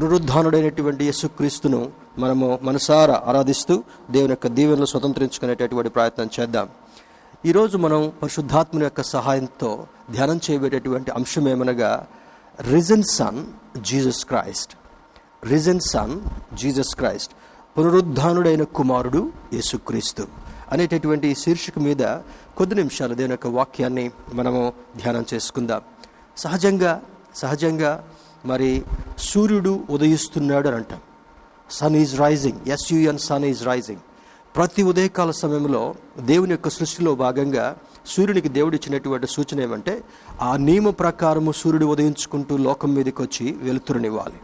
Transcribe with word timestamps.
పునరుద్ధానుడైనటువంటి 0.00 1.04
యేసుక్రీస్తును 1.04 1.92
మనము 2.18 2.58
మనసారా 2.62 3.22
ఆరాధిస్తూ 3.26 3.82
దేవుని 4.10 4.32
యొక్క 4.32 4.46
దీవెనలు 4.46 4.86
స్వతంత్రించుకునేటటువంటి 4.86 5.90
ప్రయత్నం 5.90 6.30
చేద్దాం. 6.40 6.68
ఈరోజు 7.46 7.78
మనం 7.78 8.12
పరిశుద్ధాత్మని 8.22 8.84
యొక్క 8.84 9.02
సహాయంతో 9.02 9.86
ధ్యానం 10.10 10.40
చేయబేటటువంటి 10.50 11.10
అంశం 11.10 11.48
ఏమనగా 11.48 12.06
risen 12.70 13.02
son 13.02 13.44
Jesus 13.82 14.24
Christ. 14.24 14.74
Risen 15.44 15.80
son 15.80 16.20
Jesus 16.54 16.96
Christ. 16.96 17.34
పునరుద్ధానుడైన 17.78 18.62
కుమారుడు 18.62 19.32
యేసుక్రీస్తు 19.52 20.26
అనేటటువంటి 20.72 21.34
శీర్షిక 21.34 21.78
మీద 21.78 22.02
కొద్ది 22.56 22.74
నిమిషాలు 22.74 23.14
దేవుని 23.14 23.32
యొక్క 23.32 23.46
వాక్యాన్ని 23.46 24.10
మనము 24.34 24.72
ధ్యానం 24.96 25.26
చేసుకుందాం. 25.34 25.82
సహజంగా 26.36 27.00
సహజంగా 27.34 28.04
మరి 28.46 28.82
సూర్యుడు 29.18 29.80
ఉదయిస్తున్నాడు 29.90 30.68
అని 30.68 30.76
అంటాం. 30.76 31.00
Sun 31.70 31.96
is 31.96 32.20
rising 32.20 32.68
S U N 32.68 33.18
sun 33.18 33.44
is 33.44 33.64
rising 33.64 34.00
ప్రతి 34.56 34.82
ఉదయకాల 34.82 35.30
సమయంలో 35.30 35.94
దేవుని 36.20 36.50
యొక్క 36.50 36.68
సృష్టిలో 36.68 37.14
భాగంగా 37.14 37.76
సూర్యునికి 38.06 38.48
దేవుడు 38.48 38.74
ఇచ్చినటువంటి 38.76 39.26
సూచన 39.26 39.60
ఏమంటే 39.60 40.02
ఆ 40.40 40.56
నియమ 40.56 40.90
ప్రకారము 40.90 41.52
సూర్యుడు 41.52 41.86
ఉదయించుకుంటూ 41.86 42.56
లోకం 42.56 42.94
మీదకి 42.94 43.22
వచ్చి 43.22 43.52
వెలుతురునివ్వాలి. 43.52 44.40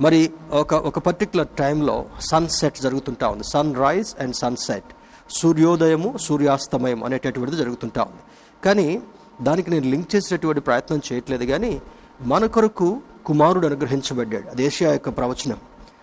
మరి 0.00 0.30
ఒక 0.50 0.74
ఒక 0.74 0.98
పర్టికులర్ 0.98 1.48
టైంలో 1.48 2.04
సన్సెట్ 2.20 2.80
జరుగుతుంటా 2.80 3.28
ఉంది. 3.28 3.44
సన్ 3.44 3.76
రైజ్ 3.76 4.22
అండ్ 4.22 4.36
సన్సెట్ 4.36 4.84
సూర్యోదయము 5.30 6.18
సూర్యాస్తమయం 6.18 7.04
అనేటటువంటిది 7.04 7.56
జరుగుతుంటా 7.56 8.02
ఉంది. 8.02 8.22
కానీ 8.64 9.02
దానికి 9.42 9.70
నేను 9.70 9.90
లింక్ 9.90 10.16
చేసేటటువంటి 10.16 10.60
ప్రయత్నం 10.60 11.00
చేయట్లేదు 11.12 11.44
కానీ 11.44 11.80
మన 12.20 12.46
కొరకు 12.46 13.00
కుమారుడు 13.26 13.66
అనుగ్రహించబడ్డాడు. 13.66 14.50
అది 14.50 14.64
ఏషియా 14.64 14.92
యొక్క 14.92 15.08
ప్రవచనం. 15.08 15.56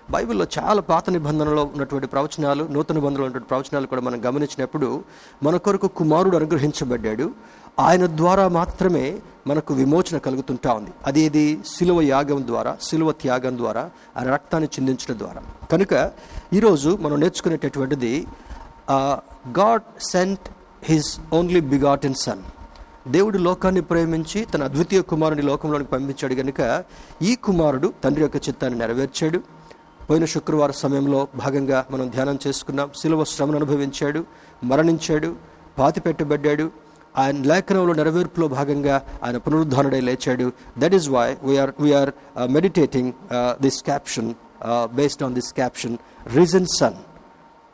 బైబిల్లో 0.09 0.45
చాలా 0.59 0.81
పాత 0.81 1.09
నిబంధనలో 1.09 1.63
ఉన్నటువంటి 1.63 2.07
ప్రవచనాలు 2.07 2.63
నూతన 2.71 2.95
నిబంధనలో 2.95 3.23
ఉన్నటువంటి 3.23 3.47
ప్రవచనాలు 3.47 3.87
కూడా 3.87 4.01
మనం 4.01 4.25
గమనించినప్పుడు 4.25 5.03
మన 5.43 5.57
కొరకు 5.57 5.87
కుమారుడు 5.87 6.37
అనుగ్రహించబడ్డాడు. 6.37 7.31
ఆయన 7.79 8.05
ద్వారా 8.05 8.47
మాత్రమే 8.47 9.19
మనకు 9.47 9.73
విమోచన 9.73 10.17
కలుగుతుంటా 10.17 10.73
ఉంది. 10.73 10.91
అది 11.05 11.21
ఇది 11.21 11.59
సిలువ 11.65 12.01
యాగం 12.01 12.47
ద్వారా 12.47 12.77
సిలువ 12.81 13.11
త్యాగం 13.11 13.57
ద్వారా 13.57 13.89
ఆయన 14.17 14.33
రక్తాన్ని 14.33 14.69
చిందించడం 14.75 15.19
ద్వారా. 15.19 15.41
కనుక 15.71 16.11
ఈరోజు 16.53 16.97
మనం 17.01 17.19
నేర్చుకునేటటువంటిది 17.19 18.27
God 19.59 20.03
sent 20.11 20.49
his 20.83 21.19
only 21.33 21.59
begotten 21.59 22.15
son. 22.15 22.43
దేవుడు 23.07 23.37
లోకాన్ని 23.37 23.81
ప్రేమించి 23.81 24.45
తన 24.45 24.63
అద్వితీయ 24.63 25.01
కుమారుని 25.01 25.41
లోకంలోనికి 25.41 25.91
పంపించాడు 25.91 26.35
కనుక 26.35 26.61
ఈ 27.21 27.35
కుమారుడు 27.35 27.93
తండ్రి 28.03 28.23
యొక్క 28.23 28.37
చిత్తాన్ని 28.47 28.79
నెరవేర్చాడు. 28.79 29.39
పోయిన 30.09 30.25
శుక్రవార 30.25 30.71
సమయంలో 30.71 31.27
భాగంగా 31.35 31.85
మనం 31.91 32.09
ధ్యానం 32.09 32.39
చేసుకున్నాం. 32.47 32.89
సిలువ 33.01 33.23
శ్రమను 33.23 33.55
అనుభవించాడు 33.55 34.25
మరణించాడు 34.63 35.35
పాతి 35.79 35.99
పెట్టబడ్డాడు. 35.99 36.71
ఆయన 37.17 37.37
లేఖనంలో 37.51 37.93
నెరవేర్పులో 37.93 38.47
భాగంగా 38.47 38.95
ఆయన 39.23 39.37
పునరుద్ధానుడై 39.37 40.01
లేచాడు. 40.01 40.51
That 40.77 40.95
is 40.95 41.09
why 41.09 41.37
we are 41.43 41.71
we are 41.79 42.11
meditating 42.51 43.11
this 43.61 43.83
caption 43.83 44.33
based 44.93 45.23
on 45.23 45.33
this 45.33 45.53
caption 45.53 45.97
risen 46.35 46.67
son 46.79 46.97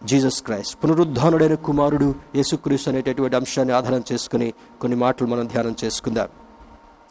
Jesus 0.05 0.43
Christ 0.43 0.83
పునరుద్ధానుడైన 0.83 1.53
కుమారుడు 1.53 2.15
యేసుక్రీస్తు 2.35 2.89
అనేటటువంటి 2.89 3.35
అంశాన్ని 3.35 3.73
ఆధారం 3.73 4.03
చేసుకుని 4.13 4.53
కొన్ని 4.81 4.97
మాటలు 4.97 5.27
మనం 5.27 5.47
ధ్యానం 5.47 5.75
చేసుకుందాం. 5.83 6.27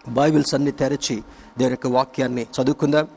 బైబిల్స్ 0.08 0.54
అన్ని 0.54 0.72
తెరచి 0.72 1.22
దేని 1.58 1.70
యొక్క 1.70 1.86
వాక్యాన్ని 1.86 2.42
చదువుకుందాం. 2.42 3.08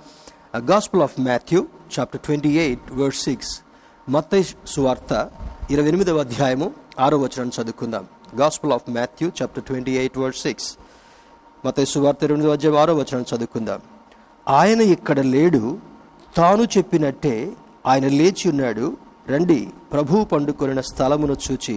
Gospel 0.58 1.02
of 1.02 1.20
Matthew 1.20 1.68
chapter 2.00 2.22
twenty 2.22 2.50
eight 2.50 2.92
word 2.92 3.16
six 3.16 3.62
మత్తై 4.10 4.44
సువార్త 4.68 5.32
ఇరవై 5.72 5.88
ఎనిమిదవ 5.88 6.18
అధ్యాయము 6.18 6.74
ఆరో 7.00 7.18
వచనాన్ని 7.18 7.62
చదువుకుందాం. 7.62 8.08
Gospel 8.40 8.74
of 8.74 8.90
Matthew 8.90 9.32
chapter 9.42 9.64
twenty 9.64 9.92
eight 9.92 10.18
word 10.18 10.36
six 10.36 10.78
మత్తై 11.66 11.86
సువార్త 11.86 12.24
ఇరవై 12.24 12.38
ఎనిమిదవ 12.38 12.54
అధ్యాయం 12.54 12.78
ఆరో 12.78 12.94
వచనాన్ని 12.96 13.36
చదువుకుందాం. 13.36 13.82
ఆయన 14.48 14.82
ఇక్కడ 14.82 15.20
లేడు 15.20 15.78
తాను 16.38 16.64
చెప్పినట్టే 16.64 17.54
ఆయన 17.88 18.08
లేచి 18.08 18.50
ఉన్నాడు 18.50 18.98
రండి 19.30 19.60
ప్రభువు 19.94 20.24
పండుకొనిన 20.24 20.82
స్థలమును 20.82 21.36
చూచి 21.46 21.76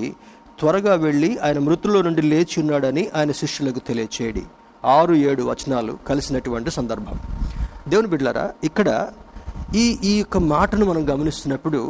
త్వరగా 0.61 0.95
వెళ్ళి 0.95 1.39
ఆయన 1.39 1.59
మృతుల్లో 1.59 2.03
నుండి 2.03 2.23
లేచి 2.23 2.57
ఉన్నాడని 2.61 3.03
ఆయన 3.17 3.33
శిష్యులకు 3.33 3.79
తెలియచేయడి. 3.79 4.43
ఆరు 4.85 5.15
ఏడు 5.29 5.43
వచనాలు 5.43 5.93
కలిసినటువంటి 6.09 6.71
సందర్భం. 6.71 7.17
దేవుని 7.89 8.09
బిడ్డలారా 8.09 8.47
ఇక్కడ 8.65 8.89
ఈ 9.75 9.85
ఈ 10.05 10.19
యొక్క 10.19 10.37
మాటను 10.55 10.85
మనం 10.87 11.03
గమనిస్తున్నప్పుడు 11.13 11.81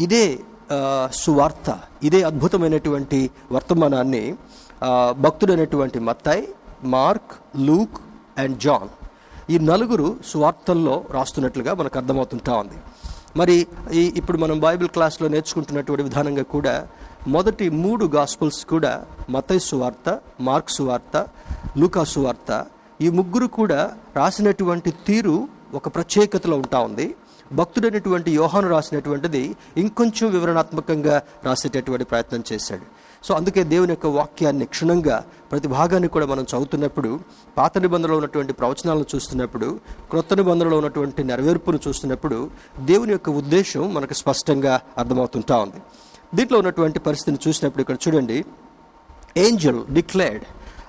ఇదే 0.00 0.24
సువార్త 1.12 1.68
ఇదే 2.02 2.22
అద్భుతమైనటువంటి 2.22 3.20
వర్తమానాన్ని 3.52 4.24
భక్తుడైనటువంటి 5.24 5.98
Mattayi 6.08 6.48
Mark 6.84 7.32
Luke 7.68 7.98
and 8.38 8.58
John 8.58 8.90
ఈ 9.52 9.58
నలుగురు 9.58 10.16
సువార్తల్లో 10.30 11.04
రాస్తున్నట్లుగా 11.10 11.74
మనకు 11.74 11.98
అర్థమవుతుంటా 11.98 12.54
ఉంది. 12.56 12.78
మరి 13.36 13.66
ఈ 13.92 14.12
ఇప్పుడు 14.16 14.38
మనం 14.38 14.60
బైబిల్ 14.60 14.88
క్లాస్లో 14.88 15.28
నేర్చుకుంటున్నటువంటి 15.28 16.02
విధానంగా 16.02 16.42
కూడా 16.42 16.88
మొదటి 17.28 17.68
మూడు 17.68 18.04
గాస్పుల్స్ 18.04 18.64
కూడా 18.64 19.06
మతై 19.30 19.58
సువార్త 19.58 20.20
మార్క్ 20.40 20.70
సువార్త 20.70 21.26
లూకా 21.76 22.04
సువార్త 22.04 22.66
ఈ 23.00 23.08
ముగ్గురు 23.08 23.46
కూడా 23.46 23.92
రాసినటువంటి 24.16 24.90
తీరు 24.90 25.48
ఒక 25.74 25.88
ప్రత్యేకతలో 25.94 26.56
ఉంటా 26.56 26.78
ఉంది. 26.78 27.14
భక్తుడైనటువంటి 27.52 28.30
యోహాను 28.30 28.68
రాసినటువంటిది 28.68 29.56
ఇంకొంచెం 29.76 30.30
వివరణాత్మకంగా 30.30 31.22
రాసేటటువంటి 31.44 32.04
ప్రయత్నం 32.04 32.44
చేశాడు. 32.52 32.82
సో 33.24 33.34
అందుకే 33.34 33.64
దేవుని 33.64 33.92
యొక్క 33.92 34.06
వాక్యాన్ని 34.06 34.66
క్షుణ్ణంగా 34.66 35.24
ప్రతి 35.50 35.68
భాగాన్ని 35.68 36.08
కూడా 36.08 36.26
మనం 36.26 36.42
చదువుతున్నప్పుడు 36.42 37.20
పాత 37.58 37.78
నిబంధనలో 37.78 38.16
ఉన్నటువంటి 38.16 38.52
ప్రవచనాలను 38.52 39.06
చూస్తున్నప్పుడు 39.14 39.80
క్రొత్త 40.10 40.34
నిబంధనలో 40.34 40.76
ఉన్నటువంటి 40.76 41.24
నెరవేర్పును 41.24 41.78
చూస్తున్నప్పుడు 41.88 42.50
దేవుని 42.80 43.12
యొక్క 43.12 43.30
ఉద్దేశం 43.30 43.94
మనకు 43.94 44.14
స్పష్టంగా 44.14 44.80
అర్థమవుతుంటా 44.98 45.56
ఉంది. 45.56 45.80
దీంట్లో 46.34 46.58
ఉన్నటువంటి 46.58 46.98
పరిస్థితిని 46.98 47.48
చూసినప్పుడు 47.48 47.80
ఇక్కడ 47.80 47.96
చూడండి. 48.08 48.44
ఏంజల్ 49.36 49.94
డిక్లేర్డ్ 49.94 50.44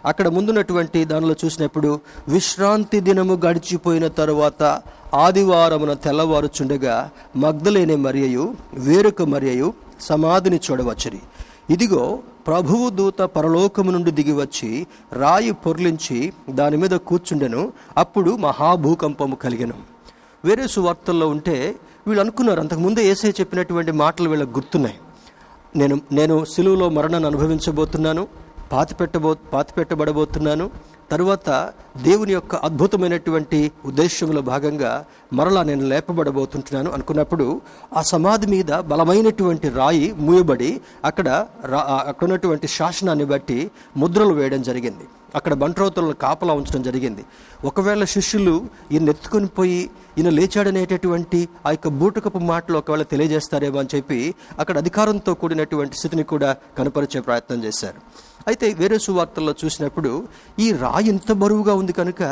అక్కడ 0.06 0.28
ముందున్నటువంటి 0.28 1.06
దానిలో 1.06 1.36
చూసినప్పుడు 1.46 2.00
విశ్రాంతి 2.28 3.00
దినము 3.00 3.34
గడిచిపోయిన 3.46 4.08
తరువాత 4.08 4.82
ఆదివారమున 5.14 5.94
తెల్లవారుచుండగా 5.94 7.10
మగ్ధలేని 7.36 7.96
మరియయు 7.96 8.56
వేరొక 8.74 9.22
మరియయు 9.22 9.74
సమాధిని 10.02 10.60
చూడవచ్చరి. 10.72 11.20
ఇదిగో 11.70 12.20
ప్రభువు 12.48 12.90
దూత 12.90 13.22
పరలోకము 13.22 13.92
నుండి 13.92 14.12
దిగివచ్చి 14.12 14.88
రాయి 15.14 15.52
పొర్లించి 15.52 16.34
దాని 16.50 16.78
మీద 16.78 16.90
కూర్చుండెను. 16.90 17.74
అప్పుడు 17.98 18.32
మహాభూకంపము 18.36 19.36
కలిగెను. 19.36 19.74
వేరే 20.46 20.68
సువార్తల్లో 20.68 21.28
ఉంటే 21.28 21.76
వీళ్ళు 22.08 22.22
అనుకున్నారు. 22.22 22.60
అంతకుముందే 22.60 23.08
ఏసై 23.08 23.30
చెప్పినటువంటి 23.30 23.92
మాటలు 23.92 24.30
వీళ్ళకి 24.30 24.52
గుర్తున్నాయి. 24.52 24.96
నేను 25.76 26.02
నేను 26.12 26.46
సిలువులో 26.46 26.90
మరణాన్ని 26.90 27.30
అనుభవించబోతున్నాను 27.30 28.28
పాతి 28.72 28.96
పెట్టబో 28.96 29.36
పాతి 29.54 29.74
పెట్టబడబోతున్నాను 29.74 30.70
తరువాత 31.12 31.50
దేవుని 32.04 32.32
యొక్క 32.32 32.56
అద్భుతమైనటువంటి 32.68 33.60
ఉద్దేశంలో 33.86 34.42
భాగంగా 34.50 34.92
మరలా 35.34 35.64
నేను 35.64 35.86
లేపబడబోతుంటున్నాను 35.88 36.90
అనుకున్నప్పుడు 36.92 37.48
ఆ 37.98 38.02
సమాధి 38.02 38.48
మీద 38.48 38.72
బలమైనటువంటి 38.92 39.70
రాయి 39.70 40.14
మూయబడి 40.20 40.72
అక్కడ 41.06 41.28
అక్కడ 42.08 42.24
ఉన్నటువంటి 42.24 42.68
శాసనాన్ని 42.78 43.26
బట్టి 43.26 43.60
ముద్రలు 43.98 44.34
వేయడం 44.34 44.62
జరిగింది. 44.62 45.08
అక్కడ 45.36 45.54
బంట్రోతులను 45.54 46.14
కాపలా 46.14 46.54
ఉంచడం 46.54 46.82
జరిగింది. 46.82 47.26
ఒకవేళ 47.66 48.04
శిష్యులు 48.04 48.68
ఈయన 48.92 49.10
ఎత్తుకొని 49.10 49.48
పోయి 49.48 49.90
ఈయన 50.18 50.30
లేచాడనేటటువంటి 50.30 51.50
ఆ 51.66 51.72
యొక్క 51.72 51.88
బూటకపు 51.88 52.38
మాటలు 52.38 52.78
ఒకవేళ 52.78 53.02
తెలియజేస్తారేమో 53.02 53.80
అని 53.80 53.90
చెప్పి 53.96 54.36
అక్కడ 54.60 54.78
అధికారంతో 54.78 55.34
కూడినటువంటి 55.34 55.98
స్థితిని 55.98 56.24
కూడా 56.24 56.56
కనపరిచే 56.78 57.22
ప్రయత్నం 57.22 57.64
చేశారు. 57.64 58.02
అయితే 58.48 58.74
వేరే 58.74 58.98
సువార్తల్లో 59.00 59.54
చూసినప్పుడు 59.66 60.28
ఈ 60.60 60.72
రాయి 60.72 61.10
ఇంత 61.10 61.32
బరువుగా 61.32 61.74
ఉంది 61.74 61.94
కనుక 61.94 62.24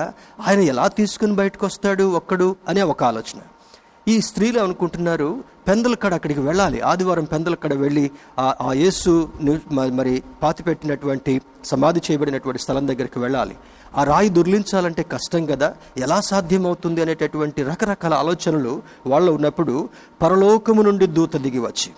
ఆయన 0.48 0.60
ఎలా 0.60 0.88
తీసుకుని 0.88 1.36
బయటకు 1.36 1.66
వస్తాడు 1.66 2.04
ఒక్కడు 2.04 2.56
అనే 2.68 2.82
ఒక 2.82 3.04
ఆలోచన. 3.04 3.40
ఈ 4.08 4.22
స్త్రీలు 4.22 4.60
అనుకుంటున్నారు 4.60 5.44
పెందలకడ 5.68 6.14
అక్కడికి 6.14 6.40
వెళ్ళాలి. 6.40 6.82
ఆదివారం 6.82 7.24
పెందలకడ 7.24 7.74
వెళ్ళి 7.74 8.12
ఆ 8.40 8.74
యేసు 8.74 9.30
మరి 9.92 10.24
పాతిపెట్టినటువంటి 10.44 11.42
సమాధి 11.66 12.02
చేయబడినటువంటి 12.08 12.62
స్థలం 12.62 12.88
దగ్గరికి 12.88 13.20
వెళ్ళాలి. 13.20 13.56
ఆ 13.98 14.04
రాయి 14.04 14.30
దుర్లించాలంటే 14.30 15.04
కష్టం 15.04 15.46
కదా 15.46 15.74
ఎలా 15.98 16.22
సాధ్యమవుతుంది 16.22 17.02
అనేటటువంటి 17.02 17.64
రకరకాల 17.64 18.14
ఆలోచనలు 18.14 18.82
వాళ్ళు 19.08 19.32
ఉన్నప్పుడు 19.32 19.90
పరలోకము 20.22 20.82
నుండి 20.82 21.08
దూత 21.08 21.38
దిగి 21.38 21.60
వచ్చి 21.60 21.92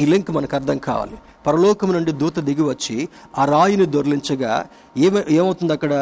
ఈ 0.00 0.06
లింక్ 0.06 0.30
మనకు 0.30 0.56
అర్థం 0.56 0.78
కావాలి. 0.78 1.16
పరలోకము 1.46 1.92
నుండి 1.92 2.12
దూత 2.12 2.38
దిగి 2.38 2.62
వచ్చి 2.62 3.08
ఆ 3.38 3.44
రాయిని 3.44 3.86
దొర్లించగా 3.86 4.66
ఏమ 4.96 5.22
ఏమవుతుంది 5.28 5.72
అక్కడ? 5.72 5.94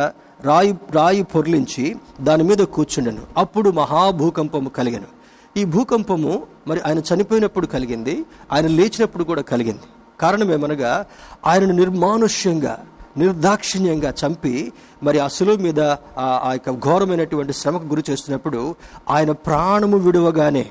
రాయి 0.43 0.73
రాయి 0.93 1.23
పొర్లించి 1.23 1.97
దాని 2.21 2.43
మీద 2.43 2.59
కూర్చుండెను. 2.59 3.23
అప్పుడు 3.37 3.71
మహాభూకంపము 3.71 4.69
కలిగను. 4.69 5.18
ఈ 5.57 5.65
భూకంపము 5.65 6.47
మరి 6.69 6.81
ఆయన 6.81 6.99
చనిపోయినప్పుడు 6.99 7.67
కలిగింది 7.67 8.25
ఆయన 8.53 8.67
లేచినప్పుడు 8.67 9.25
కూడా 9.25 9.43
కలిగింది. 9.43 9.83
కారణం 10.21 10.53
ఏమనగా 10.53 11.07
ఆయనను 11.47 11.73
నిర్మానుష్యంగా 11.73 12.85
నిర్దాక్షిణ్యంగా 13.17 14.15
చంపి 14.27 14.73
మరి 15.03 15.19
ఆ 15.19 15.29
సులువు 15.29 15.57
మీద 15.57 15.81
ఆ- 16.19 16.41
ఆ 16.45 16.53
యొక్క 16.53 16.71
ఘోరమైనటువంటి 16.71 17.53
శ్రమకు 17.53 17.85
గురి 17.85 18.03
చేస్తున్నప్పుడు 18.11 18.75
ఆయన 19.11 19.31
ప్రాణము 19.33 19.97
విడువగానే 19.97 20.71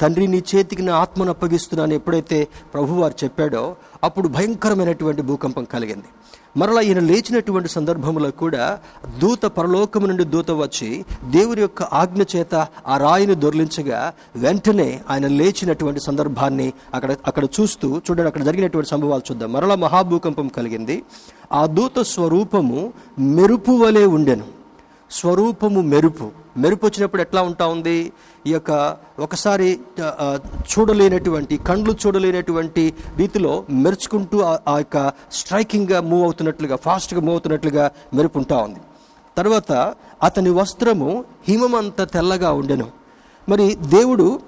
తండ్రి 0.00 0.26
నీ 0.26 0.42
చేతికి 0.54 0.82
నా 0.82 0.96
ఆత్మను 0.96 1.30
అప్పగిస్తున్నాను 1.30 1.94
ఎప్పుడైతే 1.94 2.48
ప్రభువారు 2.74 3.14
చెప్పాడో 3.24 3.76
అప్పుడు 4.04 4.28
భయంకరమైనటువంటి 4.28 5.22
భూకంపం 5.22 5.64
కలిగింది. 5.64 6.08
మరలా 6.56 6.80
ఈయన 6.80 6.98
లేచినటువంటి 6.98 7.68
సందర్భంలో 7.68 8.30
కూడా 8.30 8.78
దూత 9.18 9.42
పరలోకము 9.42 10.06
నుండి 10.06 10.24
దూత 10.24 10.50
వచ్చి 10.50 11.04
దేవుని 11.30 11.60
యొక్క 11.60 11.82
ఆజ్ఞ 11.82 12.22
చేత 12.36 12.54
ఆ 12.86 12.96
రాయిని 12.96 13.34
దొర్లించగా 13.34 14.12
వెంటనే 14.36 15.00
ఆయన 15.10 15.26
లేచినటువంటి 15.26 16.00
సందర్భాన్ని 16.00 16.72
అక్కడ 16.94 17.16
అక్కడ 17.26 17.44
చూస్తూ 17.44 17.98
చూడండి 17.98 18.28
అక్కడ 18.28 18.42
జరిగినటువంటి 18.42 18.90
సంభవాలు 18.90 19.22
చూద్దాం. 19.30 19.52
మరలా 19.52 19.74
మహాభూకంపం 19.74 20.48
కలిగింది. 20.48 21.02
ఆ 21.52 21.66
దూత 21.66 21.98
స్వరూపము 21.98 22.92
మెరుపు 23.18 23.72
వలె 23.72 24.06
ఉండెను. 24.06 24.59
స్వరూపము 25.10 25.80
మెరుపు. 25.80 26.30
మెరుపు 26.56 26.86
వచ్చినప్పుడు 26.86 27.22
ఎట్లా 27.22 27.42
ఉంటా 27.42 27.66
ఉంది? 27.66 28.12
ఈ 28.46 28.52
యొక్క 28.52 28.96
ఒకసారి 29.18 29.80
చూడలేనటువంటి 30.44 31.56
కండ్లు 31.56 31.94
చూడలేనటువంటి 32.06 32.94
రీతిలో 33.16 33.64
మెరుచుకుంటూ 33.70 34.40
ఆ- 34.40 34.58
ఆ 34.68 34.78
యొక్క 34.78 35.12
స్ట్రైకింగ్గా 35.32 36.00
మూవ్ 36.00 36.22
అవుతున్నట్లుగా 36.22 36.76
ఫాస్ట్గా 36.76 37.20
మూవ్ 37.20 37.30
అవుతున్నట్లుగా 37.30 37.90
మెరుపు 38.14 38.38
ఉంటా 38.38 38.56
ఉంది. 38.56 38.80
తర్వాత 39.36 39.94
అతని 40.22 40.50
వస్త్రము 40.50 41.24
హిమమంత 41.48 42.02
తెల్లగా 42.02 42.52
ఉండెను. 42.52 42.86
మరి 43.48 43.74
దేవుడు 43.74 44.40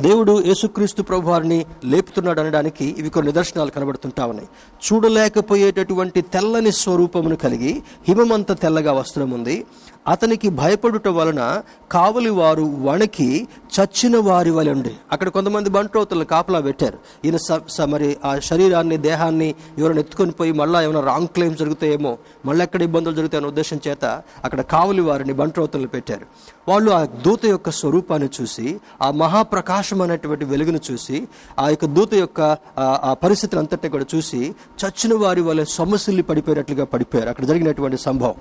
దేవుడు 0.00 0.42
యేసుక్రీస్తు 0.46 1.02
ప్రభు 1.02 1.30
వారిని 1.30 1.64
లేపుతున్నాడు 1.84 2.40
అనడానికి 2.40 2.94
ఇవి 2.98 3.10
కొన్ని 3.10 3.32
నిదర్శనాలు 3.32 3.70
కనబడుతుంటా 3.70 4.26
ఉన్నాయి. 4.26 4.48
చూడలేకపోయేటటువంటి 4.86 6.20
తెల్లని 6.20 6.72
స్వరూపమును 6.72 7.36
కలిగి 7.36 7.82
హిమమంత 8.08 8.52
తెల్లగా 8.60 8.92
వస్త్రం 8.92 9.30
ఉంది 9.30 9.64
అతనికి 10.08 10.48
భయపడుట 10.48 11.08
వలన 11.08 11.62
కావలి 11.92 12.30
వారు 12.30 12.62
వణికి 12.62 13.48
చచ్చిన 13.80 14.18
వారి 14.18 14.50
వలె 14.50 14.70
ఉండే. 14.70 14.92
అక్కడ 15.12 15.28
కొంతమంది 15.28 15.70
బంట్రోతులు 15.70 16.24
కాపలా 16.24 16.60
పెట్టారు. 16.60 16.98
ఈయన 17.24 17.36
స- 17.36 17.68
స- 17.68 17.80
మరి 17.80 18.16
ఆ 18.24 18.38
శరీరాన్ని 18.38 18.96
దేహాన్ని 18.96 19.54
ఎవరైనా 19.78 20.00
ఎత్తుకొని 20.00 20.30
పోయి 20.30 20.52
మళ్ళీ 20.52 20.84
ఏమైనా 20.84 21.00
రాంగ్ 21.00 21.26
క్లెయిమ్స్ 21.26 21.60
జరుగుతాయేమో 21.60 22.18
మళ్ళీ 22.46 22.64
ఎక్కడ 22.64 22.82
ఇబ్బందులు 22.82 23.14
జరుగుతాయనే 23.14 23.46
ఉద్దేశం 23.46 23.80
చేత 23.88 24.22
అక్కడ 24.44 24.60
కావలి 24.60 25.00
వారిని 25.00 25.32
బంట్రోతులు 25.32 25.86
పెట్టారు. 25.86 26.26
వాళ్ళు 26.68 26.90
ఆ 26.90 27.04
దూత 27.04 27.46
యొక్క 27.46 27.70
స్వరూపాన్ని 27.70 28.28
చూసి 28.42 28.80
ఆ 29.02 29.10
మహాప్రకాశమైనటువంటి 29.10 30.44
వెలుగును 30.44 30.80
చూసి 30.92 31.28
ఆ 31.58 31.68
యొక్క 31.68 31.84
దూత 31.84 32.14
యొక్క 32.14 32.58
ఆ- 32.78 33.16
పరిస్థితులు 33.22 33.60
అంతటా 33.60 33.88
కూడా 33.88 34.04
చూసి 34.14 34.54
చచ్చిన 34.84 35.14
వారి 35.14 35.40
వల్ల 35.40 35.64
సొమ్మసిల్లి 35.64 36.22
పడిపోయినట్లుగా 36.22 36.84
పడిపోయారు. 36.84 37.28
అక్కడ 37.28 37.44
జరిగినటువంటి 37.44 37.98
సంభవం. 37.98 38.34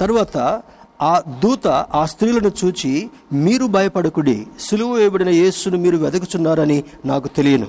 తరువాత 0.00 0.62
ఆ 1.02 1.22
దూత 1.42 1.66
ఆ 1.68 2.04
స్త్రీలను 2.04 2.52
చూచి 2.64 3.10
మీరు 3.32 3.66
భయపడకుడి 3.66 4.46
సులువు 4.60 4.94
వేయబడిన 4.96 5.28
యేసును 5.28 5.78
మీరు 5.78 5.96
వెదకుచున్నారని 5.96 6.84
నాకు 7.04 7.28
తెలియను. 7.28 7.66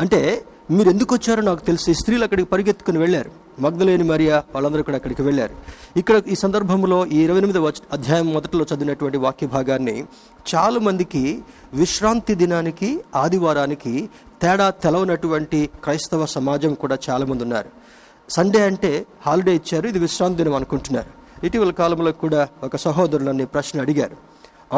అంటే 0.00 0.44
మీరు 0.70 0.90
ఎందుకు 0.90 1.14
వచ్చారో 1.14 1.42
నాకు 1.42 1.64
తెలిసి. 1.64 1.94
స్త్రీలు 1.94 2.24
అక్కడికి 2.24 2.48
పరిగెత్తుకుని 2.48 2.98
వెళ్ళారు. 2.98 3.30
మగ్ధలేని 3.60 4.04
మరియా 4.04 4.36
వాళ్ళందరూ 4.36 4.82
కూడా 4.82 4.96
అక్కడికి 4.96 5.22
వెళ్ళారు. 5.22 5.54
ఇక్కడ 5.98 6.22
ఈ 6.28 6.34
సందర్భంలో 6.34 7.06
ఈ 7.06 7.18
ఇరవై 7.20 7.38
ఎనిమిది 7.38 7.58
అధ్యాయం 7.92 8.32
మొదట్లో 8.32 8.66
చదివినటువంటి 8.74 9.18
వాక్య 9.18 9.46
భాగాన్ని 9.46 10.04
చాలా 10.54 10.80
మందికి 10.80 11.42
విశ్రాంతి 11.74 12.34
దినానికి 12.34 13.00
ఆదివారానికి 13.14 14.10
తేడా 14.42 14.70
తెలవనటువంటి 14.70 15.70
క్రైస్తవ 15.84 16.26
సమాజం 16.26 16.74
కూడా 16.74 16.98
చాలామంది 17.10 17.42
ఉన్నారు. 17.42 17.68
సండే 18.30 18.62
అంటే 18.62 19.06
హాలిడే 19.26 19.54
ఇచ్చారు. 19.54 19.88
ఇది 19.88 19.98
విశ్రాంతి 19.98 20.42
దినం 20.42 20.54
అనుకుంటున్నారు. 20.54 21.21
ఇటీవల 21.46 21.72
కాలంలో 21.80 22.12
కూడా 22.24 22.42
ఒక 22.66 22.76
సహోదరులు 22.86 23.26
నన్ను 23.30 23.46
ప్రశ్న 23.54 23.80
అడిగారు. 23.84 24.16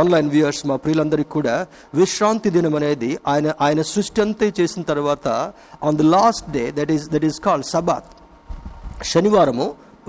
ఆన్లైన్ 0.01 0.29
వ్యూయర్స్ 0.35 0.63
మా 0.69 0.77
ప్రియులందరికీ 0.85 1.31
కూడా 1.37 1.55
విశ్రాంతి 2.01 2.51
దినం 2.57 2.75
అనేది 2.81 3.11
ఆయన 3.33 3.49
ఆయన 3.67 3.81
సృష్టి 3.93 4.21
అంతా 4.25 4.47
చేసిన 4.59 4.83
తర్వాత 4.91 5.27
on 5.89 5.99
the 6.01 6.07
last 6.17 6.51
day 6.57 6.65
that 6.79 6.93
is 6.97 7.07
that 7.15 7.27
is 7.31 7.41
called 7.47 7.69
sabbath 7.75 8.11
శనివారము 9.13 9.67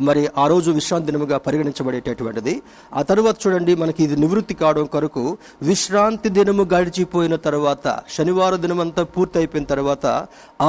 మరి 0.08 0.22
ఆ 0.38 0.46
రోజు 0.52 0.70
విశ్రాంతి 0.78 1.08
దినముగా 1.10 1.38
పరిగణించబడేటటువంటిది. 1.38 2.54
ఆ 2.96 3.02
తర్వాత 3.10 3.36
చూడండి 3.44 3.74
మనకి 3.76 4.02
ఇది 4.04 4.16
నివృత్తి 4.24 4.54
కావడం 4.62 4.86
కొరకు 4.86 5.24
విశ్రాంతి 5.70 6.30
దినము 6.38 6.64
గడిచిపోయిన 6.74 7.36
తర్వాత 7.46 7.86
శనివారం 8.16 8.62
దినమంతా 8.62 9.04
పూర్తి 9.14 9.38
అయిపోయిన 9.40 9.66
తర్వాత 9.74 10.06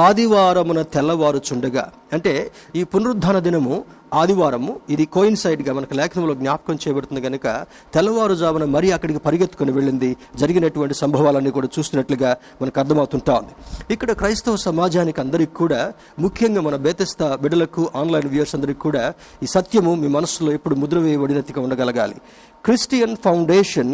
ఆదివారమున 0.05 0.81
తెల్లవారుచుండగా 0.95 1.85
అంటే 2.15 2.33
ఈ 2.79 2.81
పునరుద్ధాన 2.91 3.37
దినము 3.45 3.75
ఆదివారము 4.19 4.73
ఇది 4.93 5.05
కోయిన్సైడ్గా 5.05 5.71
మనకు 5.77 5.93
లేఖనంలో 5.99 6.33
జ్ఞాపకం 6.33 6.75
చేయబడుతుంది 6.83 7.21
కనుక 7.25 7.47
తెల్లవారుజామున 7.93 8.65
మరీ 8.75 8.89
అక్కడికి 8.91 9.19
పరిగెత్తుకుని 9.25 9.71
వెళ్ళింది 9.77 10.09
జరిగినటువంటి 10.41 10.95
సంభవాలన్నీ 11.01 11.51
కూడా 11.57 11.69
చూస్తున్నట్లుగా 11.75 12.31
మనకు 12.61 12.79
అర్థమవుతుంటా 12.79 13.35
ఉంది 13.41 13.53
ఇక్కడ 13.93 14.11
క్రైస్తవ 14.11 14.57
సమాజానికి 14.67 15.21
అందరికీ 15.21 15.53
కూడా 15.53 15.81
ముఖ్యంగా 16.25 16.61
మన 16.67 16.75
బేతస్త 16.87 17.23
బిడ్డలకు 17.43 17.83
ఆన్లైన్ 18.01 18.29
వ్యూయర్స్ 18.33 18.55
అందరికీ 18.55 18.81
కూడా 18.87 19.03
ఈ 19.43 19.49
సత్యము 19.55 19.95
మీ 19.95 20.07
మనసులో 20.17 20.51
ఎప్పుడు 20.51 20.75
ముద్ర 20.75 20.99
వేయబడినట్టుగా 20.99 21.61
ఉండగలగాలి. 21.61 22.17
Christian 22.65 23.17
foundation 23.25 23.93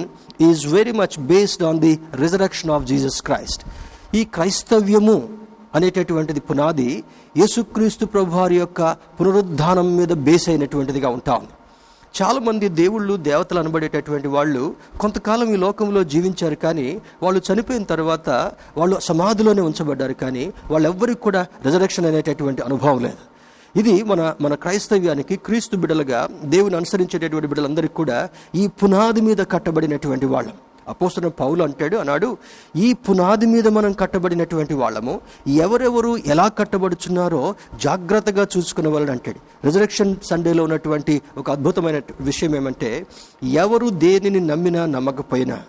is 0.50 0.64
very 0.78 0.92
much 1.02 1.20
based 1.32 1.64
on 1.64 1.80
the 1.80 1.94
resurrection 2.24 2.72
of 2.72 2.86
Jesus 2.92 3.22
Christ. 3.30 3.64
ఈ 4.20 4.24
క్రైస్తవ్యము 4.36 5.18
అనేటటువంటిది 5.76 6.40
పునాది 6.40 7.04
యేసుక్రీస్తు 7.38 8.06
ప్రభువారి 8.06 8.56
యొక్క 8.56 8.82
పునరుద్ధానం 9.20 9.98
మీద 9.98 10.14
బేస్ 10.28 10.50
అయినటువంటిదిగా 10.50 11.10
ఉంటా. 11.10 11.34
ఉంది 11.34 11.54
చాలామంది 12.14 12.70
దేవుళ్ళు 12.70 13.18
దేవతలు 13.18 13.60
అనబడేటటువంటి 13.60 14.28
వాళ్ళు 14.28 14.64
కొంతకాలం 15.00 15.54
ఈ 15.54 15.56
లోకంలో 15.56 16.04
జీవించారు 16.04 16.56
కానీ 16.56 16.88
వాళ్ళు 17.24 17.42
చనిపోయిన 17.48 17.84
తర్వాత 17.84 18.30
వాళ్ళు 18.78 19.00
సమాధిలోనే 19.00 19.62
ఉంచబడ్డారు 19.62 20.14
కానీ 20.14 20.54
వాళ్ళెవ్వరికి 20.72 21.22
కూడా 21.22 21.48
రిజరక్షన్ 21.66 22.06
అనేటటువంటి 22.06 22.62
అనుభవం 22.62 23.00
లేదు. 23.00 23.22
ఇది 23.76 24.04
మన 24.04 24.36
మన 24.42 24.56
క్రైస్తవ్యానికి 24.56 25.36
క్రీస్తు 25.36 25.76
బిడ్డలుగా 25.78 26.20
దేవుని 26.46 26.76
అనుసరించేటటువంటి 26.76 27.48
బిడ్డలందరికీ 27.48 27.94
కూడా 27.94 28.30
ఈ 28.56 28.68
పునాది 28.68 29.22
మీద 29.22 29.38
కట్టబడినటువంటి 29.38 30.26
వాళ్ళం. 30.26 30.56
అపోస్తున్న 30.88 31.28
పౌలు 31.28 31.64
అంటాడు 31.64 31.98
అన్నాడు 31.98 32.38
ఈ 32.76 32.94
పునాది 32.94 33.46
మీద 33.46 33.68
మనం 33.68 33.94
కట్టబడినటువంటి 33.94 34.74
వాళ్ళము 34.74 35.22
ఎవరెవరు 35.48 36.18
ఎలా 36.18 36.48
కట్టబడుచున్నారో 36.48 37.56
జాగ్రత్తగా 37.84 38.48
చూసుకునే 38.58 38.90
వాళ్ళని 38.90 39.12
అంటాడు. 39.12 39.66
రిజరక్షన్ 39.66 40.16
సండేలో 40.24 40.64
ఉన్నటువంటి 40.64 41.22
ఒక 41.38 41.52
అద్భుతమైన 41.52 42.02
విషయం 42.20 42.56
ఏమంటే 42.56 43.06
ఎవరు 43.44 43.90
దేనిని 43.90 44.40
నమ్మినా 44.40 44.86
నమ్మకపోయినా 44.86 45.60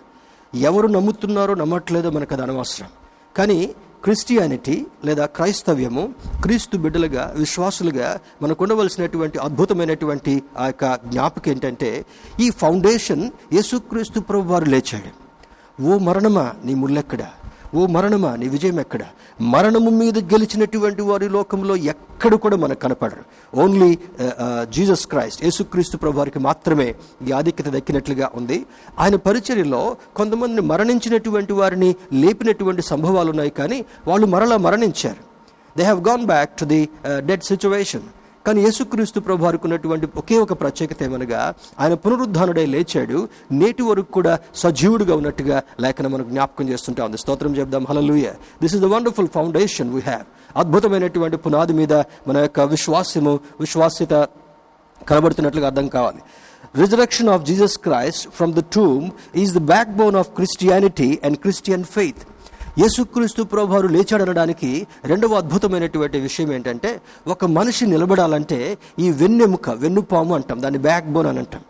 ఎవరు 0.55 0.87
నమ్ముతున్నారో 0.87 1.53
నమ్మట్లేదో 1.53 2.09
మనకు 2.09 2.33
అది 2.33 2.43
అనవసరం. 2.43 2.89
కానీ 3.37 3.75
క్రిస్టియానిటీ 4.05 4.75
లేదా 5.05 5.25
క్రైస్తవ్యము 5.37 6.03
క్రీస్తు 6.43 6.77
బిడ్డలుగా 6.77 7.23
విశ్వాసులుగా 7.37 8.07
మనకు 8.41 8.63
ఉండవలసినటువంటి 8.63 9.37
అద్భుతమైనటువంటి 9.37 10.33
ఆ 10.57 10.65
యొక్క 10.65 10.85
జ్ఞాపకం 11.05 11.51
ఏంటంటే 11.51 11.89
ఈ 12.39 12.49
ఫౌండేషన్ 12.61 13.23
యేసుక్రీస్తు 13.53 14.19
ప్రభు 14.19 14.51
వారు 14.53 14.65
లేచాడు. 14.65 15.11
ఓ 15.87 15.97
మరణమా 15.97 16.45
నీ 16.65 16.73
ముళ్ళెక్కడా? 16.73 17.29
ఓ 17.79 17.81
మరణమా? 17.95 18.29
నీ 18.41 18.47
విజయం 18.53 18.77
ఎక్కడ? 18.83 19.03
మరణము 19.53 19.91
మీద 20.01 20.17
గెలిచినటువంటి 20.31 21.03
వారి 21.09 21.27
లోకంలో 21.35 21.73
ఎక్కడ 21.91 22.33
కూడా 22.43 22.57
మనకు 22.63 22.81
కనపడరు. 22.83 23.23
ఓన్లీ 23.61 23.89
జీసస్ 24.75 25.05
క్రైస్ట్ 25.11 25.41
యేసుక్రీస్తు 25.45 25.97
ప్రభు 26.03 26.17
వారికి 26.19 26.39
మాత్రమే 26.47 26.87
ఈ 27.27 27.31
ఆధిక్యత 27.39 27.67
దక్కినట్లుగా 27.75 28.27
ఉంది. 28.39 28.57
ఆయన 29.03 29.15
పరిచర్యలో 29.27 29.81
కొంతమందిని 30.17 30.63
మరణించినటువంటి 30.71 31.53
వారిని 31.59 31.89
లేపినటువంటి 32.23 32.85
సంభవాలు 32.91 33.29
ఉన్నాయి 33.35 33.53
కానీ 33.59 33.79
వాళ్ళు 34.09 34.27
మరలా 34.35 34.59
మరణించారు. 34.67 35.21
They 35.77 35.83
have 35.89 36.01
gone 36.09 36.25
back 36.33 36.53
to 36.59 36.67
the 36.73 36.81
dead 37.29 37.45
situation 37.51 38.07
కానీ 38.45 38.59
యేసుక్రీస్తు 38.65 39.19
ప్రభు 39.27 39.43
వారికి 39.45 39.63
ఉన్నటువంటి 39.67 40.07
ఒకే 40.21 40.37
ఒక 40.45 40.53
ప్రత్యేకత 40.61 41.03
ఏమనగా 41.07 41.41
ఆయన 41.79 41.93
పునరుద్ధానుడే 42.03 42.65
లేచాడు. 42.73 43.19
నేటి 43.61 43.83
వరకు 43.89 44.09
కూడా 44.17 44.33
సజీవుడుగా 44.63 45.13
ఉన్నట్టుగా 45.19 45.57
లేఖన 45.83 46.07
మనకు 46.07 46.29
జ్ఞాపకం 46.29 46.69
చేస్తుంటా 46.69 47.05
ఉంది. 47.07 47.17
స్తోత్రం 47.23 47.55
చెప్దాం 47.59 47.85
hallelujah 47.89 48.27
this 48.63 48.75
is 48.75 48.83
the 48.85 48.89
wonderful 48.95 49.29
foundation 49.37 49.91
we 49.95 50.01
have 50.09 50.25
అద్భుతమైనటువంటి 50.63 51.37
పునాది 51.45 51.73
మీద 51.81 51.93
మన 52.27 52.37
యొక్క 52.45 52.59
విశ్వాసము 52.75 53.33
విశ్వాస్యత 53.63 54.13
కనబడుతున్నట్లుగా 55.01 55.67
అర్థం 55.71 55.87
కావాలి. 55.87 56.21
Resurrection 56.83 57.29
of 57.33 57.43
Jesus 57.49 57.75
Christ 57.87 58.23
from 58.37 58.53
the 58.53 58.61
tomb 58.77 59.03
is 59.43 59.51
the 59.57 59.61
backbone 59.99 60.15
of 60.21 60.29
Christianity 60.37 61.09
and 61.23 61.37
Christian 61.43 61.85
faith 61.97 62.21
యేసుక్రీస్తు 62.77 63.43
ప్రభువారు 63.43 63.87
లేచాడనడానికి 63.87 64.87
రెండవ 65.05 65.33
అద్భుతమైనటువంటి 65.33 66.19
విషయం 66.19 66.53
ఏంటంటే 66.53 67.01
ఒక 67.27 67.45
మనిషి 67.45 67.85
నిలబడాలంటే 67.85 68.77
ఈ 68.99 69.11
వెన్నెముక 69.11 69.69
వెన్నుపాము 69.69 70.35
అంటాం 70.35 70.61
దాన్ని 70.61 70.79
బ్యాక్ 70.79 71.07
బోన్ 71.13 71.27
అని 71.27 71.39
అంటాం. 71.39 71.61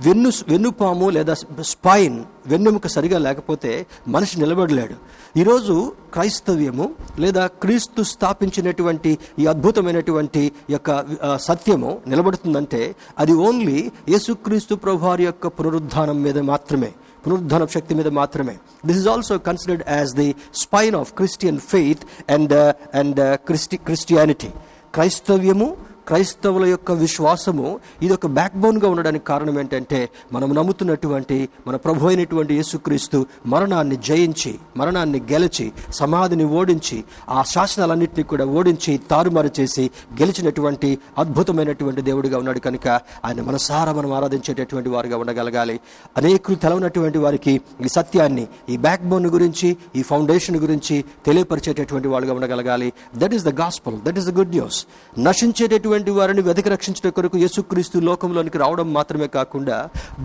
వెన్ను 0.00 0.30
వెన్నుపాము 0.48 1.10
లేదా 1.10 1.34
స్పైన్ 1.60 2.24
వెన్నెముక 2.46 2.86
సరిగా 2.86 3.18
లేకపోతే 3.18 3.86
మనిషి 4.08 4.40
నిలబడలేడు. 4.40 4.94
ఈరోజు 5.40 5.92
క్రైస్తవ్యము 6.14 6.90
లేదా 7.18 7.46
క్రీస్తు 7.46 8.02
స్థాపించినటువంటి 8.02 9.18
ఈ 9.38 9.46
అద్భుతమైనటువంటి 9.46 10.52
యొక్క 10.70 11.04
సత్యము 11.36 12.00
నిలబడుతుందంటే 12.06 12.94
అది 13.18 13.32
ఓన్లీ 13.32 13.92
యేసుక్రీస్తు 14.08 14.74
ప్రభువారి 14.74 15.24
యొక్క 15.24 15.46
పునరుద్ధానం 15.46 16.22
మీద 16.22 16.38
మాత్రమే. 16.38 16.92
పునరుద్ధాన 17.23 17.65
శక్తి 17.75 17.93
మీద 17.95 18.09
మాత్రమే 18.19 18.55
this 18.87 18.99
is 19.01 19.07
also 19.07 19.35
considered 19.47 19.83
as 19.89 20.13
the 20.15 20.29
spine 20.61 20.97
of 21.01 21.11
Christian 21.13 21.59
faith 21.71 22.03
and 22.29 22.55
and 22.93 23.21
క్రిస్టి 23.47 23.79
Christianity 23.87 24.51
క్రైస్తవ్యము 24.93 25.69
క్రైస్తవుల 26.08 26.64
యొక్క 26.64 26.92
విశ్వాసము 26.92 27.80
ఇది 28.02 28.12
ఒక 28.12 28.26
బ్యాక్ 28.26 28.56
బోన్గా 28.56 28.88
ఉండడానికి 28.88 29.24
కారణం 29.24 29.60
ఏంటంటే 29.60 30.08
మనం 30.32 30.54
నమ్ముతున్నటువంటి 30.54 31.48
మన 31.66 31.76
ప్రభు 31.76 32.06
అయినటువంటి 32.06 32.54
యేసుక్రీస్తు 32.54 33.26
మరణాన్ని 33.46 33.96
జయించి 33.96 34.54
మరణాన్ని 34.76 35.22
గెలిచి 35.32 35.72
సమాధిని 35.90 36.44
ఓడించి 36.44 37.04
ఆ 37.28 37.42
శాసనాలన్నింటినీ 37.42 38.22
కూడా 38.22 38.44
ఓడించి 38.44 39.00
తారుమారు 39.10 39.50
చేసి 39.60 39.90
గెలిచినటువంటి 40.20 40.98
అద్భుతమైనటువంటి 41.18 42.02
దేవుడిగా 42.02 42.38
ఉన్నాడు 42.38 42.58
కనుక 42.58 42.88
ఆయన 43.24 43.40
మనసారా 43.40 43.92
మనం 43.92 44.12
ఆరాధించేటటువంటి 44.12 44.88
వారుగా 44.88 45.16
ఉండగలగాలి. 45.16 45.80
అనేకులు 46.16 46.56
తెలవనటువంటి 46.56 47.18
వారికి 47.18 47.60
ఈ 47.84 47.88
సత్యాన్ని 47.88 48.46
ఈ 48.68 48.76
బ్యాక్ 48.76 49.02
బోన్ 49.02 49.26
గురించి 49.26 49.76
ఈ 49.96 50.02
ఫౌండేషన్ 50.02 50.56
గురించి 50.56 51.04
తెలియపరిచేటటువంటి 51.26 52.08
వాళ్ళుగా 52.08 52.34
ఉండగలగాలి. 52.34 52.92
That 53.16 53.34
is 53.34 53.44
the 53.44 53.60
gospel 53.60 54.00
that 54.00 54.18
is 54.18 54.26
the 54.26 54.38
good 54.38 54.50
news 54.50 54.86
నశించేటటువంటి 55.18 55.91
వారిని 56.12 56.42
వెతికి 56.42 56.70
రక్షించడం 56.72 57.12
కొరకు 57.16 57.36
యేసుక్రీస్తు 57.42 57.96
లోకంలోనికి 58.08 58.58
రావడం 58.58 58.88
మాత్రమే 58.92 59.26
కాకుండా 59.36 59.76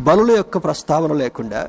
బలుల 0.05 0.31
యొక్క 0.37 0.57
ప్రస్తావన 0.65 1.13
లేకుండా 1.21 1.61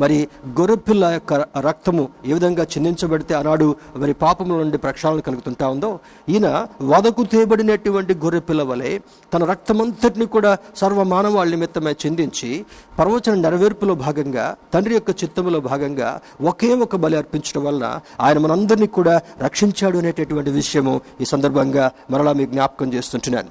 మరి 0.00 0.18
గొర్రెపిల్ల 0.58 1.04
యొక్క 1.14 1.32
రక్తము 1.66 2.04
ఏ 2.28 2.32
విధంగా 2.32 2.64
చిందించబడితే 2.72 3.34
ఆనాడు 3.34 3.68
మరి 4.02 4.14
పాపముల 4.22 4.56
నుండి 4.62 4.78
ప్రక్షాళన 4.78 5.20
కలుగుతుంటా 5.20 5.66
ఉందో 5.74 5.90
ఈయన 6.28 6.48
వదకు 6.92 7.24
తేబడినటువంటి 7.32 8.14
గొర్రెపిల్ల 8.24 8.62
వలె 8.62 8.92
తన 9.32 9.44
రక్తమంతటిని 9.44 10.26
కూడా 10.26 10.52
సర్వ 10.76 11.04
మానవాళి 11.04 11.50
నిమిత్తమే 11.50 11.94
చిందించి 12.04 12.50
ప్రవచన 12.98 13.34
నెరవేర్పులో 13.40 13.94
భాగంగా 14.04 14.46
తండ్రి 14.74 14.94
యొక్క 14.94 15.10
చిత్తములో 15.22 15.60
భాగంగా 15.70 16.10
ఒకే 16.50 16.70
ఒక 16.84 16.96
బలి 16.96 17.16
అర్పించడం 17.16 17.64
వలన 17.64 17.86
ఆయన 18.20 18.38
మనందరినీ 18.38 18.90
కూడా 18.98 19.14
రక్షించాడు 19.42 19.98
అనేటటువంటి 19.98 20.50
విషయము 20.50 20.94
ఈ 21.20 21.26
సందర్భంగా 21.32 21.84
మరలా 22.10 22.32
మీకు 22.32 22.52
జ్ఞాపకం 22.52 22.88
చేస్తుంటున్నాను. 22.94 23.45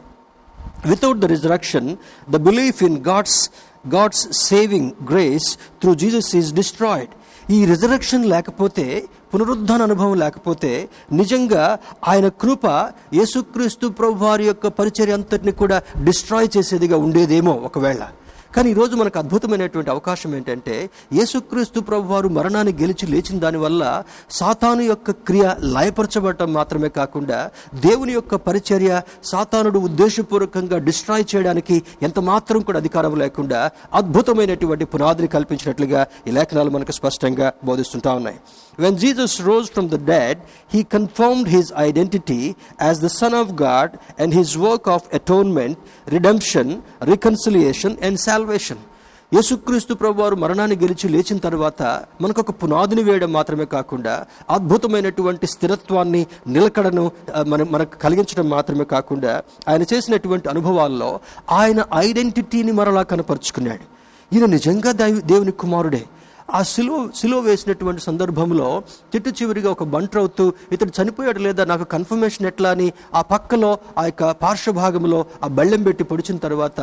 Without 0.92 1.18
the 1.22 1.30
resurrection 1.34 1.86
the 2.34 2.42
belief 2.48 2.77
in 2.88 2.94
god's 3.12 3.36
god's 3.89 4.22
saving 4.48 4.86
grace 5.12 5.48
through 5.82 5.96
jesus 6.04 6.27
is 6.42 6.48
destroyed. 6.62 7.12
ఈ 7.56 7.65
రిజరక్షన్ 7.65 8.24
లేకపోతే 8.25 8.86
పునరుద్ధాన 9.32 9.82
అనుభవం 9.82 10.15
లేకపోతే 10.15 10.72
నిజంగా 11.12 11.63
ఆయన 12.08 12.27
కృప 12.27 12.65
యేసుక్రీస్తు 13.20 13.88
ప్రభు 13.88 14.25
వారి 14.25 14.46
యొక్క 14.46 14.68
పరిచర్య 14.68 15.13
అంతటిని 15.13 15.51
కూడా 15.51 15.77
డిస్ట్రాయ్ 16.04 16.50
చేసేదిగా 16.58 16.98
ఉండేదేమో 16.98 17.54
ఒకవేళ. 17.70 18.01
కానీ 18.56 18.68
ఈరోజు 18.70 18.96
మనకు 18.96 19.18
అద్భుతమైనటువంటి 19.20 19.90
అవకాశం 19.90 20.30
ఏంటంటే 20.36 20.76
యేసుక్రీస్తు 21.18 21.80
ప్రభు 21.80 22.12
వారు 22.14 22.30
మరణాన్ని 22.30 22.74
గెలిచి 22.74 23.06
లేచిన 23.08 23.38
దానివల్ల 23.40 23.84
సాతాను 24.30 24.84
యొక్క 24.84 25.12
క్రియ 25.28 25.46
లయపరచబడటం 25.76 26.54
మాత్రమే 26.54 26.90
కాకుండా 26.90 27.40
దేవుని 27.86 28.14
యొక్క 28.14 28.36
పరిచర్య 28.48 28.92
సాతానుడు 29.32 29.80
ఉద్దేశపూర్వకంగా 29.80 30.78
డిస్ట్రాయ్ 30.88 31.26
చేయడానికి 31.34 31.78
ఎంత 32.02 32.20
మాత్రం 32.32 32.62
కూడా 32.62 32.80
అధికారం 32.80 33.16
లేకుండా 33.24 33.60
అద్భుతమైనటువంటి 34.02 34.86
పునాదిని 34.86 35.30
కల్పించినట్లుగా 35.36 36.04
ఈ 36.28 36.32
లేఖనాలు 36.32 36.70
మనకు 36.70 36.92
స్పష్టంగా 36.92 37.50
బోధిస్తుంటా 37.64 38.14
ఉన్నాయి. 38.14 38.40
When 38.77 38.98
Jesus 38.98 39.39
rose 39.41 39.70
from 39.70 39.88
the 39.88 39.98
dead, 40.00 40.36
he 40.70 40.84
confirmed 40.86 41.48
his 41.48 41.72
identity 41.74 42.44
as 42.79 42.98
the 42.98 43.10
Son 43.12 43.34
of 43.34 43.55
God 43.58 43.88
and 44.17 44.34
his 44.34 44.58
work 44.60 44.88
of 44.88 45.08
atonement, 45.12 45.77
redemption, 46.08 46.67
reconciliation, 47.05 47.98
and 48.01 48.20
salvation. 48.22 48.79
యేసుక్రీస్తు 49.32 49.94
ప్రభు 49.96 50.22
వారు 50.22 50.36
మరణాన్ని 50.36 50.75
గెలిచి 50.75 51.08
లేచిన 51.10 51.38
తర్వాత 51.38 51.82
మనకు 52.22 52.39
ఒక 52.41 52.51
పునాదిని 52.62 53.03
వేయడం 53.03 53.32
మాత్రమే 53.32 53.65
కాకుండా 53.65 54.13
అద్భుతమైనటువంటి 54.55 55.48
స్థిరత్వాన్ని 55.53 56.22
నిలకడను 56.55 57.03
మన 57.51 57.63
మనకు 57.74 57.98
కలిగించడం 58.03 58.48
మాత్రమే 58.48 58.86
కాకుండా 58.94 59.34
ఆయన 59.72 59.84
చేసినటువంటి 59.91 60.48
అనుభవాల్లో 60.53 61.10
ఆయన 61.60 61.82
ఐడెంటిటీని 62.03 62.74
మరలా 62.79 63.03
కనపరుచుకున్నాడు 63.13 63.86
ఈయన 64.32 64.48
నిజంగా 64.55 64.94
దైవ 65.01 65.17
దేవుని 65.32 65.55
కుమారుడే 65.63 66.03
ఆ 66.50 66.64
సిలువ 66.64 67.10
సిలువ 67.16 67.40
వేసినటువంటి 67.40 68.02
సందర్భంలో 68.02 68.84
చిట్టు 69.16 69.30
చివరిగా 69.30 69.72
ఒక 69.72 69.84
బంట్రవుతూ 69.84 70.54
ఇతడు 70.72 70.92
చనిపోయాడు 71.02 71.40
లేదా? 71.40 71.66
నాకు 71.66 71.84
కన్ఫర్మేషన్ 71.84 72.48
ఎట్లా? 72.48 72.70
అని 72.70 72.88
ఆ 73.14 73.22
పక్కలో 73.22 73.78
ఆ 73.98 74.06
యొక్క 74.06 74.32
పార్శ్వభాగంలో 74.32 75.25
ఆ 75.44 75.48
బెళ్ళెం 75.48 75.84
పెట్టి 75.84 76.04
పొడిచిన 76.04 76.38
తర్వాత 76.38 76.80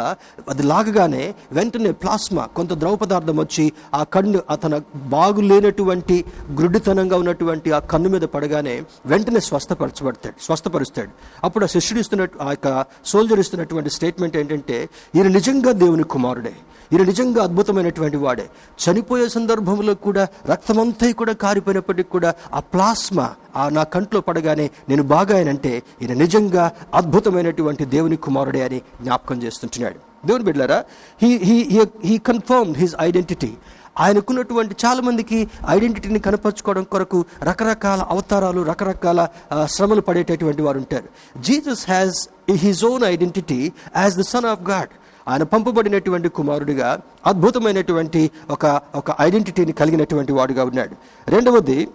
అది 0.49 0.62
లాగగానే 0.62 1.35
వెంటనే 1.52 1.92
ప్లాస్మా 1.92 2.45
కొంత 2.57 2.73
ద్రవ 2.73 2.97
పదార్థం 2.97 3.37
వచ్చి 3.37 3.73
ఆ 3.95 4.02
కన్ను 4.04 4.42
అతను 4.50 4.83
బాగులేనటువంటి 4.97 6.25
గ్రుడ్డితనంగా 6.59 7.16
ఉన్నటువంటి 7.16 7.73
ఆ 7.73 7.78
కన్ను 7.78 8.09
మీద 8.09 8.23
పడగానే 8.23 8.83
వెంటనే 9.07 9.40
స్వస్థపరచబడతాడు 9.40 10.45
స్వస్థపరుస్తాడు. 10.45 11.11
అప్పుడు 11.45 11.64
ఆ 11.64 11.69
శిష్యుడు 11.69 12.00
ఇస్తున్నట్టు 12.00 12.38
ఆ 12.42 12.50
యొక్క 12.50 12.85
సోల్జర్ 13.07 13.40
ఇస్తున్నటువంటి 13.40 13.90
స్టేట్మెంట్ 13.90 14.37
ఏంటంటే 14.37 14.88
ఈయన 15.14 15.28
నిజంగా 15.28 15.73
దేవుని 15.73 16.02
కుమారుడే. 16.04 16.52
ఈయన 16.92 17.02
నిజంగా 17.02 17.42
అద్భుతమైనటువంటి 17.42 18.16
వాడే. 18.16 18.46
చనిపోయే 18.84 19.28
సందర్భంలో 19.28 19.94
కూడా 19.94 20.28
రక్తమంతా 20.46 21.12
కూడా 21.12 21.32
కారిపోయినప్పటికీ 21.32 22.08
కూడా 22.08 22.34
ఆ 22.54 22.61
ప్లాస్మా 22.61 23.34
ఆ 23.56 23.68
నా 23.68 23.82
కంట్లో 23.82 24.20
పడగానే 24.20 24.70
నేను 24.88 25.02
బాగాయనంటే 25.02 25.82
ఈయన 26.02 26.12
నిజంగా 26.12 26.70
అద్భుతమైనటువంటి 26.94 27.84
దేవుని 27.84 28.16
కుమారుడే 28.16 28.64
అని 28.64 28.78
జ్ఞాపకం 29.02 29.42
చేస్తుంటున్నాడు. 29.42 30.26
దేవుని 30.26 30.44
బిడ్డారా 30.44 30.84
he 31.22 31.37
he 31.37 31.87
he 32.04 32.18
confirm 32.18 32.75
his 32.76 32.94
identity 33.00 33.52
ఆయనకున్నటువంటి 34.00 34.76
చాలామందికి 34.84 35.49
ఐడెంటిటీని 35.68 36.18
కనపరుచుకోవడం 36.18 36.82
కొరకు 36.82 37.25
రకరకాల 37.42 38.00
అవతారాలు 38.00 38.62
రకరకాల 38.62 39.28
శ్రమలు 39.64 40.00
పడేటటువంటి 40.00 40.62
వారు 40.62 40.78
ఉంటారు. 40.78 41.40
Jesus 41.42 41.84
has 41.90 42.28
his 42.50 42.84
own 42.84 43.04
identity 43.04 43.72
as 43.96 44.16
the 44.16 44.20
son 44.20 44.44
of 44.44 44.62
God 44.62 44.88
ఆయన 45.29 45.43
పంపబడినటువంటి 45.43 46.29
కుమారుడిగా 46.29 47.00
అద్భుతమైనటువంటి 47.26 48.31
ఒక 48.50 48.81
ఒక 48.95 49.17
ఐడెంటిటీని 49.21 49.73
కలిగినటువంటి 49.73 50.33
వాడుగా 50.33 50.64
ఉన్నాడు. 50.64 50.95
రెండవది 51.31 51.88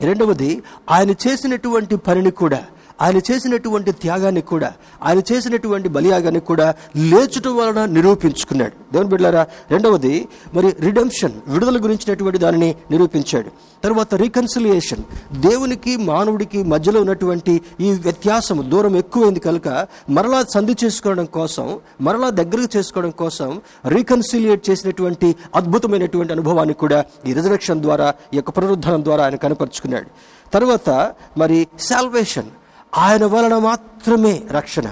రెండవది 0.00 0.62
ఆయన 0.90 1.10
చేసినటువంటి 1.10 1.96
పనిని 1.96 2.30
కూడా 2.30 2.64
ఆయన 3.00 3.18
చేసినటువంటి 3.28 3.92
త్యాగాన్ని 3.92 4.40
కూడా 4.40 4.72
ఆయన 5.02 5.20
చేసినటువంటి 5.32 5.88
బలియాగాన్ని 5.88 6.40
కూడా 6.40 6.74
లేచుట 6.96 7.48
వలన 7.48 7.84
నిరూపించుకున్నాడు. 7.84 8.74
దేవుని 8.92 9.10
బిడ్డారా 9.10 9.46
రెండవది 9.70 10.28
మరి 10.54 10.76
రిడెంప్షన్ 10.80 11.34
విడుదల 11.48 11.78
గురించినటువంటి 11.84 12.38
దానిని 12.38 12.74
నిరూపించాడు. 12.90 13.50
తర్వాత 13.84 14.14
రీకన్సిలియేషన్ 14.14 15.02
దేవునికి 15.40 15.96
మానవుడికి 15.96 16.62
మధ్యలో 16.62 17.00
ఉన్నటువంటి 17.00 17.60
ఈ 17.80 17.90
వ్యత్యాసం 18.06 18.70
దూరం 18.70 18.96
ఎక్కువైంది 18.96 19.40
కనుక 19.40 19.68
మరలా 20.10 20.44
సంధి 20.54 20.76
చేసుకోవడం 20.84 21.26
కోసం 21.38 21.78
మరలా 22.00 22.30
దగ్గరకు 22.30 22.76
చేసుకోవడం 22.76 23.10
కోసం 23.10 23.60
రీకన్సిలియేట్ 23.86 24.70
చేసినటువంటి 24.70 25.36
అద్భుతమైనటువంటి 25.54 26.32
అనుభవాన్ని 26.32 26.74
కూడా 26.74 27.04
ఈ 27.26 27.32
రిజర్వేషన్ 27.32 27.80
ద్వారా 27.80 28.14
ఈ 28.34 28.36
యొక్క 28.36 28.50
పునరుద్ధరణ 28.50 29.02
ద్వారా 29.02 29.24
ఆయన 29.24 29.36
కనపరుచుకున్నాడు. 29.36 30.06
తర్వాత 30.52 30.90
మరి 31.36 31.66
సాల్వేషన్ 31.80 32.50
ఆయన 32.96 33.24
వలన 33.24 33.58
మాత్రమే 33.58 34.42
రక్షణ. 34.50 34.90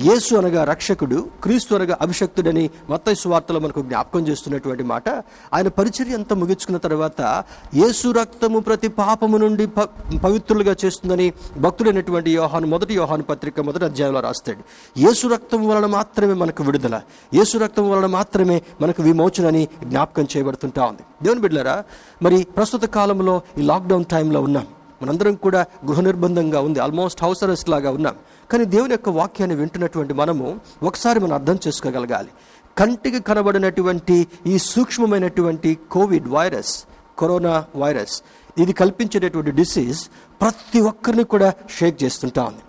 యేసు 0.00 0.34
అనగా 0.34 0.64
రక్షకుడు 0.64 1.28
క్రీస్తు 1.42 1.74
అనగా 1.74 1.98
అభిషక్తుడని 2.00 2.70
మత్తైసు 2.90 3.20
సువార్తలో 3.20 3.60
మనకు 3.60 3.82
జ్ఞాపకం 3.82 4.28
చేస్తున్నటువంటి 4.28 4.82
మాట. 4.82 5.08
ఆయన 5.54 5.68
పరిచర్య 5.68 6.14
అంతా 6.14 6.36
ముగించుకున్న 6.36 6.78
తర్వాత 6.78 7.44
యేసు 7.74 8.08
రక్తము 8.08 8.58
ప్రతి 8.58 8.88
పాపము 8.88 9.36
నుండి 9.36 9.66
ప- 9.66 9.88
పవిత్రులుగా 10.24 10.76
చేస్తుందని 10.84 11.32
భక్తుడైనటువంటి 11.58 12.34
యోహాను 12.34 12.66
మొదటి 12.66 12.94
యోహాను 12.94 13.22
పత్రిక 13.22 13.60
మొదటి 13.60 13.84
అధ్యాయంలో 13.84 14.20
రాస్తాడు. 14.20 14.58
యేసు 14.98 15.26
రక్తం 15.26 15.68
వలన 15.68 15.86
మాత్రమే 15.86 16.32
మనకు 16.32 16.62
విడుదల. 16.62 17.00
యేసు 17.34 17.58
రక్తం 17.58 17.90
వలన 17.90 18.06
మాత్రమే 18.06 18.62
మనకు 18.80 19.02
విమోచన 19.02 19.46
అని 19.46 19.68
జ్ఞాపకం 19.84 20.26
చేయబడుతుంటా 20.36 20.84
ఉంది. 20.84 21.02
దేవుని 21.22 21.40
బిడ్డలారా 21.40 21.84
మరి 22.22 22.46
ప్రస్తుత 22.56 22.84
కాలంలో 22.84 23.40
ఈ 23.58 23.62
లాక్డౌన్ 23.62 24.04
టైంలో 24.04 24.40
ఉన్నాం. 24.40 24.66
మనందరం 25.02 25.34
కూడా 25.44 25.60
గృహ 25.88 26.00
నిర్బంధంగా 26.08 26.60
ఉంది. 26.66 26.78
ఆల్మోస్ట్ 26.86 27.22
హౌస్ 27.24 27.42
అరెస్ట్ 27.46 27.70
లాగా 27.74 27.90
ఉన్నాం. 27.98 28.16
కానీ 28.50 28.64
దేవుని 28.74 28.94
యొక్క 28.96 29.08
వాక్యాన్ని 29.20 29.56
వింటున్నటువంటి 29.60 30.14
మనము 30.22 30.46
ఒకసారి 30.88 31.18
మనం 31.24 31.34
అర్థం 31.40 31.58
చేసుకోగలగాలి. 31.66 32.30
కంటికి 32.78 33.20
కనబడినటువంటి 33.28 34.16
ఈ 34.52 34.54
సూక్ష్మమైనటువంటి 34.72 35.70
కోవిడ్ 35.94 36.28
వైరస్ 36.36 36.74
కరోనా 37.20 37.54
వైరస్ 37.82 38.14
ఇది 38.62 38.72
కల్పించేటటువంటి 38.80 39.52
డిసీజ్ 39.58 40.00
ప్రతి 40.40 40.80
ఒక్కరిని 40.90 41.24
కూడా 41.32 41.48
షేక్ 41.76 41.96
చేస్తుంటా 42.02 42.42
ఉంది. 42.50 42.62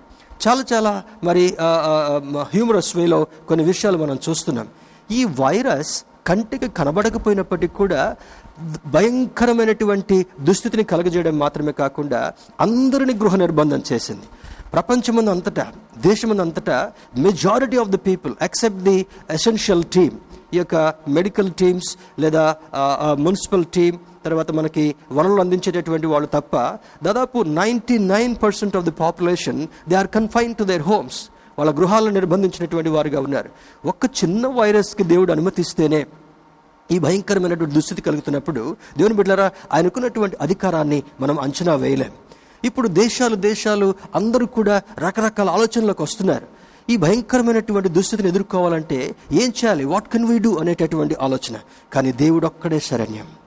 చాలా 0.43 0.63
చాలా 0.71 0.91
మరి 1.27 1.45
హ్యూమరస్ 2.53 2.91
వేలో 2.97 3.19
కొన్ని 3.47 3.63
విషయాలు 3.71 3.97
మనం 4.03 4.17
చూస్తున్నాం. 4.29 4.67
ఈ 5.11 5.21
వైరస్ 5.41 5.93
కంటికి 6.27 6.67
కనబడకపోయినప్పటికీ 6.69 7.73
కూడా 7.73 8.01
భయంకరమైనటువంటి 8.87 10.25
దుస్థితిని 10.41 10.83
కలగజేయడం 10.83 11.39
మాత్రమే 11.39 11.71
కాకుండా 11.71 12.33
అందరిని 12.59 13.13
గృహ 13.13 13.35
నిర్బంధం 13.35 13.83
చేసింది. 13.91 14.25
ప్రపంచమందు 14.73 15.29
అంతటా 15.29 15.65
దేశమందు 15.97 16.41
అంతటా 16.41 16.91
majority 17.17 17.77
of 17.77 17.89
the 17.89 17.95
people 17.95 18.33
except 18.41 18.77
the 18.77 19.05
essential 19.31 19.83
team 19.83 20.15
ఈ 20.53 20.57
యొక్క 20.57 20.75
మెడికల్ 21.07 21.51
టీమ్స్ 21.51 21.89
లేదా 22.19 22.55
మున్సిపల్ 23.19 23.65
టీమ్ 23.65 23.97
తర్వాత 24.25 24.51
మనకి 24.51 24.95
వనరులు 25.11 25.41
అందించేటటువంటి 25.41 26.07
వాళ్ళు 26.07 26.27
తప్ప 26.33 26.55
దాదాపు 27.03 27.43
ninety 27.43 27.97
nine 27.97 28.35
percent 28.43 28.75
of 28.75 28.85
the 28.85 28.91
population 28.91 29.67
they 29.89 29.95
are 29.95 30.07
confine 30.07 30.55
to 30.55 30.63
their 30.63 30.81
homes 30.81 31.19
వాళ్ళ 31.59 31.77
గృహాలను 31.77 32.09
నిర్బంధించినటువంటి 32.09 32.89
వారుగా 32.89 33.19
ఉన్నారు. 33.19 33.49
ఒక్క 33.85 34.05
చిన్న 34.05 34.47
వైరస్కి 34.47 35.03
దేవుడు 35.03 35.31
అనుమతిస్తేనే 35.31 36.05
ఈ 36.91 36.99
భయంకరమైనటువంటి 36.99 37.75
దుస్థితి 37.75 38.01
కలుగుతున్నప్పుడు 38.01 38.75
దేవుని 38.97 39.15
బిడ్డలారా 39.15 39.51
ఆయనకున్నటువంటి 39.73 40.37
అధికారాన్ని 40.41 41.03
మనం 41.21 41.39
అంచనా 41.39 41.75
వేయలేం. 41.75 42.11
ఇప్పుడు 42.63 42.87
దేశాలు 42.87 43.35
దేశాలు 43.35 43.95
అందరూ 44.15 44.45
కూడా 44.45 44.81
రకరకాల 44.99 45.49
ఆలోచనలకు 45.49 46.03
వస్తున్నారు. 46.03 46.47
ఈ 46.89 46.97
భయంకరమైనటువంటి 46.97 47.89
దుస్థితిని 47.89 48.29
ఎదుర్కోవాలంటే 48.29 49.15
ఏం 49.31 49.49
చేయాలి? 49.49 49.85
వాట్ 49.85 50.07
కెన్ 50.07 50.25
వీ 50.25 50.39
డూ 50.39 50.57
అనేటటువంటి 50.57 51.15
ఆలోచన. 51.21 51.59
కానీ 51.93 52.11
దేవుడు 52.11 52.45
ఒక్కడే 52.45 52.79
శరణ్యం. 52.79 53.42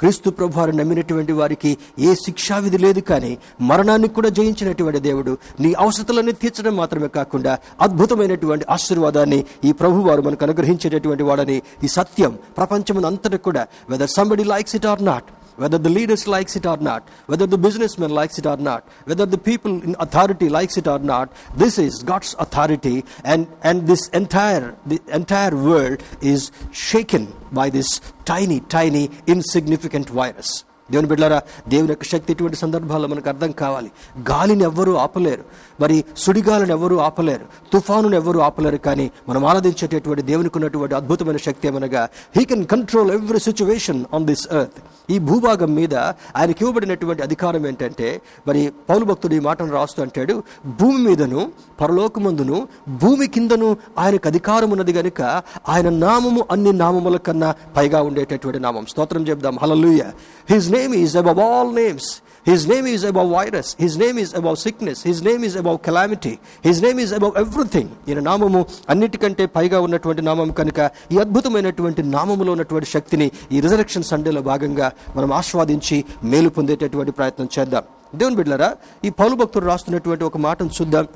క్రీస్తు 0.00 0.30
ప్రభువారు 0.30 0.72
నమ్మినటువంటి 0.72 1.32
వారికి 1.32 1.78
ఏ 1.98 2.14
శిక్షావిధి 2.14 2.78
లేదు 2.78 3.00
కానీ 3.00 3.38
మరణాన్ని 3.60 4.08
కూడా 4.08 4.28
జయించినటువంటి 4.28 5.00
దేవుడు. 5.00 5.38
నీ 5.60 5.72
అవసరతలన్నీ 5.72 6.32
తీర్చడం 6.32 6.76
మాత్రమే 6.76 7.08
కాకుండా 7.08 7.58
అద్భుతమైనటువంటి 7.80 8.64
ఆశీర్వాదాన్ని 8.70 9.44
ఈ 9.64 9.72
ప్రభువారు 9.72 10.22
మనకు 10.22 10.44
అనుగ్రహించేటటువంటి 10.44 11.22
వాడని 11.22 11.62
ఈ 11.84 11.88
సత్యం 11.88 12.38
ప్రపంచం 12.56 13.04
అంతటా 13.04 13.36
కూడా 13.36 13.66
whether 13.90 14.10
somebody 14.10 14.44
likes 14.44 14.76
it 14.76 14.86
or 14.86 15.04
not 15.04 15.24
whether 15.59 15.77
the 15.77 15.91
leaders 15.97 16.23
likes 16.27 16.55
it 16.59 16.65
or 16.65 16.77
not 16.89 17.01
whether 17.31 17.47
the 17.47 17.57
businessman 17.57 18.11
likes 18.11 18.37
it 18.41 18.45
or 18.45 18.57
not 18.69 18.81
whether 19.09 19.25
the 19.25 19.41
people 19.49 19.73
in 19.87 19.95
authority 19.99 20.49
likes 20.49 20.75
it 20.77 20.87
or 20.87 20.99
not 21.11 21.27
this 21.63 21.77
is 21.77 22.03
god's 22.03 22.31
authority 22.45 22.97
and 23.33 23.41
and 23.63 23.87
this 23.87 24.03
entire 24.21 24.67
the 24.85 24.99
entire 25.19 25.55
world 25.69 25.99
is 26.33 26.43
shaken 26.85 27.25
by 27.59 27.67
this 27.69 27.91
tiny 28.33 28.59
tiny 28.77 29.03
insignificant 29.35 30.09
virus 30.21 30.51
దేవుని 30.93 31.07
బిడ్డారా 31.11 31.37
దేవుని 31.71 31.91
యొక్క 31.93 32.05
శక్తి 32.11 32.31
ఇటువంటి 32.33 32.57
సందర్భాల్లో 32.63 33.07
మనకు 33.11 33.29
అర్థం 33.31 33.51
కావాలి 33.61 33.89
గాలిని 34.29 34.63
ఎవ్వరూ 34.67 34.91
ఆపలేరు 35.03 35.43
మరి 35.80 35.96
సుడిగాలను 36.16 36.72
ఎవరు 36.74 36.96
ఆపలేరు 37.00 37.44
తుఫానును 37.72 38.16
ఎవరు 38.16 38.38
ఆపలేరు 38.40 38.80
కానీ 38.80 39.06
మనం 39.28 39.42
ఆరాధించేటటువంటి 39.46 40.22
దేవునికి 40.28 40.56
ఉన్నటువంటి 40.58 40.94
అద్భుతమైన 40.94 41.40
శక్తి 41.44 41.68
ఏమనగా 41.68 42.02
he 42.36 42.44
can 42.44 42.64
control 42.66 43.10
every 43.12 43.40
situation 43.40 44.00
on 44.12 44.26
this 44.26 44.46
earth 44.54 44.78
ఈ 45.08 45.18
భూభాగం 45.26 45.70
మీద 45.74 45.94
ఆయనకి 46.36 46.60
ఇవ్వబడినటువంటి 46.64 47.22
అధికారం 47.22 47.62
ఏంటంటే 47.66 48.08
మరి 48.46 48.60
పౌలు 48.88 49.04
భక్తుడు 49.04 49.34
ఈ 49.34 49.40
మాటను 49.40 49.72
రాస్తూ 49.72 50.00
అంటాడు 50.02 50.34
భూమి 50.80 51.00
మీదను 51.06 51.40
పరలోకమందును 51.80 52.58
భూమి 53.00 53.26
కిందను 53.28 53.68
ఆయనకు 53.98 54.28
అధికారం 54.28 54.70
ఉన్నది 54.70 54.92
గనుక 54.92 55.20
ఆయన 55.68 55.88
నామము 56.00 56.42
అన్ని 56.50 56.72
నామముల 56.80 57.16
కన్నా 57.26 57.48
పైగా 57.76 58.00
ఉండేటటువంటి 58.02 58.60
నామం. 58.60 58.84
స్తోత్రం 58.86 59.22
చెప్దాం 59.28 59.56
hallelujah 59.62 60.02
his 60.48 60.68
name 60.72 60.94
is 60.96 61.16
above 61.22 61.40
all 61.48 61.72
names 61.74 62.10
His 62.48 62.68
name 62.68 62.86
is 62.86 63.06
above 63.06 63.32
virus 63.32 63.76
His 63.82 63.98
name 63.98 64.18
is 64.18 64.30
above 64.38 64.54
sickness 64.54 65.06
his 65.06 65.24
name 65.24 65.44
is 65.44 65.56
above 65.56 65.78
calamity 65.78 66.38
his 66.64 66.82
name 66.82 67.00
is 67.00 67.14
above 67.14 67.38
everything 67.38 67.88
ఈయన 68.08 68.20
నామము 68.20 68.66
అన్నిటికంటే 68.88 69.46
పైగా 69.46 69.80
ఉన్నటువంటి 69.80 70.22
నామం 70.22 70.50
కనుక 70.50 70.90
ఈ 71.12 71.18
అద్భుతమైనటువంటి 71.18 72.02
నామములో 72.02 72.52
ఉన్నటువంటి 72.52 72.88
శక్తిని 72.90 73.30
ఈ 73.52 73.60
రిజరక్షన్ 73.60 74.02
సండేలో 74.02 74.42
భాగంగా 74.42 74.92
మనం 75.16 75.32
ఆస్వాదించి 75.32 76.04
మేలు 76.24 76.48
పొందేటటువంటి 76.48 77.12
ప్రయత్నం 77.12 77.48
చేద్దాం. 77.58 77.82
దేవుని 78.14 78.36
బిడ్లరా 78.36 78.76
ఈ 79.04 79.10
పౌలు 79.10 79.34
భక్తుడు 79.34 79.66
రాస్తున్నటువంటి 79.66 80.24
ఒక 80.24 80.36
మాటను 80.36 80.70
చూద్దాం. 80.80 81.08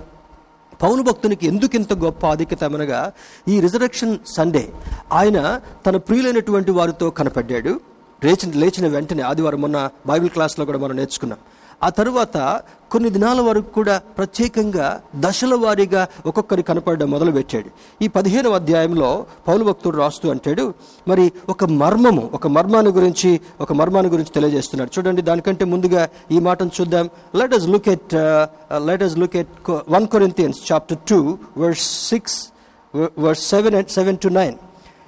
పౌలు 0.82 1.02
భక్తునికి 1.02 1.46
ఎందుకు 1.46 1.76
ఇంత 1.76 1.92
గొప్ప 1.92 2.26
ఆధిక్యత 2.26 2.64
అనగా 2.64 3.12
ఈ 3.48 3.60
రిజరక్షన్ 3.60 4.18
సండే 4.26 4.72
ఆయన 5.12 5.60
తన 5.86 5.96
ప్రియులైనటువంటి 5.96 6.70
వారితో 6.70 7.10
కనపడ్డాడు. 7.10 7.93
లేచిన 8.24 8.58
లేచిన 8.58 8.86
వెంటనే 8.86 9.22
ఆదివారం 9.22 9.60
మొన్న 9.60 9.88
బైబిల్ 10.06 10.30
క్లాస్లో 10.30 10.64
కూడా 10.64 10.78
మనం 10.78 10.96
నేర్చుకున్నాం. 10.96 11.38
ఆ 11.82 11.88
తరువాత 11.88 12.60
కొన్ని 12.90 13.10
దినాల 13.10 13.40
వరకు 13.40 13.68
కూడా 13.78 13.98
ప్రత్యేకంగా 14.18 15.00
దశల 15.16 15.54
వారీగా 15.54 16.08
ఒక్కొక్కరి 16.26 16.62
కనపడడం 16.62 17.10
మొదలుపెట్టాడు. 17.10 17.70
ఈ 18.04 18.08
పదిహేనవ 18.08 18.54
అధ్యాయంలో 18.54 19.26
పౌలు 19.48 19.64
భక్తుడు 19.64 19.96
రాస్తూ 19.96 20.30
అంటాడు 20.30 20.74
మరి 21.08 21.32
ఒక 21.48 21.64
మర్మము 21.64 22.30
ఒక 22.32 22.46
మర్మాన్ని 22.46 22.92
గురించి 22.92 23.40
ఒక 23.60 23.72
మర్మాన్ని 23.72 24.10
గురించి 24.12 24.32
తెలియజేస్తున్నాడు. 24.34 24.90
చూడండి 24.98 25.22
దానికంటే 25.22 25.64
ముందుగా 25.64 26.08
ఈ 26.30 26.38
మాటను 26.38 26.70
చూద్దాం. 26.80 27.10
Let 27.34 27.54
us 27.54 27.68
look 27.68 27.88
at 27.88 28.14
let 28.88 29.02
us 29.02 29.18
look 29.18 29.36
at 29.36 29.70
one 29.88 30.06
Corinthians 30.06 30.72
chapter 30.72 30.98
two 31.08 31.38
verse 31.58 32.08
six 32.08 32.48
verse 33.18 33.44
seven 33.48 33.84
seven 33.98 34.18
to 34.18 34.28
nine 34.28 34.56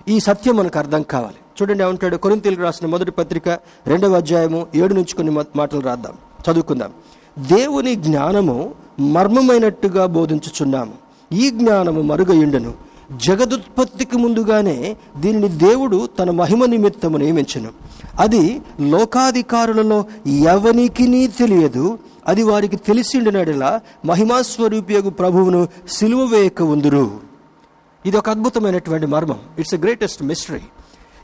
ఈ 0.08 0.20
సత్యం 0.20 0.56
మనకు 0.56 0.78
అర్థం 0.78 1.02
కావాలి. 1.02 1.40
చూడండి 1.62 1.84
ఉంటాడు 1.84 2.16
కొరింతీలకు 2.16 2.62
రాసిన 2.62 2.86
మొదటి 2.86 3.10
పత్రిక 3.10 3.48
రెండవ 3.86 4.16
అధ్యాయము 4.16 4.66
ఏడు 4.74 4.94
నుంచి 4.94 5.14
కొన్ని 5.14 5.44
మాటలు 5.56 5.80
రాద్దాం. 5.80 6.12
చదువుకుందాం. 6.50 6.90
దేవుని 7.38 7.94
జ్ఞానము 7.94 8.74
మర్మమైనట్టుగా 9.00 10.06
బోధించుచున్నాము. 10.06 10.92
ఈ 11.32 11.50
జ్ఞానము 11.50 12.02
మరుగయుండను. 12.02 12.72
జగదుత్పత్తికి 13.16 14.16
ముందుగానే 14.16 14.96
దీనిని 15.16 15.48
దేవుడు 15.48 16.08
తన 16.18 16.30
మహిమ 16.30 16.64
నిమిత్తము 16.64 17.16
నియమించను. 17.16 17.68
అది 18.18 18.60
లోకాధికారులలో 18.80 20.04
ఎవనికి 20.26 21.28
తెలియదు. 21.28 21.98
అది 22.26 22.42
వారికి 22.42 22.76
తెలిసిండినడిలా 22.76 23.80
మహిమాస్వరూపియగు 24.04 25.10
ప్రభువును 25.10 25.68
సిలువ 25.90 26.24
వేయక 26.24 26.62
ఉందురు. 26.62 27.10
ఇది 28.06 28.16
ఒక 28.16 28.30
అద్భుతమైనటువంటి 28.30 29.06
మర్మం. 29.06 29.38
ఇట్స్ 29.58 29.74
ఎ 29.74 29.78
గ్రేటెస్ట్ 29.78 30.22
మిస్టరీ 30.22 30.60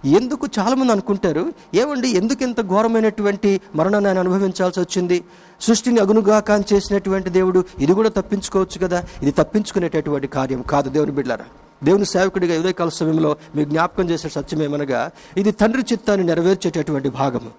ఎందుకు 0.04 0.48
చాలామంది 0.58 0.92
అనుకుంటారు 0.92 1.52
ఏమండి 1.74 2.08
ఎందుకు 2.08 2.42
ఇంత 2.42 2.60
ఘోరమైనటువంటి 2.60 3.60
మరణాన్ని 3.74 4.10
ఆయన 4.10 4.18
అనుభవించాల్సి 4.18 4.80
వచ్చింది? 4.80 5.24
సృష్టిని 5.60 6.00
అగునుగాకాన్ని 6.00 6.74
చేసినటువంటి 6.74 7.30
దేవుడు 7.30 7.64
ఇది 7.78 7.92
కూడా 7.94 8.08
తప్పించుకోవచ్చు 8.08 8.86
కదా? 8.86 9.04
ఇది 9.22 9.30
తప్పించుకునేటటువంటి 9.30 10.26
కార్యం 10.26 10.62
కాదు. 10.62 10.90
దేవుని 10.90 11.10
బిడ్డారా 11.10 11.44
దేవుని 11.84 12.06
సేవకుడిగా 12.06 12.60
ఉదయకాల 12.60 12.88
సమయంలో 12.88 13.36
మీకు 13.56 13.68
జ్ఞాపకం 13.70 14.10
చేసే 14.10 14.28
సత్యం 14.28 14.62
ఏమనగా 14.62 15.10
ఇది 15.36 15.50
తండ్రి 15.50 15.82
చిత్తాన్ని 15.92 16.26
నెరవేర్చేటటువంటి 16.26 17.08
భాగము. 17.08 17.50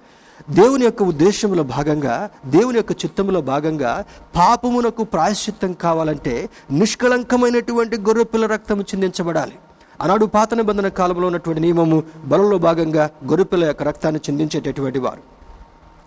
దేవుని 0.50 0.86
యొక్క 0.86 1.04
ఉద్దేశంలో 1.04 1.64
భాగంగా 1.64 2.30
దేవుని 2.46 2.78
యొక్క 2.78 2.92
చిత్తంలో 2.92 3.42
భాగంగా 3.42 4.06
పాపమునకు 4.36 5.04
ప్రాయశ్చిత్తం 5.04 5.74
కావాలంటే 5.74 6.50
నిష్కళంకమైనటువంటి 6.72 7.98
గొర్రెపిల్ల 7.98 8.46
రక్తము 8.46 8.82
చిందించబడాలి. 8.82 9.54
ఆనాడు 10.02 10.26
పాత 10.26 10.54
నిబంధన 10.54 10.88
కాలంలో 10.88 11.28
ఉన్నటువంటి 11.28 11.62
నియమము 11.62 12.04
బలంలో 12.26 12.58
భాగంగా 12.58 13.10
గొర్రెపిల్ల 13.26 13.64
యొక్క 13.66 13.84
రక్తాన్ని 13.84 14.22
చిందించేటటువంటి 14.30 15.00
వారు. 15.00 15.24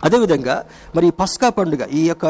అదేవిధంగా 0.04 0.64
మరి 0.96 1.10
పస్కా 1.10 1.48
పండుగ 1.48 1.84
ఈ 1.98 2.08
యొక్క 2.08 2.26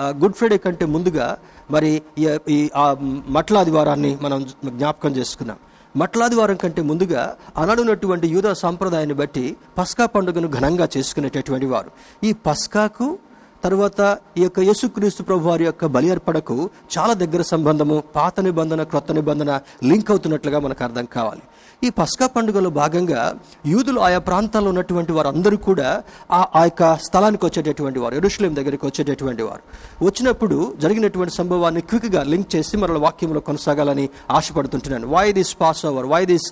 గుడ్ 0.00 0.34
ఫ్రైడే 0.34 0.58
కంటే 0.58 0.84
ముందుగా 0.86 1.36
మరి 1.70 2.02
ఈ 2.48 2.70
ఆ 2.76 2.96
మట్లాదివారాన్ని 3.28 4.18
మనం 4.22 4.46
జ్ఞాపకం 4.64 5.10
చేసుకున్నాం. 5.16 5.58
మట్లాదివారం 5.96 6.56
కంటే 6.56 6.82
ముందుగా 6.82 7.22
అనడున్నటువంటి 7.56 8.26
యూద 8.28 8.52
సాంప్రదాయాన్ని 8.52 9.14
బట్టి 9.14 9.56
పస్కా 9.78 10.06
పండుగను 10.06 10.48
ఘనంగా 10.48 10.88
చేసుకునేటటువంటి 10.96 11.66
వారు. 11.66 11.90
ఈ 12.24 12.32
పస్కాకు 12.32 13.18
తర్వాత 13.64 14.00
ఈ 14.38 14.42
యొక్క 14.42 14.58
యేసుక్రీస్తు 14.60 15.22
ప్రభు 15.22 15.48
వారి 15.48 15.64
యొక్క 15.64 15.86
బలి 15.94 16.10
అర్పణకు 16.10 16.56
చాలా 16.96 17.14
దగ్గర 17.22 17.42
సంబంధము 17.42 18.02
పాత 18.16 18.40
నిబంధన 18.40 18.82
క్రొత్త 18.82 19.12
నిబంధన 19.12 19.60
లింక్ 19.84 20.10
అవుతున్నట్లుగా 20.10 20.58
మనకు 20.58 20.84
అర్థం 20.84 21.06
కావాలి. 21.12 21.42
ఈ 21.86 21.88
పస్కా 21.98 22.26
పండుగలో 22.26 22.70
భాగంగా 22.70 23.22
యూదులు 23.66 24.00
ఆయా 24.00 24.18
ప్రాంతాల్లో 24.18 24.70
ఉన్నటువంటి 24.70 25.12
వారు 25.12 25.28
అందరూ 25.28 25.56
కూడా 25.56 25.88
ఆ 26.30 26.40
ఆ 26.54 26.62
యొక్క 26.64 26.96
స్థలానికి 27.06 27.44
వచ్చేటటువంటి 27.46 27.98
వారు 27.98 28.14
ఎరుషులేం 28.14 28.54
దగ్గరికి 28.56 28.86
వచ్చేటటువంటి 28.86 29.42
వారు. 29.42 29.62
వచ్చినప్పుడు 30.04 30.58
జరిగినటువంటి 30.80 31.34
సంభవాన్ని 31.34 31.80
క్విక్గా 31.80 32.22
లింక్ 32.22 32.56
చేసి 32.56 32.76
మరల 32.76 32.98
వాక్యంలో 33.06 33.40
కొనసాగాలని 33.40 34.08
ఆశపడుతుంటున్నాను. 34.30 35.08
Why 35.16 35.26
this 35.32 35.56
passover 35.86 36.06
why 36.06 36.22
this 36.32 36.48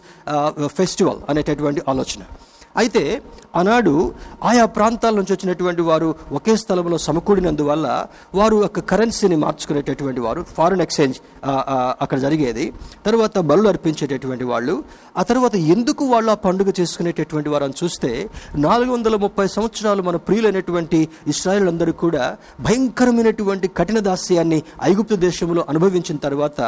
festival 0.67 1.19
అనేటటువంటి 1.31 1.83
ఆలోచన. 1.89 2.23
అయితే 2.81 3.03
ఆనాడు 3.57 3.93
ఆయా 4.49 4.65
ప్రాంతాల 4.77 5.15
నుంచి 5.19 5.33
వచ్చినటువంటి 5.33 5.83
వారు 5.83 6.09
ఒకే 6.39 6.55
స్థలంలో 6.63 6.97
సమకూడినందువల్ల 7.05 7.87
వారు 8.39 8.57
యొక్క 8.63 8.81
కరెన్సీని 8.91 9.37
మార్చుకునేటటువంటి 9.45 10.21
వారు 10.21 10.41
ఫారిన్ 10.57 10.83
ఎక్స్చేంజ్ 10.87 11.19
అక్కడ 12.03 12.19
జరిగేది. 12.25 12.67
తర్వాత 13.07 13.39
బలు 13.51 13.69
అర్పించేటటువంటి 13.69 14.45
వాళ్ళు. 14.45 14.75
ఆ 15.17 15.23
తర్వాత 15.31 15.55
ఎందుకు 15.75 16.05
వాళ్ళు 16.05 16.31
ఆ 16.31 16.39
పండుగ 16.47 16.73
చేసుకునేటటువంటి 16.81 17.49
వారు 17.49 17.65
అని 17.65 17.79
చూస్తే 17.85 18.11
నాలుగు 18.67 18.91
వందల 18.93 19.17
ముప్పై 19.25 19.47
సంవత్సరాలు 19.57 20.03
మన 20.03 20.17
ప్రియులైనటువంటి 20.27 21.01
ఇస్రాయల్ 21.27 21.69
అందరూ 21.69 21.93
కూడా 22.05 22.25
భయంకరమైనటువంటి 22.61 23.69
కఠిన 23.79 23.99
దాస్యాన్ని 24.09 24.61
ఐగుప్తు 24.83 25.19
దేశంలో 25.27 25.65
అనుభవించిన 25.69 26.17
తర్వాత 26.27 26.61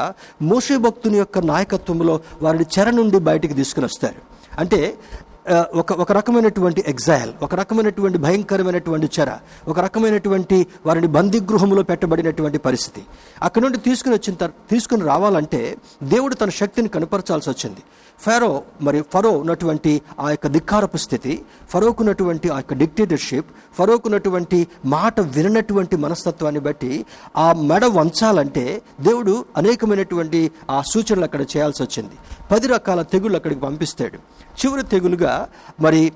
మోషే 0.43 0.77
భక్తుని 0.87 1.19
యొక్క 1.19 1.39
నాయకత్వంలో 1.53 2.21
వారిని 2.43 2.67
చెర 2.79 2.91
నుండి 2.91 3.19
బయటికి 3.31 3.55
తీసుకుని 3.55 3.87
వస్తారు. 3.87 4.21
అంటే 4.59 4.81
ఒక 5.53 5.93
ఒక 5.93 6.13
రకమైనటువంటి 6.13 6.85
ఎగ్జైల్ 6.87 7.33
ఒక 7.43 7.55
రకమైనటువంటి 7.55 8.19
భయంకరమైనటువంటి 8.19 9.21
చెర 9.21 9.31
ఒక 9.69 9.81
రకమైనటువంటి 9.81 10.67
వారిని 10.87 11.07
బందీగృహంలో 11.07 11.83
పెట్టబడినటువంటి 11.83 12.59
పరిస్థితి. 12.59 13.03
అక్కడ 13.43 13.63
నుండి 13.63 13.79
తీసుకుని 13.79 14.15
వచ్చిన 14.15 14.47
తీసుకుని 14.47 15.05
రావాలంటే 15.05 15.77
దేవుడు 16.03 16.35
తన 16.35 16.49
శక్తిని 16.49 16.89
కనపరచాల్సి 16.89 17.51
వచ్చింది. 17.51 17.81
ఫెరో 18.21 18.63
మరి 18.81 19.03
ఫరో 19.15 19.31
ఉన్నటువంటి 19.31 20.03
ఆ 20.21 20.31
యొక్క 20.31 20.47
ధిక్కారపు 20.47 20.97
స్థితి 20.97 21.43
ఫరోకు 21.71 22.03
ఉన్నటువంటి 22.03 22.49
ఆ 22.49 22.57
యొక్క 22.57 22.75
డిక్టేటర్షిప్ 22.75 23.47
ఫరోకు 23.79 24.03
ఉన్నటువంటి 24.05 24.69
మాట 24.85 25.21
విననటువంటి 25.21 25.97
మనస్తత్వాన్ని 25.97 26.61
బట్టి 26.61 27.07
ఆ 27.37 27.53
మెడ 27.53 27.85
వంచాలంటే 27.85 28.83
దేవుడు 29.01 29.45
అనేకమైనటువంటి 29.57 30.51
ఆ 30.71 30.83
సూచనలు 30.93 31.25
అక్కడ 31.25 31.43
చేయాల్సి 31.43 31.83
వచ్చింది. 31.83 32.17
పది 32.51 32.67
రకాల 32.67 33.03
తెగుళ్ళు 33.03 33.37
అక్కడికి 33.37 33.61
పంపిస్తాడు. 33.61 34.19
చివరి 34.61 34.83
తెగులుగా 34.83 35.49
మరి 35.81 36.13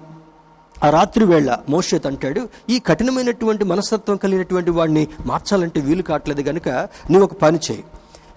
ఆ 0.85 0.91
రాత్రి 0.91 1.25
వేళ 1.25 1.59
మోషేత్ 1.69 2.07
అంటాడు 2.07 2.49
ఈ 2.71 2.79
కఠినమైనటువంటి 2.79 3.65
మనస్తత్వం 3.65 4.17
కలిగినటువంటి 4.17 4.71
వాడిని 4.71 5.09
మార్చాలంటే 5.27 5.81
వీలు 5.81 6.03
కావట్లేదు 6.03 6.43
కనుక 6.43 6.69
నువ్వు 7.11 7.25
ఒక 7.25 7.33
పని 7.33 7.59
చేయి. 7.71 7.85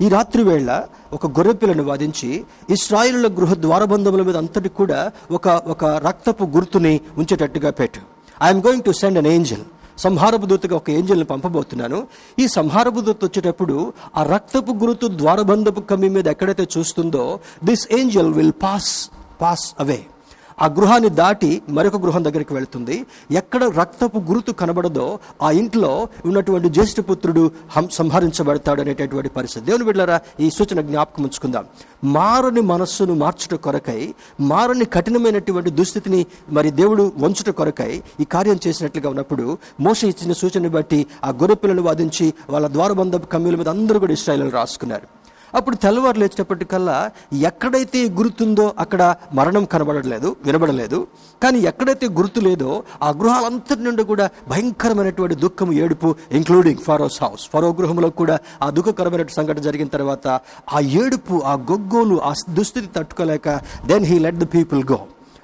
ఈ 0.01 0.07
రాత్రి 0.09 0.43
వేళ 0.43 0.83
ఒక 1.13 1.27
గొర్రెపిల్లను 1.27 1.83
వాదించి 1.83 2.45
ఇస్రాయిలుల 2.69 3.27
గృహ 3.27 3.53
ద్వారబంధముల 3.53 4.21
మీద 4.21 4.37
అంతటి 4.37 4.69
కూడా 4.69 5.11
ఒక 5.31 5.47
ఒక 5.47 5.85
రక్తపు 5.85 6.43
గుర్తుని 6.43 7.01
ఉంచేటట్టుగా 7.17 7.71
పెట్టు. 7.71 8.01
I'm 8.43 8.61
going 8.65 8.83
to 8.83 8.91
send 8.91 9.17
an 9.17 9.27
angel 9.27 9.63
సంహారపు 9.97 10.45
దూతగా 10.45 10.75
ఒక 10.75 10.89
ఏంజల్ని 10.89 11.25
పంపబోతున్నాను. 11.25 12.07
ఈ 12.39 12.47
సంహారపు 12.47 12.99
దూత 12.99 13.23
వచ్చేటప్పుడు 13.25 13.93
ఆ 14.17 14.23
రక్తపు 14.23 14.71
గురుతు 14.71 15.07
ద్వారబంధపు 15.07 15.81
కమ్మి 15.81 16.09
మీద 16.09 16.27
ఎక్కడైతే 16.27 16.67
చూస్తుందో 16.77 17.39
this 17.63 17.87
angel 17.91 18.33
will 18.33 18.51
pass 18.63 19.09
pass 19.41 19.75
away 19.79 19.99
ఆ 20.61 20.67
గృహాన్ని 20.67 21.09
దాటి 21.09 21.61
మరొక 21.69 21.97
గృహం 21.97 22.25
దగ్గరికి 22.25 22.53
వెళుతుంది. 22.53 23.05
ఎక్కడ 23.31 23.63
రక్తపు 23.63 24.17
గురుతు 24.17 24.51
కనబడదో 24.51 25.19
ఆ 25.41 25.51
ఇంట్లో 25.51 26.07
ఉన్నటువంటి 26.25 26.69
జ్యేష్ఠపుత్రుడు 26.69 27.51
హం 27.69 27.89
సంహరించబడతాడు 27.89 28.81
అనేటటువంటి 28.81 29.29
పరిస్థితి. 29.29 29.65
దేవుని 29.65 29.83
బిడ్డారా 29.83 30.21
ఈ 30.39 30.49
సూచన 30.49 30.81
జ్ఞాపకం 30.81 31.23
ఉంచుకుందాం. 31.23 31.65
మారని 32.03 32.61
మనస్సును 32.61 33.13
మార్చుట 33.13 33.59
కొరకై 33.59 34.13
మారని 34.41 34.85
కఠినమైనటువంటి 34.85 35.69
దుస్థితిని 35.69 36.25
మరి 36.49 36.71
దేవుడు 36.71 37.11
వంచుట 37.17 37.49
కొరకై 37.49 38.03
ఈ 38.19 38.23
కార్యం 38.23 38.59
చేసినట్లుగా 38.67 39.09
ఉన్నప్పుడు 39.09 39.57
మోస 39.79 40.03
ఇచ్చిన 40.03 40.33
సూచనని 40.33 40.69
బట్టి 40.69 41.05
ఆ 41.23 41.29
గొర్రె 41.29 41.55
పిల్లలు 41.55 41.81
వాదించి 41.81 42.33
వాళ్ళ 42.49 42.67
ద్వారబంధపు 42.67 43.25
కమ్యూల 43.25 43.55
మీద 43.55 43.69
అందరూ 43.69 43.99
కూడా 43.99 44.13
ఇస్రాయలు 44.13 44.49
రాసుకున్నారు. 44.49 45.24
అప్పుడు 45.55 45.75
తెల్లవారు 45.75 46.19
లేచేటప్పటికల్లా 46.19 46.97
ఎక్కడైతే 47.49 47.99
గుర్తుందో 48.19 48.73
అక్కడ 48.79 49.01
మరణం 49.33 49.65
కనబడలేదు 49.65 50.35
వినబడలేదు. 50.45 50.99
కానీ 51.43 51.59
ఎక్కడైతే 51.59 52.07
గుర్తు 52.19 52.39
లేదో 52.39 52.71
ఆ 53.03 53.09
గృహాలంతటి 53.21 53.83
నుండి 53.83 54.03
కూడా 54.03 54.29
భయంకరమైనటువంటి 54.49 55.35
దుఃఖం 55.35 55.73
ఏడుపు 55.73 56.15
ఇంక్లూడింగ్ 56.31 56.83
ఫరోస్ 56.87 57.19
హౌస్. 57.23 57.49
ఫరో 57.53 57.69
గృహంలో 57.79 58.09
కూడా 58.09 58.37
ఆ 58.61 58.69
దుఃఖకరమైన 58.69 59.25
సంఘటన 59.37 59.61
జరిగిన 59.61 59.87
తర్వాత 59.87 60.27
ఆ 60.73 60.79
ఏడుపు 61.03 61.35
ఆ 61.45 61.53
గొగ్గోలు 61.71 62.17
ఆ 62.21 62.33
దుస్థితి 62.49 62.87
తట్టుకోలేక 62.95 63.49
then 63.85 64.05
he 64.05 64.19
let 64.19 64.35
the 64.35 64.47
people 64.55 64.83
go 64.91 64.99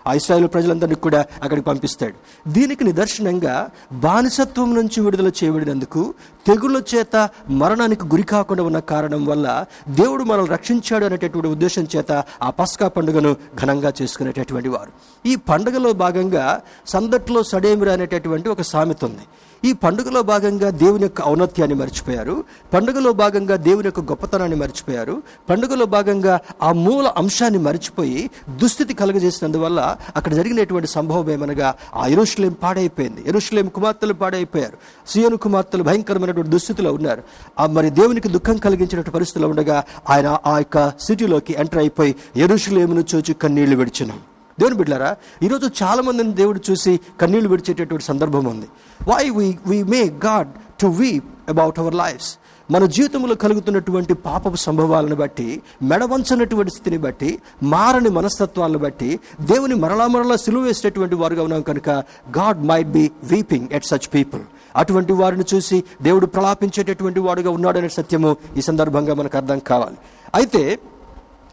ఆ 0.07 0.13
ఇస్రాయేల్ 0.13 0.49
ప్రజలందరినీ 0.49 0.95
కూడా 0.95 1.25
అక్కడికి 1.43 1.67
పంపిస్తాడు. 1.67 2.13
దీనికి 2.49 2.83
నిదర్శనంగా 2.83 3.69
బానిసత్వం 3.93 4.75
నుంచి 4.75 5.01
విడుదల 5.01 5.27
చేయబడినందుకు 5.27 6.13
తెగుళ్ళ 6.47 6.81
చేత 6.95 7.29
మరణానికి 7.49 8.05
గురి 8.05 8.23
కాకుండా 8.23 8.63
ఉన్న 8.63 8.79
కారణం 8.79 9.25
వల్ల 9.25 9.65
దేవుడు 9.89 10.23
మనల్ని 10.23 10.51
రక్షించాడు 10.51 11.05
అనేటటువంటి 11.05 11.49
ఉద్దేశం 11.49 11.87
చేత 11.95 12.23
ఆ 12.41 12.49
పస్కా 12.49 12.87
పండుగను 12.87 13.35
ఘనంగా 13.61 13.93
చేసుకునేటటువంటి 14.01 14.69
వారు. 14.69 14.91
ఈ 15.27 15.35
పండుగలో 15.35 15.93
భాగంగా 15.93 16.61
సందట్లో 16.87 17.43
సడేమిరా 17.43 17.93
అనేటటువంటి 17.93 18.49
ఒక 18.49 18.61
సామెత 18.61 19.05
ఉంది. 19.05 19.25
ఈ 19.65 19.73
పండుగలో 19.73 20.21
భాగంగా 20.21 20.69
దేవుని 20.69 21.03
యొక్క 21.03 21.21
ఔన్నత్యాన్ని 21.25 21.77
మర్చిపోయారు. 21.77 22.43
పండుగలో 22.73 23.11
భాగంగా 23.11 23.55
దేవుని 23.55 23.87
యొక్క 23.87 23.99
గొప్పతనాన్ని 23.99 24.57
మర్చిపోయారు. 24.57 25.23
పండుగలో 25.49 25.85
భాగంగా 25.85 26.39
ఆ 26.63 26.71
మూల 26.71 27.07
అంశాన్ని 27.07 27.59
మర్చిపోయి 27.59 28.29
దుస్థితి 28.49 28.93
కలుగజేసినందువల్ల 28.93 29.95
అక్కడ 30.15 30.33
జరిగినటువంటి 30.33 30.87
సంభవం 30.87 31.29
ఏమనగా 31.29 31.75
ఆ 31.93 32.07
ఎరుషులేం 32.07 32.55
పాడైపోయింది. 32.63 33.23
ఎరుషులేం 33.27 33.67
కుమార్తెలు 33.67 34.13
పాడైపోయారు. 34.13 34.77
సియోను 35.07 35.37
కుమార్తెలు 35.37 35.83
భయంకరమైనటువంటి 35.83 36.49
దుస్థితిలో 36.49 36.93
ఉన్నారు. 36.93 37.23
ఆ 37.59 37.65
మరి 37.65 37.89
దేవునికి 37.89 38.29
దుఃఖం 38.29 38.57
కలిగించినటువంటి 38.57 39.11
పరిస్థితిలో 39.11 39.49
ఉండగా 39.49 39.83
ఆయన 40.09 40.37
ఆ 40.45 40.57
యొక్క 40.57 40.91
సిటీలోకి 40.99 41.53
ఎంటర్ 41.53 41.79
అయిపోయి 41.79 42.15
ఎరుషులేమును 42.35 43.03
చూచి 43.15 43.33
కన్నీళ్ళు 43.33 43.77
విడిచినాం. 43.77 44.19
దేవుని 44.59 44.77
బిడ్డారా 44.77 45.15
ఈరోజు 45.43 45.83
చాలామందిని 45.83 46.33
దేవుడు 46.33 46.59
చూసి 46.71 46.99
కన్నీళ్ళు 47.21 47.49
విడిచేటటువంటి 47.49 48.05
సందర్భం 48.05 48.45
ఉంది. 48.45 48.67
Why 49.09 49.29
we 49.29 49.57
we 49.67 49.83
may 49.83 50.01
God 50.25 50.51
to 50.81 50.87
weep 50.87 51.49
about 51.49 51.79
our 51.79 51.95
lives 51.95 52.37
మన 52.71 52.85
జీవితంలో 52.85 53.35
కలుగుతున్నటువంటి 53.35 54.13
పాపపు 54.13 54.55
సంభవాలను 54.55 55.15
బట్టి 55.15 55.61
మెడవంచనటువంటి 55.83 56.71
స్థితిని 56.71 56.97
బట్టి 56.97 57.39
మారని 57.63 58.09
మనస్తత్వాలను 58.09 58.79
బట్టి 58.79 59.19
దేవుని 59.41 59.75
మరలా 59.75 60.07
మరలా 60.07 60.35
సిలువ 60.35 60.61
వేసేటటువంటి 60.61 61.15
వారుగా 61.15 61.43
ఉన్నాం 61.43 61.61
కనుక 61.61 61.89
God 62.37 62.65
might 62.65 62.87
be 62.87 63.11
weeping 63.23 63.67
at 63.71 63.85
such 63.85 64.07
people 64.13 64.41
అటువంటి 64.75 65.13
వారిని 65.13 65.43
చూసి 65.55 65.83
దేవుడు 66.01 66.25
ప్రలాపించేటటువంటి 66.25 67.19
వాడుగా 67.19 67.49
ఉన్నాడనే 67.49 67.89
సత్యము 67.89 68.35
ఈ 68.57 68.61
సందర్భంగా 68.61 69.13
మనకు 69.13 69.37
అర్థం 69.37 69.59
కావాలి. 69.59 69.97
అయితే 70.35 70.79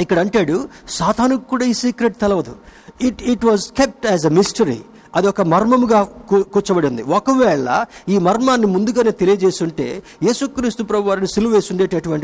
ఇక్కడ 0.02 0.18
అంటాడు 0.18 0.56
సాతానుకు 0.88 1.44
కూడా 1.52 1.64
ఈ 1.64 1.72
సీక్రెట్ 1.72 2.16
తెలవదు. 2.16 2.54
It 3.08 3.22
it 3.32 3.44
was 3.44 3.64
kept 3.72 4.06
as 4.06 4.26
a 4.26 4.32
mystery 4.40 4.80
అది 5.16 5.29
ఒక 5.29 5.40
మర్మముగా 5.40 6.03
కూ- 6.03 6.42
కూర్చోబడి 6.42 6.87
ఉంది. 6.87 7.03
ఒకవేళ 7.03 7.85
ఈ 8.09 8.18
మర్మాన్ని 8.18 8.66
ముందుగానే 8.66 9.11
తెలియజేస్తుంటే 9.11 10.03
యేసుక్రీస్తు 10.23 10.83
ప్రభు 10.83 11.09
వారిని 11.09 11.27
సిలువ 11.27 11.61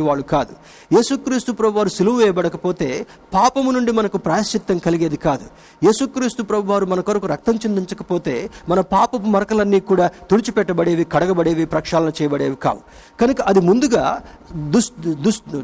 వాళ్ళు 0.00 0.22
కాదు. 0.22 0.52
యేసుక్రీస్తు 0.94 1.52
ప్రభు 1.52 1.76
వారు 1.76 1.88
సులువు 1.88 2.16
వేయబడకపోతే 2.16 3.06
పాపము 3.34 3.70
నుండి 3.70 3.92
మనకు 3.92 4.18
ప్రాయశ్చిత్తం 4.18 4.78
కలిగేది 4.78 5.16
కాదు. 5.16 5.44
యేసుక్రీస్తు 5.84 6.42
ప్రభు 6.42 6.72
వారు 6.72 6.86
మన 6.86 7.00
కొరకు 7.00 7.26
రక్తం 7.26 7.54
చెందించకపోతే 7.54 8.50
మన 8.68 8.80
పాపపు 8.80 9.26
మరకలన్నీ 9.26 9.80
కూడా 9.80 10.10
తుడిచిపెట్టబడేవి 10.30 11.04
కడగబడేవి 11.04 11.64
ప్రక్షాళన 11.64 12.08
చేయబడేవి 12.08 12.56
కావు. 12.56 12.78
కనుక 13.20 13.40
అది 13.40 13.60
ముందుగా 13.60 14.20
దుష్ 14.70 14.90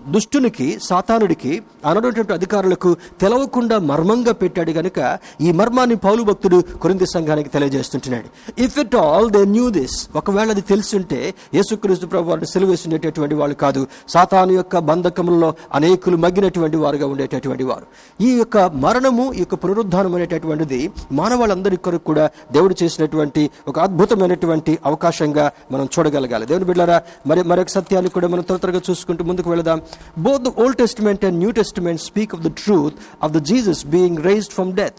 దుష్టునికి 0.08 0.78
సాతానుడికి 0.82 1.62
అనటువంటి 1.86 2.32
అధికారులకు 2.32 2.96
తెలవకుండా 3.20 3.78
మర్మంగా 3.78 4.32
పెట్టాడు 4.32 4.70
గనుక 4.70 5.18
ఈ 5.40 5.52
మర్మాన్ని 5.52 5.96
పౌలు 5.96 6.22
భక్తుడు 6.22 6.64
కొరింది 6.82 7.04
సంఘానికి 7.14 7.50
తెలియజేస్తుంటున్నాడు. 7.54 8.28
If 8.64 8.76
it 8.82 8.96
all 9.02 9.28
they 9.36 9.42
knew 9.56 9.66
this 9.78 9.96
ఒకవేళ 10.20 10.48
అది 10.54 10.64
తెలుసుంటే 10.72 11.20
యేసుక్రీస్తు 11.58 12.06
ప్రభు 12.12 12.28
వారిని 12.30 12.48
సెలవేసినటువంటి 12.54 13.36
వాళ్ళు 13.40 13.56
కాదు. 13.64 13.82
సాతాను 14.14 14.52
యొక్క 14.60 14.78
బంధకములలో 14.90 15.50
అనేకులు 15.78 16.16
మగ్గినటువంటి 16.24 16.78
వారుగా 16.84 17.06
ఉండేటటువంటి 17.12 17.64
వారు. 17.70 17.86
ఈ 18.26 18.30
యొక్క 18.40 18.58
మరణము 18.84 19.26
ఈ 19.38 19.42
యొక్క 19.44 19.56
పునరుద్ధానం 19.64 20.14
అనేటటువంటిది 20.18 20.80
మానవాళ్ళందరి 21.20 21.76
కొరకు 21.86 22.04
కూడా 22.10 22.24
దేవుడు 22.56 22.74
చేసినటువంటి 22.82 23.44
ఒక 23.70 23.76
అద్భుతమైనటువంటి 23.86 24.72
అవకాశంగా 24.90 25.46
మనం 25.74 25.86
చూడగలగాలి. 25.94 26.44
దేవుని 26.50 26.68
బిడ్డారా 26.70 26.98
మరి 27.30 27.40
మరొక 27.50 27.70
సత్యాన్ని 27.76 28.10
కూడా 28.16 28.28
మనం 28.32 28.44
త్వర 28.48 28.58
త్వరగా 28.62 28.80
చూసుకుంటూ 28.88 29.22
ముందుకు 29.30 29.48
వెళదాం. 29.54 29.78
Both 30.26 30.44
the 30.46 30.52
old 30.62 30.78
testament 30.82 31.24
and 31.28 31.38
new 31.42 31.50
testament 31.60 32.00
speak 32.08 32.32
of 32.36 32.42
the 32.46 32.50
truth 32.62 32.96
of 33.26 33.32
the 33.36 33.40
Jesus 33.50 33.82
being 33.94 34.20
raised 34.28 34.54
from 34.56 34.72
death 34.80 34.98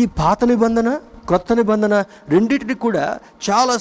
ఈ 0.00 0.04
పాత 0.20 0.44
నిబంధన 0.52 0.88
క్రొత్త 1.30 1.52
నిబంధన 1.52 1.94
రెండింటిని 2.28 2.76
కూడా 2.84 3.04
చాలా 3.46 3.74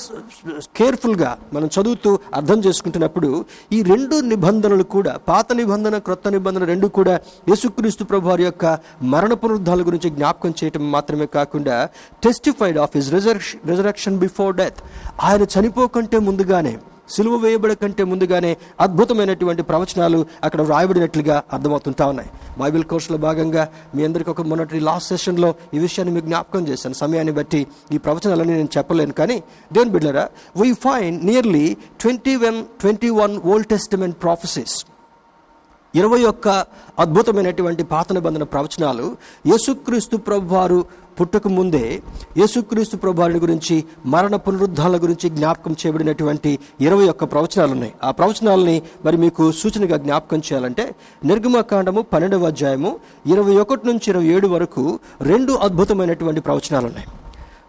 కేర్ఫుల్గా 0.75 1.31
మనం 1.53 1.69
చదువుతూ 1.75 2.12
అర్థం 2.33 2.59
చేసుకుంటున్నప్పుడు 2.65 3.29
ఈ 3.71 3.79
రెండు 3.83 4.15
నిబంధనలు 4.29 4.85
కూడా 4.89 5.13
పాత 5.27 5.53
నిబంధన 5.53 5.97
క్రొత్త 5.99 6.27
నిబంధన 6.29 6.63
రెండు 6.65 6.89
కూడా 6.97 7.15
యేసుక్రీస్తు 7.49 8.03
ప్రభు 8.03 8.29
వారి 8.29 8.43
యొక్క 8.43 8.65
మరణ 9.09 9.33
పునరుద్ధాల 9.41 9.81
గురించి 9.81 10.09
జ్ఞాపకం 10.12 10.53
చేయటం 10.59 10.85
మాత్రమే 10.91 11.27
కాకుండా 11.35 11.77
testified 12.23 12.79
of 12.79 12.95
his 12.97 13.12
resurrection 13.65 14.19
before 14.19 14.53
death 14.55 14.79
ఆయన 15.23 15.43
చనిపోకంటే 15.53 16.19
ముందుగానే 16.25 16.73
సిలువ 17.15 17.35
వేయబడ 17.43 17.73
కంటే 17.73 18.03
ముందుగానే 18.03 18.51
అద్భుతమైనటువంటి 18.85 19.63
ప్రవచనాలు 19.69 20.19
అక్కడ 20.43 20.61
వ్రాయబడినట్లుగా 20.61 21.37
అర్థమవుతుంటా 21.53 22.05
ఉన్నాయి. 22.11 22.29
బైబిల్ 22.61 22.83
కోర్సులో 22.91 23.17
భాగంగా 23.27 23.63
మీ 23.95 24.03
అందరికీ 24.07 24.31
ఒక 24.35 24.41
మొన్నటి 24.51 24.79
లాస్ట్ 24.89 25.09
సెషన్లో 25.09 25.49
ఈ 25.73 25.79
విషయాన్ని 25.79 26.13
మీకు 26.15 26.27
జ్ఞాపకం 26.29 26.67
చేశాను. 26.69 26.95
సమయాన్ని 27.03 27.33
బట్టి 27.39 27.61
ఈ 27.91 27.97
ప్రవచనాలని 27.97 28.53
నేను 28.59 28.71
చెప్పలేను 28.77 29.13
కానీ 29.13 29.37
దేవుని 29.73 29.93
బిడ్డరా 29.95 30.25
we 30.61 30.69
find 30.85 31.17
nearly 31.25 31.65
twenty 32.01 32.35
one 32.45 32.59
twenty 32.81 33.11
one 33.21 33.35
old 33.51 33.67
testament 33.67 34.17
prophecies 34.23 34.77
ఇరవై 35.93 36.23
ఒక్క 36.31 36.47
అద్భుతమైనటువంటి 37.03 37.83
పాత 37.83 38.13
నిబంధన 38.13 38.43
ప్రవచనాలు 38.53 39.05
యేసుక్రీస్తు 39.47 40.17
ప్రభువారు 40.27 40.79
పుట్టక 41.19 41.47
ముందే 41.53 41.84
యేసుక్రీస్తు 42.38 42.97
ప్రభువారి 42.97 43.39
గురించి 43.39 43.75
మరణ 44.08 44.36
పునరుద్ధాల 44.43 44.97
గురించి 44.97 45.27
జ్ఞాపకం 45.29 45.73
చేయబడినటువంటి 45.79 46.51
ఇరవై 46.82 47.05
ఒక్క 47.05 47.23
ప్రవచనాలు 47.32 47.71
ఉన్నాయి 47.71 47.93
ఆ 48.03 48.12
ప్రవచనాలని 48.19 48.77
మరి 49.05 49.17
మీకు 49.17 49.45
సూచనగా 49.60 49.99
జ్ఞాపకం 49.99 50.41
చేయాలంటే 50.47 50.86
నిర్గమకాండము 51.23 52.03
పన్నెండవ 52.12 52.47
అధ్యాయము 52.47 52.91
ఇరవై 53.27 53.55
ఒకటి 53.60 53.86
నుంచి 53.89 54.08
ఇరవై 54.10 54.29
ఏడు 54.36 54.49
వరకు 54.49 54.84
రెండు 55.27 55.55
అద్భుతమైనటువంటి 55.63 56.43
ప్రవచనాలు 56.47 56.88
ఉన్నాయి 56.88 57.10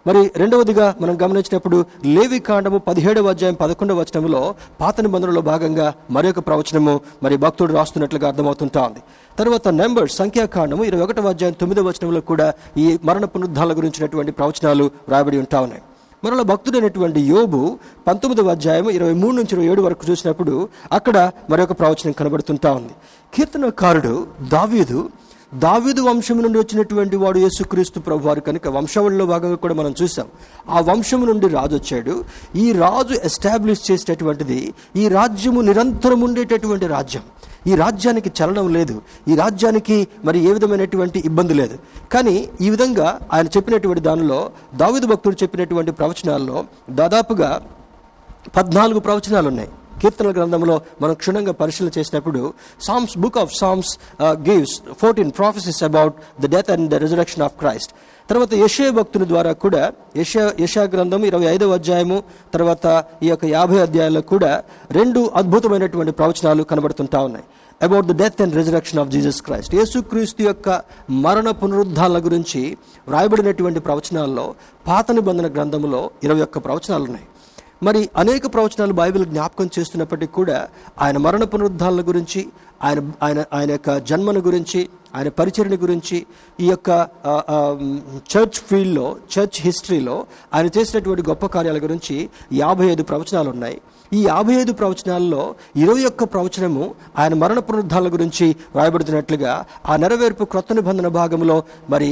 మరి 0.06 0.30
రెండవదిగా 0.36 0.94
మనం 1.00 1.18
గమనించినప్పుడు 1.22 1.84
లేవి 2.04 2.38
కాండము 2.38 2.78
పదిహేడవ 2.78 3.28
అధ్యాయం 3.28 3.54
పదకొండవ 3.54 3.98
వచనంలో 4.00 4.54
పాత 4.80 5.00
నిబంధనలో 5.00 5.40
భాగంగా 5.40 5.94
మరొక 6.10 6.38
ప్రవచనము 6.38 7.00
మరి 7.22 7.36
భక్తుడు 7.36 7.72
రాస్తున్నట్లుగా 7.72 8.28
అర్థమవుతుంటా 8.28 8.82
ఉంది. 8.82 9.00
తర్వాత 9.38 9.68
నెంబర్స్ 9.68 10.16
సంఖ్యాకాండము 10.16 10.84
ఇరవై 10.84 11.02
ఒకటవ 11.02 11.28
అధ్యాయం 11.28 11.54
తొమ్మిదవ 11.60 11.88
వచనంలో 11.88 12.20
కూడా 12.20 12.52
ఈ 12.78 12.98
మరణ 13.04 13.24
పునరుద్ధాల 13.24 13.76
గురించినటువంటి 13.76 14.32
ప్రవచనాలు 14.32 14.90
రాయబడి 15.08 15.38
ఉంటా 15.38 15.60
ఉన్నాయి. 15.60 15.82
మరలా 16.24 16.42
భక్తుడైనటువంటి 16.42 17.20
యోబు 17.20 17.78
పంతొమ్మిదవ 18.06 18.50
అధ్యాయం 18.50 18.90
ఇరవై 18.90 19.12
మూడు 19.12 19.32
నుంచి 19.32 19.48
ఇరవై 19.52 19.66
ఏడు 19.66 19.82
వరకు 19.82 20.10
చూసినప్పుడు 20.10 20.68
అక్కడ 20.92 21.30
మరొక 21.50 21.72
ప్రవచనం 21.72 22.12
కనబడుతుంటా 22.12 22.72
ఉంది. 22.72 22.92
కీర్తనకారుడు 23.34 24.26
దావీదు 24.48 25.10
దావిదు 25.54 26.00
వంశం 26.00 26.42
నుండి 26.42 26.58
వచ్చినటువంటి 26.58 27.16
వాడు 27.16 27.38
యేసుక్రీస్తు 27.38 28.00
ప్రభు 28.00 28.26
వారు 28.28 28.40
కనుక 28.40 28.68
వంశావళిలో 28.68 29.26
భాగంగా 29.26 29.54
కూడా 29.54 29.74
మనం 29.74 29.94
చూసాం. 30.02 30.26
ఆ 30.70 30.80
వంశం 30.80 31.26
నుండి 31.26 31.48
రాజు 31.48 31.76
వచ్చాడు. 31.76 32.24
ఈ 32.56 32.72
రాజు 32.72 33.14
ఎస్టాబ్లిష్ 33.14 33.90
చేసేటటువంటిది 33.90 34.74
ఈ 34.96 35.08
రాజ్యము 35.08 35.60
నిరంతరం 35.60 36.20
ఉండేటటువంటి 36.20 36.86
రాజ్యం. 36.86 37.22
ఈ 37.66 37.74
రాజ్యానికి 37.74 38.32
చలనం 38.42 38.72
లేదు. 38.72 39.02
ఈ 39.28 39.34
రాజ్యానికి 39.34 40.08
మరి 40.24 40.44
ఏ 40.44 40.52
విధమైనటువంటి 40.52 41.18
ఇబ్బంది 41.18 41.54
లేదు. 41.54 41.78
కానీ 42.12 42.48
ఈ 42.60 42.70
విధంగా 42.70 43.20
ఆయన 43.32 43.46
చెప్పినటువంటి 43.46 44.00
దానిలో 44.00 44.50
దావిదు 44.74 45.06
భక్తుడు 45.06 45.36
చెప్పినటువంటి 45.42 45.92
ప్రవచనాల్లో 45.92 46.64
దాదాపుగా 46.90 47.60
పద్నాలుగు 48.56 49.00
ప్రవచనాలు 49.00 49.48
ఉన్నాయి 49.48 49.68
కీర్తనల 50.00 50.32
గ్రంథంలో 50.36 50.74
మనం 51.02 51.14
క్షుణ్ణంగా 51.14 51.52
పరిశీలన 51.60 51.92
చేసినప్పుడు 51.96 52.40
Psalms 52.80 53.16
book 53.18 53.38
of 53.38 53.52
Psalms 53.54 53.92
gives 54.46 54.74
fourteen 55.00 55.32
prophecies 55.32 55.82
about 55.84 56.14
the 56.40 56.52
death 56.54 56.70
and 56.70 56.88
the 56.90 57.02
resurrection 57.04 57.44
of 57.46 57.56
Christ 57.58 57.92
తర్వాత 58.28 58.52
యశయ 58.54 58.90
భక్తుని 58.90 59.26
ద్వారా 59.26 59.52
కూడా 59.62 59.80
యశ 60.16 60.32
యశా 60.60 60.82
గ్రంథం 60.92 61.22
ఇరవై 61.24 61.46
ఐదవ 61.46 61.72
అధ్యాయము 61.72 62.18
తర్వాత 62.52 62.86
ఈ 63.22 63.28
యొక్క 63.28 63.44
యాభై 63.52 63.78
అధ్యాయంలో 63.78 64.22
కూడా 64.32 64.50
రెండు 64.90 65.22
అద్భుతమైనటువంటి 65.34 66.12
ప్రవచనాలు 66.12 66.62
కనబడుతుంటా 66.62 67.20
ఉన్నాయి. 67.20 67.46
About 67.80 68.06
the 68.06 68.14
death 68.18 68.40
and 68.42 68.54
resurrection 68.54 69.00
of 69.02 69.10
Jesus 69.10 69.40
Christ 69.42 69.74
యేసుక్రీస్తు 69.74 70.42
యొక్క 70.42 70.68
మరణ 71.24 71.50
పునరుద్ధాల 71.60 72.18
గురించి 72.18 72.62
వ్రాయబడినటువంటి 73.06 73.80
ప్రవచనాల్లో 73.80 74.46
పాత 74.86 75.06
నిబంధన 75.10 75.48
గ్రంథంలో 75.48 76.02
ఇరవై 76.22 76.40
ఒక్క 76.40 76.58
ప్రవచనాలు 76.58 77.04
ఉన్నాయి 77.04 77.26
మరి 77.82 78.00
అనేక 78.16 78.46
ప్రవచనాలు 78.46 78.92
బైబిల్ 78.92 79.24
జ్ఞాపకం 79.26 79.68
చేస్తున్నప్పటికీ 79.78 80.32
కూడా 80.32 80.56
ఆయన 81.02 81.18
మరణ 81.18 81.44
పునరుద్ధాల 81.44 82.02
గురించి 82.02 82.40
ఆయన 82.82 83.00
ఆయన 83.22 83.40
ఆయన 83.52 83.70
యొక్క 83.70 83.90
జన్మను 84.08 84.40
గురించి 84.40 84.80
ఆయన 85.14 85.28
పరిచరణ 85.38 85.74
గురించి 85.82 86.18
ఈ 86.58 86.66
యొక్క 86.66 86.90
చర్చ్ 88.32 88.58
ఫీల్డ్లో 88.68 89.06
చర్చ్ 89.32 89.58
హిస్టరీలో 89.60 90.16
ఆయన 90.54 90.68
చేసినటువంటి 90.76 91.22
గొప్ప 91.22 91.46
కార్యాల 91.46 91.78
గురించి 91.78 92.16
యాభై 92.52 92.86
ఐదు 92.86 93.02
ప్రవచనాలు 93.02 93.50
ఉన్నాయి 93.50 93.78
ఈ 94.12 94.20
యాభై 94.24 94.54
ఐదు 94.54 94.72
ప్రవచనాల్లో 94.72 95.42
ఇరవై 95.76 96.04
ఒక్క 96.04 96.24
ప్రవచనము 96.24 96.84
ఆయన 97.18 97.34
మరణ 97.34 97.58
పునరుద్ధాల 97.58 98.08
గురించి 98.08 98.46
రాయబడుతున్నట్లుగా 98.76 99.52
ఆ 99.88 99.96
నెరవేర్పు 99.96 100.44
క్రొత్త 100.44 100.72
నిబంధన 100.72 101.08
భాగంలో 101.18 101.56
మరి 101.90 102.08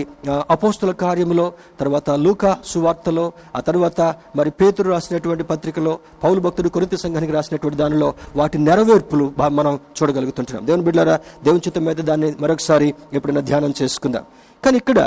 అపోస్తుల 0.51 0.93
కార్యములో 1.05 1.47
తర్వాత 1.81 2.11
లూకా 2.25 2.53
సువార్తలో 2.65 3.27
ఆ 3.57 3.61
తర్వాత 3.61 4.01
మరి 4.37 4.51
పేతురు 4.51 4.91
రాసినటువంటి 4.91 5.47
పత్రికలో 5.53 5.95
పౌలు 6.25 6.41
భక్తుడు 6.41 6.69
కొరింత 6.69 6.95
సంఘానికి 7.05 7.33
రాసినటువంటి 7.33 7.79
దానిలో 7.83 8.11
వాటి 8.37 8.59
నెరవేర్పులు 8.59 9.27
మనం 9.59 9.75
చూడగలుగుతుంటున్నాం. 9.99 10.65
దేవుని 10.67 10.87
బిడ్డారా 10.89 11.17
దేవుని 11.45 11.65
చిత్తం 11.67 11.85
మీద 11.85 12.01
దాన్ని 12.11 12.31
మరొకసారి 12.41 12.89
ఎప్పుడైనా 13.13 13.45
ధ్యానం 13.51 13.75
చేసుకుందాం. 13.83 14.25
కానీ 14.63 14.77
ఇక్కడ 14.83 15.01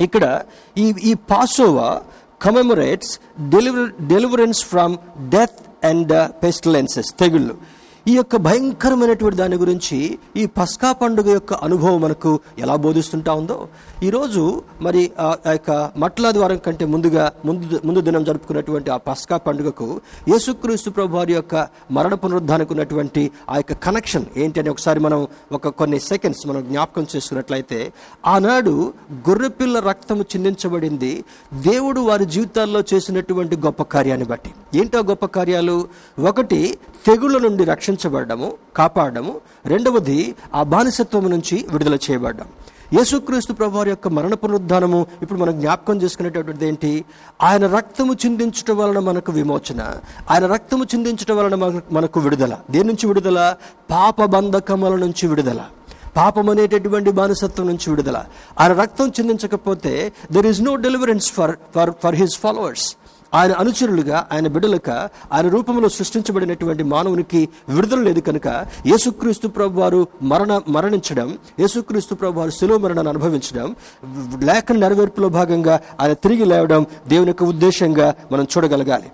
ఇక్కడ 0.00 0.24
ఈ 0.78 0.86
ఈ 1.10 1.12
పాసోవా 1.30 1.88
commemorates 2.41 3.11
deliver 3.49 3.89
deliverance 4.07 4.61
from 4.65 4.93
death 5.29 5.59
and 5.83 6.13
pestilences 6.43 7.11
తెగుళ్ళు 7.15 7.55
ఈ 8.08 8.16
యొక్క 8.16 8.36
భయంకరమైనటువంటి 8.36 9.36
దాని 9.36 9.56
గురించి 9.56 10.18
ఈ 10.36 10.46
పస్కా 10.46 10.92
పండుగ 10.92 11.30
యొక్క 11.30 11.52
అనుభవం 11.54 12.00
మనకు 12.00 12.40
ఎలా 12.58 12.76
బోధిస్తుంటా 12.76 13.32
ఉందో 13.32 13.68
ఈరోజు 14.02 14.62
మరి 14.80 15.10
ఆ 15.20 15.36
ఆ 15.46 15.50
యొక్క 15.50 15.90
మట్ల 15.96 16.30
ద్వారం 16.30 16.56
కంటే 16.56 16.84
ముందుగా 16.84 17.32
ముందు 17.44 17.80
ముందు 17.84 18.00
దినం 18.00 18.24
జరుపుకున్నటువంటి 18.24 18.90
ఆ 18.90 18.96
పస్కా 18.96 19.36
పండుగకు 19.36 20.00
యేసుక్రీస్తు 20.28 20.90
ప్రభు 20.90 21.16
వారి 21.16 21.32
యొక్క 21.32 21.68
మరణ 21.90 22.14
పునరుద్ధానికి 22.14 22.72
ఉన్నటువంటి 22.72 23.30
ఆ 23.50 23.56
యొక్క 23.56 23.72
కనెక్షన్ 23.72 24.26
ఏంటి 24.36 24.60
అని 24.60 24.70
ఒకసారి 24.70 25.00
మనం 25.00 25.26
ఒక 25.52 25.68
కొన్ని 25.68 26.00
సెకండ్స్ 26.00 26.46
మనం 26.46 26.62
జ్ఞాపకం 26.62 27.06
చేసుకున్నట్లయితే 27.16 27.92
ఆనాడు 28.26 28.92
గొర్రెపిల్ల 29.28 29.80
రక్తము 29.80 30.22
చిందించబడింది. 30.22 31.24
దేవుడు 31.54 32.00
వారి 32.00 32.24
జీవితాల్లో 32.24 32.82
చేసినటువంటి 32.94 33.56
గొప్ప 33.56 33.82
కార్యాన్ని 33.82 34.26
బట్టి. 34.26 34.52
ఏంటో 34.74 35.02
గొప్ప 35.02 35.26
కార్యాలు? 35.26 35.88
ఒకటి 36.28 36.78
తెగుళ్ళ 37.06 37.38
నుండి 37.38 37.64
రక్షణ 37.64 37.95
రక్షించబడము 37.96 38.52
కాపాడము. 38.76 39.40
రెండవది 39.66 40.34
ఆ 40.54 40.62
బానిసత్వం 40.62 41.30
నుంచి 41.30 41.66
విడుదల 41.70 41.94
చేయబడ్డం. 41.94 42.46
యేసుక్రీస్తు 42.92 43.52
ప్రభువారి 43.52 43.90
యొక్క 43.90 44.08
మరణ 44.08 44.34
పునరుద్ధానము 44.34 45.06
ఇప్పుడు 45.22 45.40
మనం 45.40 45.60
జ్ఞాపకం 45.60 46.02
చేసుకునేటటువంటిది 46.02 46.68
ఏంటి? 46.68 47.04
ఆయన 47.42 47.66
రక్తము 47.66 48.12
చిందించటం 48.12 48.76
వలన 48.76 48.98
మనకు 48.98 49.32
విమోచన. 49.32 49.94
ఆయన 50.30 50.46
రక్తము 50.46 50.84
చిందించటం 50.84 51.36
వలన 51.36 51.54
మనకు- 51.54 51.94
మనకు 51.94 52.20
విడుదల. 52.20 52.56
దేని 52.70 52.84
నుంచి 52.84 53.06
విడుదల? 53.06 53.56
పాప 53.90 54.24
బంధకముల 54.24 54.96
నుంచి 54.96 55.26
విడుదల. 55.26 55.60
పాపం 56.16 56.50
అనేటటువంటి 56.50 57.10
బానిసత్వం 57.10 57.66
నుంచి 57.66 57.90
విడుదల. 57.90 58.24
ఆయన 58.60 58.72
రక్తం 58.72 59.08
చిందించకపోతే 59.08 60.12
there 60.32 60.46
is 60.46 60.60
no 60.60 60.76
deliverance 60.76 61.32
for 61.32 61.56
for 61.74 61.90
for 62.02 62.14
his 62.14 62.38
followers 62.38 62.96
ఆయన 63.34 63.52
అనుచరులుగా 63.52 64.28
ఆయన 64.32 64.48
బిడ్డలుగా 64.48 65.10
ఆయన 65.32 65.48
రూపంలో 65.48 65.88
సృష్టించబడినటువంటి 65.88 66.82
మానవునికి 66.82 67.48
విడుదల 67.68 67.98
లేదు 67.98 68.20
కనుక 68.20 68.48
యేసుక్రీస్తు 68.86 69.48
ప్రభు 69.48 69.80
వారు 69.80 70.06
మరణ 70.22 70.60
మరణించడం 70.68 71.38
యేసుక్రీస్తు 71.60 72.14
ప్రభు 72.14 72.38
వారు 72.38 72.50
శిలువ 72.50 72.78
మరణాన్ని 72.78 73.10
అనుభవించడం 73.10 73.68
లేఖ 74.42 74.72
నెరవేర్పులో 74.72 75.28
భాగంగా 75.28 75.80
ఆయన 76.00 76.12
తిరిగి 76.12 76.44
లేవడం 76.44 76.86
దేవుని 77.08 77.28
యొక్క 77.28 77.42
ఉద్దేశంగా 77.44 78.14
మనం 78.32 78.46
చూడగలగాలి. 78.56 79.08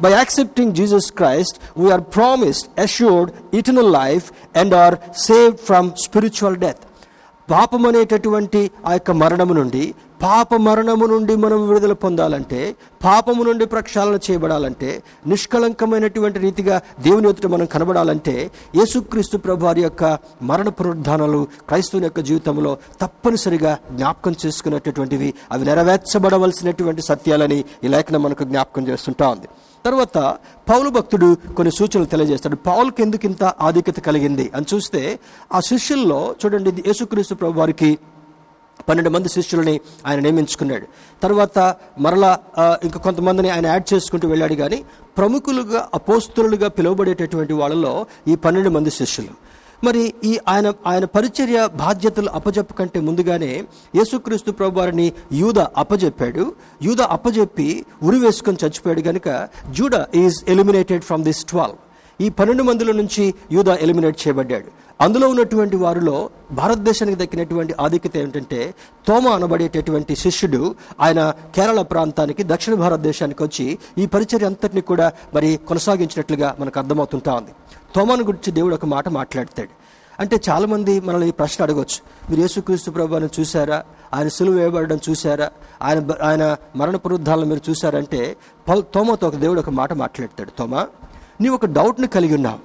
By 0.00 0.12
accepting 0.12 0.74
Jesus 0.74 1.12
Christ 1.12 1.78
we are 1.78 2.00
promised 2.00 2.80
assured 2.80 3.30
eternal 3.54 3.92
life 3.92 4.32
and 4.56 4.74
are 4.74 4.94
save 5.16 5.56
from 5.66 5.90
spiritual 6.04 6.56
death 6.56 6.82
పాపం 7.50 7.86
అనేటటువంటి 7.86 8.70
ఆ 8.86 8.92
యొక్క 8.92 9.10
మరణము 9.10 9.52
నుండి 9.52 9.94
పాప 10.24 10.54
మరణము 10.56 11.06
నుండి 11.06 11.36
మనం 11.36 11.68
విడుదల 11.68 11.92
పొందాలంటే 12.02 12.60
పాపము 13.04 13.42
నుండి 13.42 13.64
ప్రక్షాళన 13.64 14.18
చేయబడాలంటే 14.26 14.90
నిష్కళంకమైనటువంటి 15.26 16.38
రీతిగా 16.38 16.76
దేవుని 17.00 17.28
ఎదుట 17.28 17.46
మనం 17.46 17.66
కనబడాలంటే 17.66 18.34
యేసుక్రీస్తు 18.76 19.38
ప్రభు 19.38 19.64
వారి 19.64 19.82
యొక్క 19.82 20.04
మరణ 20.42 20.68
పునరుద్ధానాలు 20.68 21.40
క్రైస్తవుని 21.68 22.06
యొక్క 22.06 22.20
జీవితంలో 22.20 22.72
తప్పనిసరిగా 23.00 23.72
జ్ఞాపకం 23.92 24.34
చేసుకునేటటువంటివి 24.44 25.34
అవి 25.52 25.64
నెరవేర్చబడవలసినటువంటి 25.64 27.02
సత్యాలని 27.02 27.58
ఈ 27.84 27.88
లేఖనం 27.88 28.22
మనకు 28.22 28.44
జ్ఞాపకం 28.44 28.88
చేస్తుంటా 28.88 29.28
ఉంది. 29.28 29.48
తర్వాత 29.84 30.18
పౌలు 30.68 30.90
భక్తుడు 30.90 31.26
కొన్ని 31.56 31.72
సూచనలు 31.72 32.04
తెలియజేస్తాడు. 32.06 32.56
పౌలుకి 32.68 33.02
ఎందుకు 33.02 33.26
ఇంత 33.26 33.44
ఆధిక్యత 33.60 33.98
కలిగింది? 34.00 34.50
అని 34.56 34.66
చూస్తే 34.74 35.02
ఆ 35.54 35.60
శిష్యుల్లో 35.70 36.34
చూడండి 36.40 36.70
ఇది 36.70 36.84
యేసుక్రీస్తు 36.86 37.34
ప్రభు 37.34 37.60
వారికి 37.60 37.90
పన్నెండు 38.88 39.10
మంది 39.14 39.28
శిష్యులని 39.36 39.74
ఆయన 40.06 40.18
నియమించుకున్నాడు. 40.26 40.86
తర్వాత 41.24 41.58
మరలా 42.04 42.32
ఇంకా 42.86 42.98
కొంతమందిని 43.06 43.50
ఆయన 43.54 43.66
యాడ్ 43.72 43.86
చేసుకుంటూ 43.92 44.28
వెళ్ళాడు 44.32 44.56
కానీ 44.62 44.78
ప్రముఖులుగా 45.18 45.80
అపోస్తులుగా 45.98 46.68
పిలువబడేటటువంటి 46.78 47.56
వాళ్ళలో 47.60 47.94
ఈ 48.32 48.36
పన్నెండు 48.46 48.72
మంది 48.76 48.92
శిష్యులు. 49.00 49.34
మరి 49.86 50.02
ఈ 50.30 50.32
ఆయన 50.48 50.66
ఆయన 50.90 51.04
పరిచర్య 51.14 51.58
బాధ్యతలు 51.84 52.30
అప్పజెప్పు 52.38 52.74
కంటే 52.78 52.98
ముందుగానే 53.08 53.50
యేసుక్రీస్తు 53.98 54.50
ప్రభు 54.58 54.78
వారిని 54.80 55.06
యూద 55.40 55.58
అప్పజెప్పాడు. 55.82 56.44
యూద 56.86 57.00
అప్పజెప్పి 57.16 57.68
ఉరి 58.08 58.18
వేసుకొని 58.24 58.62
చచ్చిపోయాడు 58.64 59.02
కనుక 59.08 59.28
Judah 59.78 59.94
is 60.22 60.38
eliminated 60.54 61.04
from 61.08 61.24
this 61.28 61.42
twelve. 61.52 61.78
ఈ 62.20 62.28
పన్నెండు 62.28 62.62
మందుల 62.62 62.92
నుంచి 62.96 63.34
యూద 63.52 63.68
ఎలిమినేట్ 63.68 64.28
చేయబడ్డాడు. 64.28 64.84
అందులో 65.00 65.28
ఉన్నటువంటి 65.28 65.76
వారిలో 65.76 66.30
భారతదేశానికి 66.52 67.22
దక్కినటువంటి 67.22 67.74
ఆధిక్యత 67.80 68.16
ఏమిటంటే 68.16 68.74
తోమ 69.08 69.28
అనబడేటటువంటి 69.28 70.16
శిష్యుడు 70.16 70.74
ఆయన 71.00 71.32
కేరళ 71.54 71.82
ప్రాంతానికి 71.82 72.42
దక్షిణ 72.42 72.74
భారతదేశానికి 72.74 73.42
వచ్చి 73.42 73.78
ఈ 73.98 74.06
పరిచర్య 74.06 74.46
అంతటిని 74.46 74.80
కూడా 74.80 75.12
మరి 75.34 75.58
కొనసాగించినట్లుగా 75.68 76.56
మనకు 76.60 76.78
అర్థమవుతుంటా 76.78 77.34
ఉంది. 77.34 77.50
తోమాను 77.96 78.22
గురించి 78.22 78.52
దేవుడు 78.52 78.74
ఒక 78.74 78.86
మాట 78.86 79.08
మాట్లాడతాడు. 79.08 79.68
అంటే 80.20 80.40
చాలామంది 80.48 81.00
మనల్ని 81.00 81.28
ఈ 81.28 81.30
ప్రశ్న 81.30 81.64
అడగొచ్చు. 81.64 82.30
మీరు 82.30 82.40
యేసుక్రీస్తు 82.40 82.90
ప్రభువాన్ని 82.90 83.30
చూసారా 83.40 83.84
ఆయన 84.14 84.28
సులువు 84.28 84.58
వేయబడడం 84.58 85.00
చూసారా 85.10 85.50
ఆయన 85.82 86.10
ఆయన 86.22 86.56
మరణ 86.76 86.96
పునరుద్ధాలను 86.96 87.46
మీరు 87.46 87.70
చూసారంటే 87.70 88.36
తోమతో 88.80 89.28
ఒక 89.28 89.34
దేవుడు 89.34 89.60
ఒక 89.60 89.70
మాట 89.70 89.92
మాట్లాడతాడు. 89.92 90.50
తోమ 90.58 90.84
నీవు 91.40 91.54
ఒక 91.54 91.66
డౌట్ని 91.66 92.06
కలిగి 92.06 92.34
ఉన్నావు. 92.34 92.58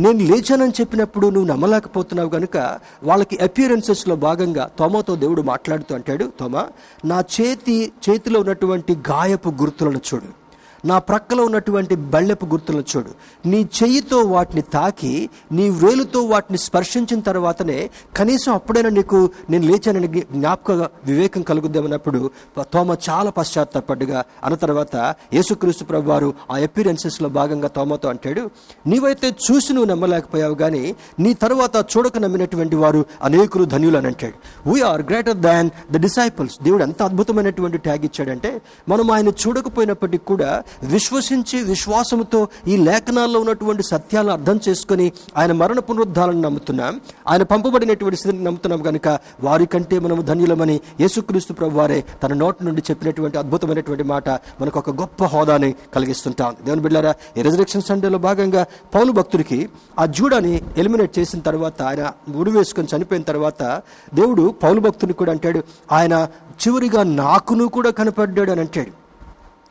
నేను 0.00 0.18
లేచానని 0.18 0.72
చెప్పినప్పుడు 0.80 1.28
నువ్వు 1.28 1.52
నమ్మలేకపోతున్నావు 1.52 2.28
కనుక 2.28 2.78
వాళ్ళకి 3.02 3.36
అపియరెన్సెస్లో 3.36 4.16
భాగంగా 4.16 4.70
తోమతో 4.78 5.16
దేవుడు 5.16 5.42
మాట్లాడుతూ 5.42 5.94
అంటాడు 5.94 6.32
తోమా 6.40 6.68
నా 7.04 7.24
చేతి 7.40 7.92
చేతిలో 8.08 8.40
ఉన్నటువంటి 8.40 8.92
గాయపు 8.94 9.48
గుర్తులను 9.48 10.00
చూడు. 10.14 10.47
నా 10.84 10.98
ప్రక్కలో 10.98 11.44
ఉన్నటువంటి 11.44 11.94
బళ్ళెపు 11.94 12.46
గుర్తులను 12.46 12.84
చూడు. 12.96 13.10
నీ 13.48 13.68
చెయ్యితో 13.82 14.18
వాటిని 14.18 14.62
తాకి 14.62 15.30
నీ 15.52 15.70
వేలుతో 15.70 16.22
వాటిని 16.22 16.58
స్పర్శించిన 16.58 17.20
తర్వాతనే 17.20 17.90
కనీసం 18.16 18.52
అప్పుడైనా 18.52 18.88
నీకు 18.88 19.30
నేను 19.50 19.66
లేచానని 19.66 20.08
జ్ఞాపక 20.08 20.70
వివేకం 21.04 21.42
కలుగుద్దామన్నప్పుడు 21.42 22.30
తోమ 22.74 22.96
చాలా 23.10 23.30
పశ్చాత్తాపడ్డగా 23.30 24.24
అన్న 24.44 24.56
తర్వాత 24.56 24.96
యేసుక్రీస్తు 25.34 25.84
ప్రభు 25.84 26.10
వారు 26.10 26.34
ఆ 26.50 26.56
అపీరెన్సెస్లో 26.58 27.28
భాగంగా 27.28 27.68
తోమతో 27.68 28.08
అంటాడు 28.08 28.50
నీవైతే 28.86 29.28
చూసి 29.28 29.72
నువ్వు 29.72 29.90
నమ్మలేకపోయావు 29.90 30.54
కానీ 30.54 30.94
నీ 31.20 31.34
తర్వాత 31.34 31.76
చూడక 31.96 32.18
నమ్మినటువంటి 32.18 32.76
వారు 32.76 33.06
అనేకులు 33.22 33.64
ధన్యులు 33.64 33.98
అని 33.98 34.06
అంటాడు. 34.06 34.34
We are 34.70 35.02
greater 35.02 35.36
than 35.36 35.70
the 35.90 35.96
disciples 35.96 36.62
దేవుడు 36.62 36.82
ఎంత 36.82 37.02
అద్భుతమైనటువంటి 37.02 37.78
ట్యాగ్ 37.78 38.04
ఇచ్చాడంటే 38.04 38.60
మనం 38.88 39.10
ఆయన 39.10 39.28
చూడకపోయినప్పటికీ 39.28 40.24
కూడా 40.24 40.62
విశ్వసించి 40.84 41.62
విశ్వాసంతో 41.62 42.48
ఈ 42.68 42.76
లేఖనాల్లో 42.76 43.40
ఉన్నటువంటి 43.40 43.82
సత్యాలను 43.82 44.32
అర్థం 44.32 44.60
చేసుకొని 44.68 45.12
ఆయన 45.36 45.52
మరణ 45.52 45.78
పునరుద్ధాలను 45.78 46.40
నమ్ముతున్నాం. 46.40 47.00
ఆయన 47.28 47.42
పంపబడినటువంటి 47.42 48.16
స్థితిని 48.16 48.44
నమ్ముతున్నాం 48.44 48.82
కనుక 48.82 49.18
వారి 49.40 49.66
కంటే 49.66 49.98
మనము 49.98 50.22
ధన్యులమని 50.22 50.80
యేసుక్రీస్తు 51.00 51.52
ప్రభు 51.52 51.78
వారే 51.78 52.04
తన 52.22 52.32
నోటి 52.34 52.64
నుండి 52.64 52.82
చెప్పినటువంటి 52.90 53.38
అద్భుతమైనటువంటి 53.38 54.02
మాట 54.02 54.28
మనకు 54.30 54.78
ఒక 54.78 54.90
గొప్ప 54.90 55.24
హోదాని 55.24 55.74
కలిగిస్తుంటాం. 55.94 56.56
దేవుని 56.64 56.82
బిడ్డారా 56.82 57.14
ఈ 57.36 57.42
రెజరెక్షన్ 57.42 57.82
సండేలో 57.82 58.18
భాగంగా 58.18 58.66
పౌలు 58.94 59.12
భక్తుడికి 59.12 59.68
ఆ 59.98 60.06
జూడాని 60.06 60.62
ఎలిమినేట్ 60.76 61.18
చేసిన 61.18 61.40
తర్వాత 61.40 61.82
ఆయన 61.82 62.12
ముడి 62.28 62.50
వేసుకొని 62.50 62.88
చనిపోయిన 62.96 63.22
తర్వాత 63.22 63.82
దేవుడు 64.14 64.54
పౌలు 64.62 64.80
భక్తుని 64.80 65.12
కూడా 65.12 65.32
అంటాడు 65.32 65.62
ఆయన 65.92 66.28
చివరిగా 66.62 67.02
నాకును 67.02 67.68
కూడా 67.68 67.90
కనపడ్డాడు 67.90 68.50
అని 68.50 68.60
అంటాడు. 68.60 69.07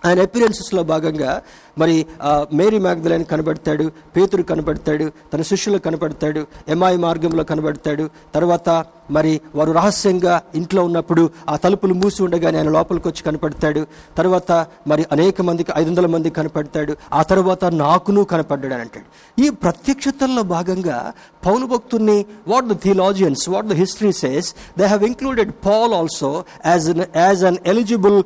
ఆయన 0.05 0.21
అపిరెన్సెస్లో 0.21 0.83
భాగంగా 0.83 1.41
మరి 1.77 2.05
మేరీ 2.53 2.79
మ్యాగ్దలైన్ 2.79 3.25
కనబడతాడు 3.25 3.91
పేతురు 4.15 4.43
కనబడతాడు 4.43 5.11
తన 5.33 5.41
శిష్యులు 5.41 5.77
కనబడతాడు 5.77 6.47
ఎంఐ 6.67 6.95
మార్గంలో 6.95 7.43
కనబడతాడు. 7.43 8.09
తర్వాత 8.33 8.85
మరి 9.11 9.41
వారు 9.55 9.71
రహస్యంగా 9.71 10.41
ఇంట్లో 10.55 10.83
ఉన్నప్పుడు 10.83 11.29
ఆ 11.49 11.55
తలుపులు 11.55 11.93
మూసి 11.93 12.23
ఉండగానే 12.23 12.57
ఆయన 12.57 12.69
లోపలికి 12.69 13.07
వచ్చి 13.07 13.23
కనపడతాడు. 13.23 13.87
తర్వాత 14.17 14.51
మరి 14.87 15.05
అనేక 15.11 15.41
మందికి 15.41 15.71
ఐదు 15.75 15.89
వందల 15.89 16.05
మందికి 16.05 16.35
కనపడతాడు. 16.35 16.95
ఆ 17.13 17.21
తర్వాత 17.21 17.65
నాకును 17.65 18.23
కనపడ్డాడు 18.23 18.73
అని 18.73 18.81
అంటాడు. 18.81 19.07
ఈ 19.45 19.49
ప్రత్యక్షతల్లో 19.49 20.43
భాగంగా 20.43 21.13
పౌలు 21.45 21.65
భక్తుల్ని 21.65 22.25
what 22.47 22.67
the 22.67 22.77
theologians 22.83 23.49
what 23.49 23.67
the 23.67 23.73
history 23.73 24.11
says 24.23 24.55
they 24.77 24.85
have 24.85 25.03
included 25.03 25.51
Paul 25.65 25.93
also 25.93 26.43
as 26.65 26.89
as 27.15 27.43
an 27.45 27.57
eligible 27.65 28.19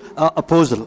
apostle 0.43 0.83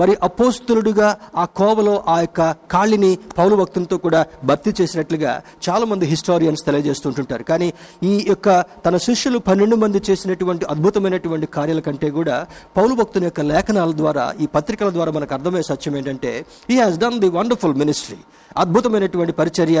మరి 0.00 0.12
అపోస్తులుడుగా 0.28 1.08
ఆ 1.42 1.44
కోవలో 1.58 1.94
ఆ 2.14 2.16
యొక్క 2.24 2.40
కాళ్ళని 2.72 3.12
పౌలు 3.38 3.54
భక్తులతో 3.60 3.96
కూడా 4.06 4.20
భర్తీ 4.50 4.70
చేసినట్లుగా 4.80 5.32
చాలా 5.66 5.84
మంది 5.90 6.06
హిస్టారియన్స్ 6.12 6.62
తెలియజేస్తుంటుంటారు. 6.68 7.44
కానీ 7.50 7.68
ఈ 8.10 8.12
యొక్క 8.28 8.48
తన 8.86 8.96
శిష్యులు 9.06 9.38
పన్నెండు 9.48 9.76
మంది 9.76 10.00
చేసినటువంటి 10.08 10.64
అద్భుతమైనటువంటి 10.74 11.48
కార్యాల 11.56 11.80
కంటే 11.80 12.10
కూడా 12.18 12.36
పౌలు 12.76 12.94
భక్తుని 13.00 13.26
యొక్క 13.28 13.42
లేఖనాల 13.52 13.92
ద్వారా 14.02 14.26
ఈ 14.44 14.48
పత్రికల 14.56 14.90
ద్వారా 14.96 15.12
మనకు 15.18 15.34
అర్థమయ్యే 15.38 15.68
సత్యం 15.70 15.96
ఏంటంటే 16.00 16.32
ఈ 16.70 16.78
has 16.82 16.98
done 17.04 17.18
the 17.24 17.30
wonderful 17.38 17.76
ministry 17.82 18.18
అద్భుతమైనటువంటి 18.56 19.32
పరిచర్య 19.40 19.78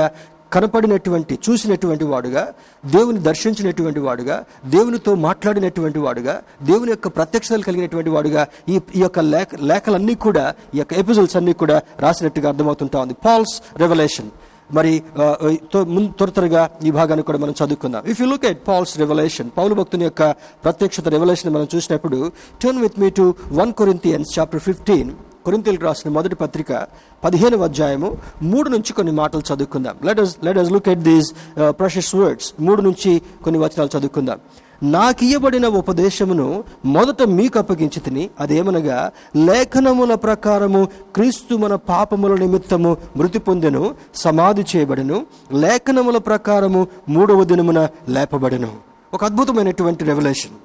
కనపడినటువంటి 0.52 1.34
చూసినటువంటి 1.46 2.04
వాడుగా 2.04 2.42
దేవుని 2.84 3.20
దర్శించినటువంటి 3.28 4.00
వాడుగా 4.06 4.36
దేవునితో 4.74 5.12
మాట్లాడినటువంటి 5.26 6.00
వాడుగా 6.06 6.34
దేవుని 6.70 6.90
యొక్క 6.94 7.08
ప్రత్యక్షతలు 7.18 7.66
కలిగినటువంటి 7.68 8.10
వాడుగా 8.16 8.42
ఈ 8.72 8.76
ఈ 8.98 9.02
యొక్క 9.04 9.20
లేఖ 9.34 9.48
లేఖలన్నీ 9.72 10.14
కూడా 10.26 10.44
ఈ 10.74 10.78
యొక్క 10.82 10.92
ఎపిసోడ్స్ 11.02 11.36
అన్నీ 11.40 11.54
కూడా 11.62 11.76
రాసినట్టుగా 12.04 12.48
అర్థమవుతుంటా 12.52 12.98
ఉంది. 13.04 13.16
పాల్స్ 13.26 13.54
రెవల్యూషన్ 13.82 14.30
మరి 14.76 14.92
ముందు 15.94 16.08
త్వర 16.18 16.30
త్వరగా 16.36 16.62
ఈ 16.86 16.90
భాగాన్ని 16.96 17.22
కూడా 17.28 17.38
మనం 17.44 17.54
చదువుకుందాం. 17.60 18.02
If 18.12 18.18
you 18.20 18.26
look 18.32 18.44
at 18.50 18.60
Paul's 18.68 18.92
revelation 19.02 19.48
పౌలు 19.58 19.74
భక్తుని 19.78 20.04
యొక్క 20.08 20.22
ప్రత్యక్షత 20.64 21.08
రెవల్యూషన్ 21.16 21.52
మనం 21.56 21.68
చూసినప్పుడు 21.74 22.18
turn 22.62 22.80
with 22.84 22.98
me 23.02 23.08
to 23.20 23.24
one 23.60 23.72
Corinthians 23.80 24.32
chapter 24.38 24.62
fifteen 24.68 25.10
కొరింతీలకు 25.44 25.84
రాసిన 25.84 26.10
మొదటి 26.10 26.34
పత్రిక 26.34 26.86
పదిహేను 27.24 27.58
అధ్యాయము 27.58 28.08
మూడు 28.42 28.68
నుంచి 28.70 28.92
కొన్ని 28.92 29.12
మాటలు 29.12 29.42
చదువుకుందాం. 29.50 29.96
Let 30.04 30.20
us 30.20 30.36
let 30.44 30.58
us 30.58 30.72
look 30.72 30.88
at 30.88 31.00
these 31.00 31.30
precious 31.78 32.14
words 32.14 32.48
మూడు 32.60 32.82
నుంచి 32.82 33.22
కొన్ని 33.44 33.60
వచనాలు 33.60 33.98
చదువుకుందాం. 33.98 34.40
నాకు 34.82 35.24
ఇయ్యబడిన 35.24 35.66
ఉపదేశమును 35.80 36.64
మొదట 36.84 37.22
మీకు 37.22 37.58
అప్పగించి 37.58 38.00
తిని 38.00 38.30
అదేమనగా 38.40 38.98
లేఖనముల 39.36 40.14
ప్రకారము 40.14 40.82
క్రీస్తు 41.14 41.54
మన 41.54 41.74
పాపముల 41.74 42.34
నిమిత్తము 42.34 42.96
మృతి 43.16 43.38
పొందెను 43.38 43.94
సమాధి 44.14 44.64
చేయబడెను 44.72 45.18
లేఖనముల 45.64 46.18
ప్రకారము 46.18 46.86
మూడవ 47.08 47.44
దినమున 47.44 47.88
లేపబడెను. 48.08 48.70
ఒక 49.14 49.24
అద్భుతమైనటువంటి 49.24 50.04
రెవల్యూషన్ 50.04 50.56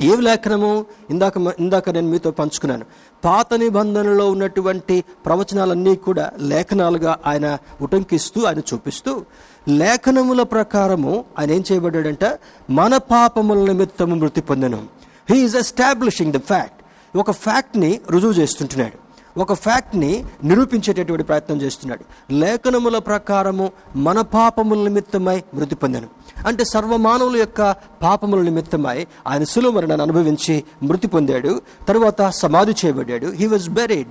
ఏ 0.00 0.16
లేఖనము? 0.16 0.86
ఇందాక 1.10 1.34
ఇందాక 1.36 1.90
నేను 1.90 2.08
మీతో 2.08 2.30
పంచుకున్నాను. 2.30 2.84
పాత 3.24 3.54
నిబంధనలో 3.54 4.30
ఉన్నటువంటి 4.30 5.04
ప్రవచనాలన్నీ 5.26 5.96
కూడా 5.96 6.30
లేఖనాలుగా 6.40 7.18
ఆయన 7.26 7.58
ఉటంకిస్తూ 7.82 8.44
ఆయన 8.44 8.58
చూపిస్తూ 8.58 9.24
లేఖనముల 9.68 10.42
ప్రకారము 10.42 11.24
ఆయన 11.38 11.50
ఏం 11.50 11.64
చేయబడ్డాడంట? 11.72 12.38
మన 12.70 12.96
పాపముల 12.96 13.58
నిమిత్తము 13.58 14.14
మృతి 14.14 14.40
పొందను. 14.40 14.86
హీఈస్ 15.30 15.56
ఎస్టాబ్లిషింగ్ 15.56 16.32
ద 16.32 16.38
ఫ్యాక్ట్ 16.38 16.84
ఒక 17.16 17.30
ఫ్యాక్ట్ని 17.30 18.00
రుజువు 18.10 18.32
చేస్తుంటున్నాడు. 18.32 19.03
ఒక 19.36 19.52
ఫ్యాక్ట్ని 19.52 20.24
నిరూపించేటటువంటి 20.44 21.24
ప్రయత్నం 21.24 21.62
చేస్తున్నాడు. 21.62 22.32
లేఖనముల 22.32 22.98
ప్రకారము 22.98 23.72
మన 23.96 24.20
పాపముల 24.20 24.78
నిమిత్తమై 24.78 25.42
మృతి 25.54 25.74
పొందాను. 25.74 26.06
అంటే 26.46 26.64
సర్వమానవుల 26.64 27.36
యొక్క 27.36 27.72
పాపముల 28.02 28.40
నిమిత్తమై 28.40 29.06
ఆయన 29.26 29.44
సులువ 29.44 29.72
మరణాన్ని 29.72 30.02
అనుభవించి 30.02 30.64
మృతి 30.82 31.08
పొందాడు. 31.08 31.60
తర్వాత 31.88 32.28
సమాధి 32.28 32.74
చేయబడ్డాడు. 32.84 33.26
He 33.26 33.46
was 33.46 33.70
buried 33.70 34.08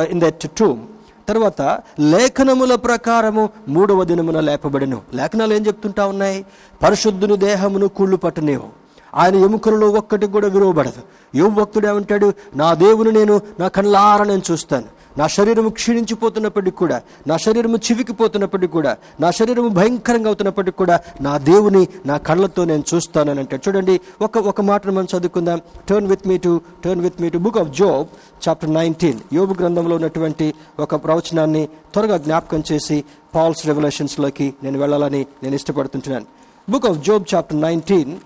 in 0.00 0.20
that 0.20 0.50
tomb 0.58 0.86
తర్వాత 1.28 1.62
లేఖనముల 2.00 2.74
ప్రకారము 2.74 3.50
మూడవ 3.68 4.04
దినమున 4.04 4.40
లేపబడిను. 4.40 5.02
లేఖనాలు 5.14 5.54
ఏం 5.54 5.66
చెప్తుంటా 5.66 6.06
ఉన్నాయి? 6.06 6.46
పరిశుద్ధుని 6.82 7.36
దేహమును 7.36 7.88
కుళ్ళు 7.88 8.16
పట్టనేవు 8.16 8.85
ఆయన 9.16 9.36
ఎముకలలో 9.36 9.90
ఒక్కటి 9.90 10.26
కూడా 10.26 10.48
విలువబడదు. 10.48 11.02
యోగు 11.34 11.50
భక్తుడు 11.50 11.86
ఏమంటాడు? 11.88 12.32
నా 12.54 12.74
దేవుని 12.74 13.12
నేను 13.12 13.40
నా 13.60 13.68
కళ్ళార 13.68 14.22
నేను 14.22 14.42
చూస్తాను. 14.50 14.96
నా 15.18 15.26
శరీరము 15.26 15.68
క్షీణించిపోతున్నప్పటికి 15.68 16.76
కూడా 16.76 17.02
నా 17.26 17.36
శరీరము 17.36 17.76
చివికిపోతున్నప్పటికి 17.76 18.72
కూడా 18.72 18.96
నా 19.20 19.30
శరీరము 19.30 19.68
భయంకరంగా 19.68 20.26
అవుతున్నప్పటికి 20.26 20.76
కూడా 20.76 21.00
నా 21.20 21.38
దేవుని 21.38 21.88
నా 22.06 22.16
కళ్ళతో 22.16 22.64
నేను 22.64 22.84
చూస్తానని 22.94 23.38
అంటాడు. 23.38 23.68
చూడండి 23.68 24.00
ఒక 24.22 24.38
ఒక 24.38 24.60
మాటను 24.60 24.92
మనం 24.92 25.06
చదువుకుందాం. 25.16 25.60
Turn 25.88 26.08
with 26.08 26.28
me 26.28 26.38
to 26.38 26.60
turn 26.84 27.02
with 27.02 27.22
me 27.22 27.28
to 27.28 27.38
book 27.38 27.58
of 27.58 27.68
Job 27.68 28.06
chapter 28.48 28.74
nineteen 28.74 29.20
యోబు 29.32 29.54
గ్రంథంలో 29.60 29.96
ఉన్నటువంటి 29.96 30.54
ఒక 30.80 30.94
ప్రవచనాన్ని 30.94 31.66
త్వరగా 31.66 32.16
జ్ఞాపకం 32.16 32.62
చేసి 32.72 33.04
పాల్స్ 33.34 33.66
రెవల్యూషన్స్లోకి 33.66 34.54
నేను 34.62 34.78
వెళ్ళాలని 34.78 35.26
నేను 35.42 35.54
ఇష్టపడుతుంటున్నాను. 35.54 36.26
Book 36.70 36.86
of 36.86 36.98
Job 36.98 37.34
chapter 37.34 37.60
nineteen 37.60 38.16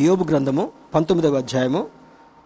యోబు 0.00 0.24
గ్రంథము 0.24 0.68
పంతొమ్మిదవ 0.94 1.36
అధ్యాయము 1.36 1.86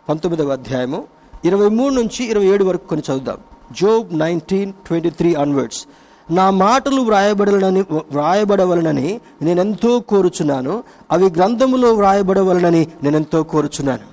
పంతొమ్మిదవ 0.09 0.53
అధ్యాయము 0.53 1.05
ఇరవై 1.45 1.69
మూడు 1.69 1.95
నుంచి 1.95 2.25
ఇరవై 2.25 2.47
ఏడు 2.47 2.65
వరకు 2.65 2.87
కొన్ని 2.87 3.03
చదువుదాం. 3.09 3.39
Job 3.73 4.19
nineteen 4.19 4.73
twenty 4.87 5.11
three 5.11 5.35
onwards 5.35 5.87
నా 6.31 6.51
మాటలు 6.51 7.01
వ్రాయబడలనని 7.03 7.83
వ్రాయబడవలనని 7.91 9.21
నేనెంతో 9.43 10.01
కోరుచున్నాను. 10.01 10.85
అవి 11.11 11.31
గ్రంథములో 11.31 11.95
వ్రాయబడవలనని 11.95 12.87
నేనెంతో 13.03 13.43
కోరుచున్నాను. 13.43 14.07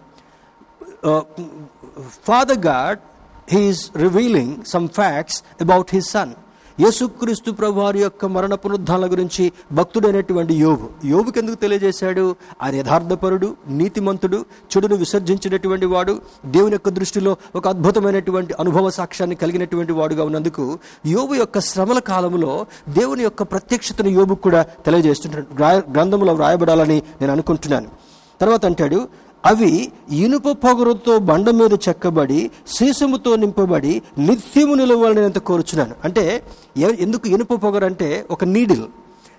Father 2.27 2.61
God 2.67 2.99
he is 3.49 3.91
revealing 3.95 4.55
some 4.67 4.89
facts 4.89 5.43
about 5.61 5.89
his 5.93 6.11
son 6.11 6.33
యేసుక్రీస్తు 6.81 7.51
ప్రభువారి 7.51 7.99
యొక్క 8.01 8.25
మరణ 8.25 8.53
పునరుద్ధానాల 8.53 9.11
గురించి 9.11 9.51
భక్తుడైనటువంటి 9.71 10.53
యోబు. 10.53 11.07
యోబుకి 11.07 11.39
ఎందుకు 11.39 11.55
తెలియజేశాడు? 11.55 12.35
ఆయన 12.61 12.75
యథార్థపరుడు 12.75 13.49
నీతిమంతుడు 13.67 14.45
చెడును 14.71 14.95
విసర్జించినటువంటి 14.95 15.85
వాడు 15.85 16.13
దేవుని 16.45 16.73
యొక్క 16.73 16.89
దృష్టిలో 16.89 17.37
ఒక 17.55 17.67
అద్భుతమైనటువంటి 17.67 18.55
అనుభవ 18.59 18.89
సాక్ష్యాన్ని 18.89 19.35
కలిగినటువంటి 19.35 19.91
వాడుగా 19.91 20.23
ఉన్నందుకు 20.23 20.79
యోబు 21.05 21.33
యొక్క 21.33 21.59
శ్రమల 21.59 21.99
కాలంలో 21.99 22.65
దేవుని 22.89 23.23
యొక్క 23.23 23.43
ప్రత్యక్షతను 23.43 24.07
యోబుకు 24.07 24.41
కూడా 24.41 24.61
తెలియజేస్తుంటాడు. 24.63 25.47
గ్రంథంలో 25.91 26.33
వ్రాయబడాలని 26.33 27.03
నేను 27.21 27.31
అనుకుంటున్నాను. 27.31 27.89
తర్వాత 28.41 28.65
అంటాడు 28.65 29.07
అవి 29.45 29.91
ఇనుప 30.11 30.49
పొగరుతో 30.49 31.19
బండ 31.19 31.49
మీద 31.49 31.73
చెక్కబడి 31.89 32.51
సీసముతో 32.67 33.35
నింపబడి 33.35 34.01
నిత్యము 34.17 34.75
నిలవాలని 34.75 35.39
కోరుచున్నాను. 35.39 35.95
అంటే 36.03 36.43
ఎందుకు 36.77 37.27
ఇనుప 37.27 37.53
పొగరు 37.53 37.85
అంటే 37.85 38.25
ఒక 38.31 38.43
నీడిల్. 38.43 38.83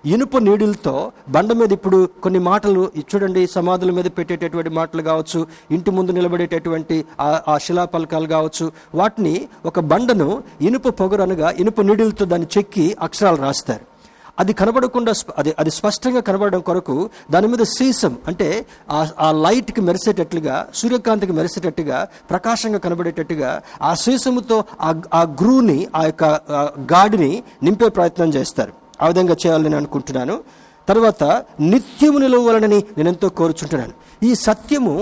ఇనుప 0.05 0.37
నీడిల్తో 0.37 1.11
బండ 1.29 1.53
మీద 1.53 1.71
ఇప్పుడు 1.71 2.09
కొన్ని 2.23 2.39
మాటలు 2.39 2.91
చూడండి 2.97 3.47
సమాధుల 3.47 3.91
మీద 3.91 4.05
పెట్టేటటువంటి 4.05 4.69
మాటలు 4.69 5.01
కావచ్చు 5.01 5.47
ఇంటి 5.71 5.91
ముందు 5.91 6.11
నిలబడేటటువంటి 6.11 7.05
ఆ- 7.19 7.41
ఆ 7.47 7.57
శిలాపలకాలు 7.57 8.27
కావచ్చు. 8.27 8.71
వాటిని 8.95 9.47
ఒక 9.65 9.79
బండను 9.79 10.43
ఇనుప 10.61 10.87
పొగరు 10.87 11.21
అనగా 11.21 11.49
ఇనుప 11.49 11.81
నీడిల్తో 11.81 12.25
దాన్ని 12.25 12.47
చెక్కి 12.57 12.95
అక్షరాలు 13.01 13.35
రాస్తారు. 13.35 13.90
అది 14.39 14.53
కనబడకుండా 14.53 15.13
అది 15.37 15.55
అది 15.59 15.71
స్పష్టంగా 15.71 16.19
కనబడడం 16.19 16.59
కొరకు 16.59 17.09
దాని 17.31 17.47
మీద 17.47 17.63
సీసం 17.63 18.17
అంటే 18.27 18.65
ఆ 18.91 19.07
ఆ 19.19 19.31
లైట్కి 19.31 19.81
మెరిసేటట్లుగా 19.81 20.67
సూర్యకాంతికి 20.75 21.31
మెరిసేటట్టుగా 21.31 22.07
ప్రకాశంగా 22.29 22.79
కనబడేటట్టుగా 22.79 23.61
ఆ 23.81 23.93
సీసముతో 23.93 24.63
ఆ 24.81 25.01
ఆ 25.13 25.21
గ్రూని 25.21 25.87
ఆ 25.95 26.05
యొక్క 26.05 26.23
గాడిని 26.93 27.43
నింపే 27.63 27.89
ప్రయత్నం 27.89 28.29
చేస్తారు. 28.29 28.73
ఆ 29.01 29.07
విధంగా 29.07 29.35
చేయాలని 29.45 29.63
నేను 29.63 29.77
అనుకుంటున్నాను. 29.77 30.60
తర్వాత 30.91 31.23
నిత్యము 31.59 32.17
నిలవలనని 32.17 32.79
నేనెంతో 32.97 33.27
కోరుచుంటున్నాను. 33.29 33.93
ఈ 34.25 34.35
సత్యము 34.35 34.93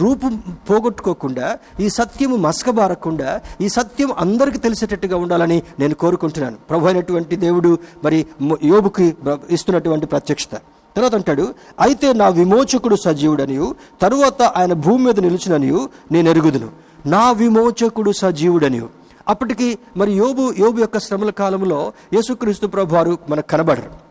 రూపు 0.00 0.26
పోగొట్టుకోకుండా 0.68 1.46
ఈ 1.80 1.88
సత్యము 1.88 2.36
మసకబారకుండా 2.36 3.40
ఈ 3.60 3.68
సత్యం 3.68 4.10
అందరికీ 4.18 4.58
తెలిసేటట్టుగా 4.58 5.16
ఉండాలని 5.16 5.62
నేను 5.78 5.94
కోరుకుంటున్నాను. 5.94 6.56
ప్రభు 6.70 6.86
అయినటువంటి 6.86 7.36
దేవుడు 7.36 7.78
మరి 8.04 8.26
యోబుకి 8.64 9.06
ఇస్తున్నటువంటి 9.50 10.06
ప్రత్యక్షత. 10.06 10.54
తర్వాత 10.96 11.14
అంటాడు 11.14 11.54
అయితే 11.80 12.12
నా 12.12 12.28
విమోచకుడు 12.28 12.96
సజీవుడనియు 13.04 13.74
తరువాత 14.02 14.42
ఆయన 14.42 14.72
భూమి 14.72 15.04
మీద 15.04 15.20
నిలిచిననియు 15.20 15.80
నేను 16.12 16.30
ఎరుగుదును 16.30 16.68
నా 17.06 17.30
విమోచకుడు 17.30 18.12
సజీవుడనియు. 18.22 18.88
అప్పటికి 19.28 19.78
మరి 19.96 20.12
యోబు 20.12 20.44
యోబు 20.58 20.78
యొక్క 20.80 20.98
శ్రమల 20.98 21.30
కాలంలో 21.30 21.80
యేసుక్రీస్తు 22.14 22.66
ప్రభు 22.66 22.94
వారు 22.94 23.18
మనకు 23.28 23.46
కనబడరు. 23.46 24.07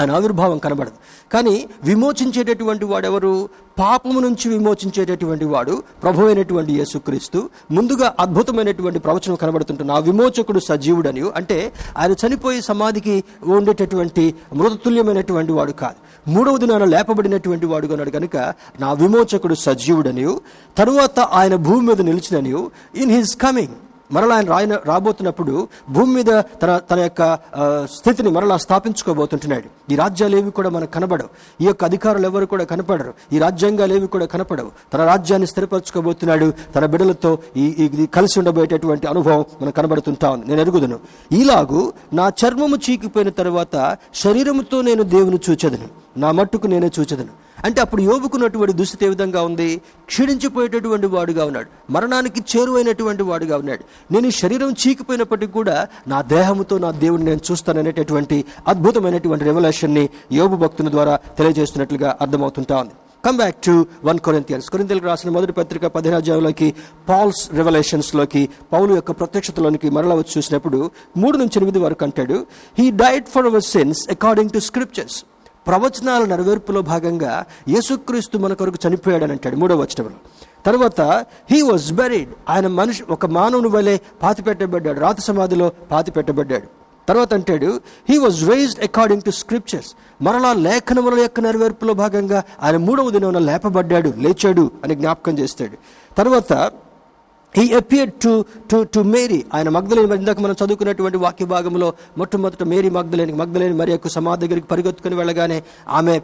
ఆయన 0.00 0.12
ఆవిర్భావం 0.12 0.58
కనబడదు. 0.58 0.92
కానీ 1.32 1.68
విమోచించేటటువంటి 1.82 2.84
వాడెవరు? 2.84 3.48
పాపము 3.78 4.20
నుంచి 4.20 4.48
విమోచించేటటువంటి 4.48 5.44
వాడు 5.44 5.82
ప్రభు 6.02 6.26
అయినటువంటి 6.26 6.72
యేసుక్రీస్తు. 6.72 7.50
ముందుగా 7.70 8.14
అద్భుతమైనటువంటి 8.20 8.98
ప్రవచనం 8.98 9.34
కనబడుతుంటుంది 9.34 9.92
ఆ 9.92 9.98
విమోచకుడు 9.98 10.58
సజీవుడని 10.58 11.30
అంటే 11.36 11.72
ఆయన 11.98 12.12
చనిపోయి 12.12 12.62
సమాధికి 12.62 13.24
ఉండేటటువంటి 13.44 14.34
మృతతుల్యమైనటువంటి 14.54 15.52
వాడు 15.52 15.72
కాదు. 15.72 16.30
మూడవ 16.30 16.56
దినాన 16.56 16.84
లేపబడినటువంటి 16.84 17.66
వాడు 17.66 17.86
ఉన్నాడు 17.86 18.10
కనుక 18.10 18.36
నా 18.80 18.92
విమోచకుడు 18.92 19.54
సజీవుడనియు. 19.54 20.40
తరువాత 20.78 21.20
ఆయన 21.20 21.54
భూమి 21.54 21.86
మీద 21.86 22.00
నిలిచిననియు. 22.00 22.70
ఇన్ 22.96 23.10
హిస్ 23.10 23.36
కమింగ్ 23.36 23.74
మరలా 24.12 24.34
ఆయన 24.34 24.48
రాయన 24.48 24.74
రాబోతున్నప్పుడు 24.74 25.68
భూమి 25.90 26.14
మీద 26.14 26.42
తన 26.62 26.80
తన 26.90 26.98
యొక్క 26.98 27.38
స్థితిని 27.84 28.30
మరలా 28.30 28.56
స్థాపించుకోబోతుంటున్నాడు. 28.56 29.92
ఈ 29.92 29.96
రాజ్యాలు 29.96 30.36
ఏవి 30.36 30.50
కూడా 30.50 30.70
మనకు 30.70 30.90
కనబడవు. 30.90 31.28
ఈ 31.62 31.66
యొక్క 31.66 31.84
అధికారులు 31.84 32.26
ఎవరు 32.26 32.46
కూడా 32.46 32.64
కనపడరు. 32.64 33.14
ఈ 33.32 33.38
రాజ్యాంగాలు 33.38 33.94
ఏవి 33.94 34.06
కూడా 34.06 34.26
కనపడవు. 34.26 34.70
తన 34.94 35.06
రాజ్యాన్ని 35.06 35.46
స్థిరపరచుకోబోతున్నాడు. 35.46 36.52
తన 36.74 36.86
బిడ్డలతో 36.86 37.38
ఈ 37.56 37.74
ఇది 37.78 38.06
కలిసి 38.06 38.38
ఉండబోయేటటువంటి 38.38 39.06
అనుభవం 39.06 39.44
మనకు 39.62 39.74
కనబడుతుంటా 39.74 40.30
ఉంది. 40.30 40.46
నేను 40.48 40.60
ఎరుగుదును. 40.60 40.98
ఈలాగు 41.32 41.92
నా 42.12 42.28
చర్మము 42.28 42.76
చీకిపోయిన 42.76 43.28
తర్వాత 43.28 43.96
శరీరముతో 44.14 44.82
నేను 44.82 45.02
దేవుని 45.02 45.38
చూచెదను. 45.50 45.88
నా 46.16 46.32
మట్టుకు 46.32 46.66
నేనే 46.66 46.90
చూచెదను. 47.00 47.47
అంటే 47.64 47.80
అప్పుడు 47.80 48.02
యోబుకున్నటువంటి 48.02 48.72
దుస్థితి 48.72 49.06
ఏ 49.06 49.08
విధంగా 49.08 49.42
ఉంది? 49.42 49.80
క్షీణించిపోయేటటువంటి 50.06 51.06
వాడుగా 51.06 51.44
ఉన్నాడు. 51.44 51.92
మరణానికి 51.92 52.44
చేరువైనటువంటి 52.56 53.22
వాడుగా 53.22 53.56
ఉన్నాడు. 53.56 54.12
నేను 54.12 54.30
శరీరం 54.30 54.72
చీకిపోయినప్పటికీ 54.72 55.52
కూడా 55.52 55.88
నా 56.08 56.22
దేహంతో 56.22 56.78
నా 56.78 56.90
దేవుడిని 56.90 57.28
నేను 57.28 57.40
చూస్తాననేటటువంటి 57.50 58.44
అద్భుతమైనటువంటి 58.68 59.44
రెవల్యూషన్ని 59.44 60.08
యోగు 60.32 60.56
భక్తుల 60.56 60.90
ద్వారా 60.90 61.16
తెలియజేస్తున్నట్లుగా 61.38 62.16
అర్థమవుతుంటా 62.20 62.76
ఉంది. 62.76 62.92
Come 63.24 63.36
back 63.36 63.56
to 63.56 63.86
one 64.04 64.18
Corinthians 64.18 64.70
కొరింతలకు 64.70 65.06
రాసిన 65.06 65.30
మొదటి 65.30 65.52
పత్రిక 65.52 65.86
పదిహేను 65.86 66.72
పాల్స్ 67.08 67.50
రెవల్యూషన్స్లోకి 67.52 68.48
పౌలు 68.72 68.94
యొక్క 68.94 69.10
ప్రత్యక్షతలోనికి 69.10 69.90
మరలా 69.90 70.14
వచ్చి 70.14 70.32
చూసినప్పుడు 70.38 70.90
మూడు 71.16 71.36
నుంచి 71.36 71.50
ఎనిమిది 71.56 71.78
వరకు 71.78 72.04
అంటాడు 72.04 72.46
he 72.78 72.90
died 72.90 73.28
for 73.28 73.46
our 73.46 73.62
sins 73.62 74.10
according 74.10 74.50
to 74.50 74.58
scriptures 74.58 75.24
ప్రవచనాల 75.68 76.24
నెరవేర్పులో 76.24 76.82
భాగంగా 76.82 77.44
యేసుక్రీస్తు 77.68 78.38
మన 78.38 78.52
కొరకు 78.52 78.88
చనిపోయాడని 78.88 79.32
అంటాడు 79.32 79.56
మూడవ 79.56 79.80
వచనంలో. 79.80 80.18
తర్వాత 80.66 81.00
హీ 81.50 81.62
వాజ్ 81.62 81.92
బెరీడ్ 81.92 82.28
ఆయన 82.48 82.66
మనిషి 82.66 83.02
ఒక 83.10 83.26
మానవుని 83.26 83.68
వలె 83.68 83.98
పాతి 84.22 84.42
పెట్టబడ్డాడు 84.42 85.00
రాతి 85.00 85.22
సమాధిలో 85.22 85.72
పాతి 85.90 86.10
పెట్టబడ్డాడు 86.10 86.68
తర్వాత 87.08 87.34
అంటాడు 87.34 87.80
he 88.08 88.18
was 88.18 88.50
raised 88.50 88.84
according 88.84 89.22
to 89.22 89.30
scriptures 89.30 89.90
మరలా 90.22 90.52
లేఖనముల 90.52 91.20
యొక్క 91.20 91.40
నెరవేర్పులో 91.40 91.94
భాగంగా 91.94 92.42
ఆయన 92.62 92.76
మూడవ 92.76 93.10
దినం 93.10 93.46
లేపబడ్డాడు 93.46 94.12
లేచాడు 94.16 94.70
అని 94.84 94.94
జ్ఞాపకం 94.94 95.38
చేస్తాడు. 95.38 95.76
తర్వాత 96.18 96.52
he 97.56 97.72
appear 97.74 98.10
to 98.10 98.44
to 98.70 98.82
to 98.94 99.00
Mary 99.00 99.44
ఆయన 99.54 99.68
మగ్ధలేని 99.68 100.08
మరి 100.08 100.18
ఇందాక 100.18 100.40
మనం 100.40 100.56
చదువుకున్నటువంటి 100.64 101.16
వాక్య 101.16 101.44
భాగంలో 101.44 101.92
మొట్టమొదట 102.18 102.62
మేరీ 102.62 102.90
మగ్ధలేని 102.90 103.32
మగ్ధలేని 103.32 103.74
మరి 103.74 103.90
యొక్క 103.90 104.08
సమాధి 104.08 104.46
దగ్గరికి 104.46 104.66
పరిగెత్తుకుని 104.66 105.14
వెళ్ళగానే 105.14 105.62
ఆమె 105.88 106.20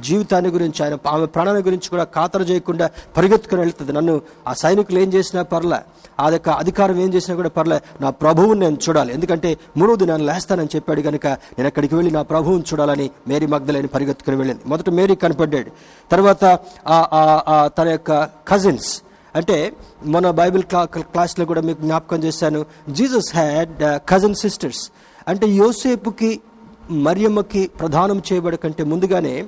జీవితాన్ని 0.00 0.50
గురించి 0.50 0.84
ఆయన 0.84 0.96
ఆమె 1.08 1.26
ప్రాణాన్ని 1.26 1.62
గురించి 1.62 1.88
కూడా 1.88 2.04
ఖాతరు 2.04 2.42
చేయకుండా 2.42 2.90
పరిగెత్తుకుని 3.16 3.60
వెళ్తుంది. 3.60 3.92
నన్ను 3.92 4.20
ఆ 4.48 4.52
సైనికులు 4.52 4.98
ఏం 4.98 5.12
చేసినా 5.12 5.42
పర్లే 5.42 5.76
ఆ 6.20 6.30
యొక్క 6.30 6.48
అధికారం 6.48 7.00
ఏం 7.00 7.14
చేసినా 7.14 7.36
కూడా 7.36 7.48
పర్లే 7.48 7.80
నా 8.00 8.10
ప్రభువుని 8.10 8.60
నేను 8.60 8.78
చూడాలి. 8.88 9.14
ఎందుకంటే 9.14 9.58
మూడో 9.76 9.96
దినాన్ని 9.96 10.26
లేస్తానని 10.26 10.68
చెప్పాడు 10.76 11.00
కనుక 11.00 11.26
నేను 11.26 11.66
అక్కడికి 11.66 11.94
వెళ్ళి 11.94 12.12
నా 12.12 12.22
ప్రభువుని 12.22 12.62
చూడాలని 12.62 13.10
మేరీ 13.28 13.46
మగ్ధలేని 13.46 13.88
పరిగెత్తుకుని 13.88 14.36
వెళ్ళింది. 14.36 14.62
మొదట 14.66 14.90
మేరీ 14.90 15.14
కనపడ్డాడు. 15.14 15.70
తర్వాత 16.10 16.44
ఆ- 16.88 17.08
ఆ- 17.12 17.42
ఆ 17.48 17.68
తన 17.68 17.88
యొక్క 17.88 18.28
కజిన్స్ 18.48 19.02
అంటే 19.36 19.72
మన 20.04 20.30
బైబిల్ 20.30 20.62
క్లా 20.62 20.84
క్లాస్లో 20.84 21.44
కూడా 21.44 21.60
మీకు 21.60 21.80
జ్ఞాపకం 21.82 22.24
చేశాను. 22.24 22.66
జీసస్ 22.90 23.34
హ్యాడ్ 23.34 23.76
కజన్ 24.08 24.34
సిస్టర్స్ 24.34 24.90
అంటే 25.28 25.46
యోసేపుకి 25.46 26.40
మరియమ్మకి 26.90 27.70
ప్రధానం 27.80 28.22
చేయబడ 28.32 28.54
కంటే 28.54 28.84
ముందుగానే 28.84 29.44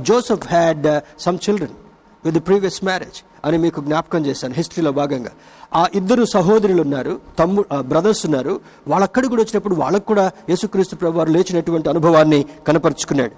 Joseph 0.00 0.46
had 0.46 1.00
some 1.20 1.38
children 1.48 1.76
with 2.24 2.46
previous 2.46 2.84
marriage 2.84 3.18
అని 3.44 3.58
మీకు 3.58 3.80
జ్ఞాపకం 3.80 4.26
చేశాను 4.26 4.54
హిస్టరీలో 4.54 4.92
భాగంగా. 4.92 5.30
ఆ 5.74 5.86
ఇద్దరు 5.94 6.24
సహోదరులు 6.24 6.82
ఉన్నారు 6.82 7.20
తమ్ము 7.38 7.64
uh, 7.72 7.80
బ్రదర్స్ 7.80 8.26
ఉన్నారు. 8.26 8.60
వాళ్ళక్కడికి 8.88 9.30
కూడా 9.30 9.42
వచ్చినప్పుడు 9.42 9.74
వాళ్ళకు 9.74 10.04
కూడా 10.04 10.30
యేసుక్రీస్తు 10.48 10.96
ప్రభు 10.96 11.18
వారు 11.18 11.30
లేచినటువంటి 11.30 11.88
అనుభవాన్ని 11.88 12.44
కనపరుచుకున్నాడు. 12.68 13.32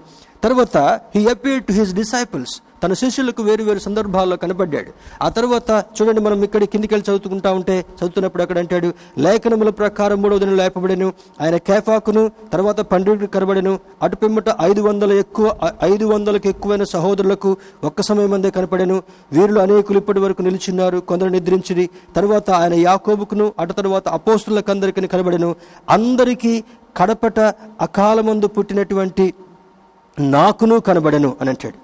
తర్వాత 0.45 0.77
he 1.17 1.27
appear 1.27 1.65
to 1.65 1.73
his 1.73 1.95
disciples 1.95 2.63
తన 2.83 2.93
శిష్యులకు 2.93 3.43
వేరు 3.43 3.63
వేరు 3.65 3.79
సందర్భాల్లో 3.79 4.37
కనబడ్డాడు. 4.37 4.93
ఆ 5.23 5.29
తర్వాత 5.29 5.71
చూడండి 5.71 6.21
మనం 6.21 6.45
ఇక్కడ 6.45 6.65
కిందికి 6.65 6.95
వెళ్ళి 6.95 7.11
చదువుకుంటా 7.11 7.53
ఉంటే 7.53 7.81
చదువుతున్నప్పుడు 7.81 8.43
అక్కడ 8.43 8.59
అంటాడు? 8.59 8.93
లేఖనముల 9.19 9.71
ప్రకారం 9.71 10.23
మూడవ 10.23 10.39
దిన 10.39 10.51
లేపబడెను. 10.51 11.13
ఆయన 11.41 11.57
కేఫాకును 11.57 12.31
తర్వాత 12.53 12.81
పండుగ 12.81 13.25
కనబడెను. 13.25 13.81
అటు 14.03 14.17
పిమ్మట 14.17 14.45
ఐదు 14.61 14.81
వందల 14.81 15.13
ఎక్కువ 15.13 15.73
ఐదు 15.85 16.05
వందలకు 16.05 16.49
ఎక్కువైన 16.49 16.85
సహోదరులకు 16.85 17.57
ఒక్క 17.85 18.03
సమయం 18.03 18.35
అందే 18.35 18.51
కనపడెను. 18.51 19.03
వీరులు 19.33 19.61
అనేకులు 19.61 19.99
ఇప్పటి 19.99 20.21
వరకు 20.21 20.43
నిలిచిన్నారు 20.43 20.99
కొందరు 20.99 21.29
నిద్రించిరి. 21.29 21.91
తర్వాత 22.17 22.51
ఆయన 22.51 22.75
యాకోబుకును 22.75 23.53
అటు 23.59 23.73
తర్వాత 23.73 24.09
అపోస్తులకు 24.09 24.71
అందరికీ 24.71 25.07
కనబడెను. 25.07 25.55
అందరికీ 25.91 26.65
కడపట 26.97 27.41
అకాలమందు 27.81 28.47
పుట్టినటువంటి 28.47 29.35
నాకును 30.19 30.81
కనబడను 30.81 31.37
అని 31.41 31.51
అంటాడు. 31.51 31.79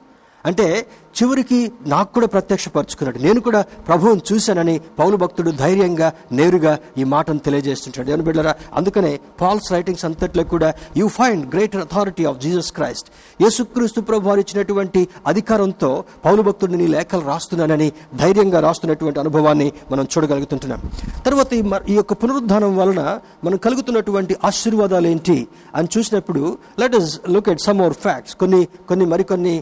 అంటే 0.44 0.86
చివరికి 1.18 1.58
నాకు 1.92 2.10
కూడా 2.16 2.28
ప్రత్యక్షపరుచుకున్నాడు. 2.34 3.18
నేను 3.26 3.40
కూడా 3.46 3.60
ప్రభువుని 3.88 4.22
చూశానని 4.28 4.74
పౌలు 4.98 5.16
భక్తుడు 5.22 5.50
ధైర్యంగా 5.62 6.08
నేరుగా 6.38 6.72
ఈ 7.00 7.04
మాటను 7.14 7.42
తెలియజేస్తుంటాడు. 7.46 8.06
దేవుని 8.08 8.26
బిడ్డరా 8.28 8.52
అందుకనే 8.78 9.12
పాల్స్ 9.40 9.68
రైటింగ్స్ 9.74 10.04
అంతట్లో 10.08 10.44
కూడా 10.54 10.68
you 11.00 11.06
find 11.18 11.44
greater 11.54 11.82
authority 11.86 12.24
of 12.30 12.40
Jesus 12.44 12.70
Christ. 12.78 13.08
యేసుక్రీస్తు 13.44 14.00
ప్రభు 14.08 14.28
వారు 14.28 14.40
ఇచ్చినటువంటి 14.44 15.02
అధికారంతో 15.32 15.90
పౌలు 16.26 16.42
భక్తుడిని 16.48 16.78
నీ 16.82 16.88
లేఖలు 16.96 17.24
రాస్తున్నానని 17.32 17.88
ధైర్యంగా 18.22 18.60
రాస్తున్నటువంటి 18.66 19.20
అనుభవాన్ని 19.24 19.68
మనం 19.92 20.04
చూడగలుగుతుంటున్నాం. 20.12 20.80
తర్వాత 21.26 21.52
ఈ 21.92 21.96
యొక్క 22.00 22.12
పునరుద్ధానం 22.22 22.72
వలన 22.80 23.02
మనం 23.46 23.58
కలుగుతున్నటువంటి 23.66 24.36
ఆశీర్వాదాలు 24.50 25.08
ఏంటి 25.12 25.38
అని 25.78 25.88
చూసినప్పుడు 25.96 26.42
let 26.82 26.96
us 27.00 27.10
look 27.34 27.48
at 27.54 27.62
some 27.66 27.78
more 27.82 27.96
facts 28.04 28.34
కొన్ని 28.42 28.60
కొన్ని 28.90 29.06
మరికొన్ని 29.12 29.54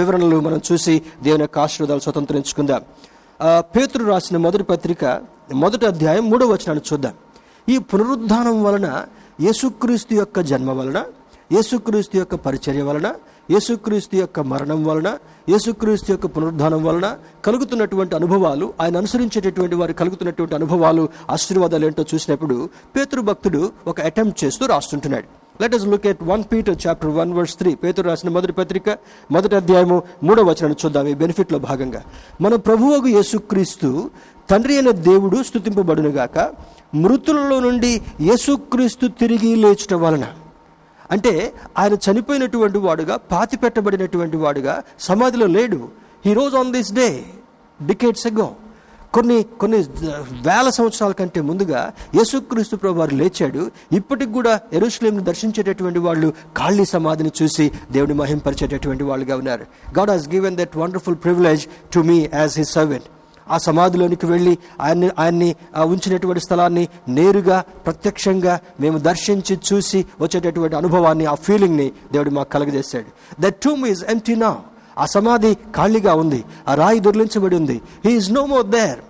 వివరణలు 0.00 0.38
మనం 0.46 0.51
చూసి 0.56 1.02
దేవుని 1.22 1.42
యొక్క 1.42 1.58
ఆశీర్వాదాలు 1.58 2.00
స్వతంత్రించుకుందాం. 2.00 2.80
ఆ, 3.42 3.60
పేతురు 3.60 4.04
రాసిన 4.04 4.36
మొదటి 4.36 4.62
పత్రిక 4.62 5.20
మొదటి 5.54 5.86
అధ్యాయం 5.86 6.30
మూడో 6.30 6.46
వచనాన్ని 6.46 6.80
చూద్దాం. 6.92 7.12
ఈ 7.68 7.78
పునరుద్ధానం 7.78 8.62
వలన 8.62 9.06
యేసుక్రీస్తు 9.40 10.14
యొక్క 10.14 10.40
జన్మ 10.40 10.70
వలన 10.70 11.04
యేసుక్రీస్తు 11.52 12.16
యొక్క 12.16 12.34
పరిచర్య 12.34 12.82
వలన 12.82 13.14
యేసుక్రీస్తు 13.50 14.16
యొక్క 14.16 14.40
మరణం 14.40 14.84
వలన 14.84 15.18
యేసుక్రీస్తు 15.48 16.10
యొక్క 16.10 16.26
పునరుద్ధానం 16.26 16.84
వలన 16.84 17.16
కలుగుతున్నటువంటి 17.44 18.14
అనుభవాలు 18.14 18.74
ఆయన 18.80 18.96
అనుసరించేటటువంటి 18.96 19.74
వారు 19.74 19.92
కలుగుతున్నటువంటి 19.92 20.54
అనుభవాలు 20.54 21.08
ఆశీర్వాదాలు 21.30 21.86
ఏంటో 21.86 22.04
చూసినప్పుడు 22.14 22.68
పేతృభక్తుడు 22.96 23.22
భక్తుడు 23.22 23.90
ఒక 23.90 24.00
అటెంప్ట్ 24.00 24.44
చేస్తూ 24.44 24.66
రాస్తుంటున్నాడు. 24.66 25.41
Let 25.60 25.74
us 25.74 25.86
look 25.86 26.06
at 26.06 26.22
one 26.22 26.44
Peter 26.52 26.76
chapter 26.86 27.10
one 27.10 27.32
verse 27.32 27.56
three 27.56 27.74
పేతురు 27.74 28.06
రాసిన 28.08 28.28
మొదటి 28.30 28.52
పత్రిక 28.52 28.98
మొదటి 29.30 29.56
అధ్యాయము 29.56 30.02
మూడో 30.22 30.42
వచనాన్ని 30.42 30.76
చూద్దాం. 30.84 31.06
ఈ 31.06 31.14
బెనిఫిట్లో 31.14 31.58
భాగంగా. 31.58 32.02
మన 32.40 32.54
ప్రభువుకు 32.54 33.06
యేసుక్రీస్తు 33.06 34.10
తండ్రి 34.50 34.74
అయిన 34.74 34.90
దేవుడు 34.90 35.42
స్థుతింపబడునుగాక 35.42 36.38
మృతులలో 36.94 37.60
నుండి 37.60 38.02
యేసుక్రీస్తు 38.20 39.06
తిరిగి 39.06 39.56
లేచుట 39.56 39.94
వలన. 39.94 40.26
అంటే 41.10 41.52
ఆయన 41.78 41.94
చనిపోయినటువంటి 41.94 42.78
వాడుగా 42.78 43.16
పాతి 43.16 43.56
పెట్టబడినటువంటి 43.56 44.36
వాడుగా 44.36 44.82
సమాధిలో 45.00 45.46
లేడు. 45.46 45.88
He 46.26 46.34
rose 46.34 46.54
on 46.54 46.72
this 46.72 46.92
day 46.92 47.24
decades 47.86 48.26
ago 48.26 48.50
కొన్ని 49.14 49.42
కొన్ని 49.60 49.78
వేల 50.46 50.68
సంవత్సరాల 50.70 51.12
కంటే 51.12 51.40
ముందుగా 51.40 51.92
యేసుక్రీస్తు 52.14 52.76
ప్రభు 52.76 52.98
వారు 52.98 53.14
లేచాడు. 53.14 53.70
ఇప్పటికి 53.92 54.32
కూడా 54.32 54.60
ఎరుషులేంను 54.72 55.22
దర్శించేటటువంటి 55.22 55.98
వాళ్ళు 55.98 56.28
ఖాళీ 56.58 56.84
సమాధిని 56.84 57.32
చూసి 57.42 57.70
దేవుని 57.92 58.14
మహింపరిచేటటువంటి 58.14 59.04
వాళ్ళుగా 59.04 59.36
ఉన్నారు. 59.36 59.66
God 59.98 60.10
has 60.10 60.28
given 60.28 60.56
that 60.56 60.76
wonderful 60.76 61.16
privilege 61.16 61.66
to 61.94 62.00
me 62.00 62.18
as 62.34 62.58
his 62.58 62.72
servant 62.72 63.04
ఆ 63.50 63.58
సమాధిలోనికి 63.58 64.26
వెళ్ళి 64.26 64.58
ఆయన్ని 64.80 65.10
ఆయన్ని 65.18 65.56
ఉంచినటువంటి 65.76 66.42
స్థలాన్ని 66.44 66.88
నేరుగా 67.08 67.64
ప్రత్యక్షంగా 67.86 68.60
మేము 68.80 68.98
దర్శించి 68.98 69.58
చూసి 69.68 70.06
వచ్చేటటువంటి 70.20 70.76
అనుభవాన్ని 70.76 71.24
ఆ 71.24 71.34
ఫీలింగ్ని 71.34 71.92
దేవుడు 72.12 72.30
మాకు 72.30 72.50
కలగజేశాడు. 72.50 73.10
దట్ 73.40 73.54
టూమ్ 73.54 73.86
ఈజ్ 73.86 74.04
ఎంటీ 74.04 74.34
నా 74.34 74.52
ఆ 74.98 75.06
సమాధి 75.06 75.54
ఖాళీగా 75.54 76.14
ఉంది. 76.14 76.44
ఆ 76.68 76.74
రాయి 76.74 77.00
దొర్లించబడి 77.00 77.56
ఉంది. 77.56 77.80
He 78.04 78.16
is 78.16 78.32
no 78.32 78.46
more 78.46 78.66
there 78.66 79.00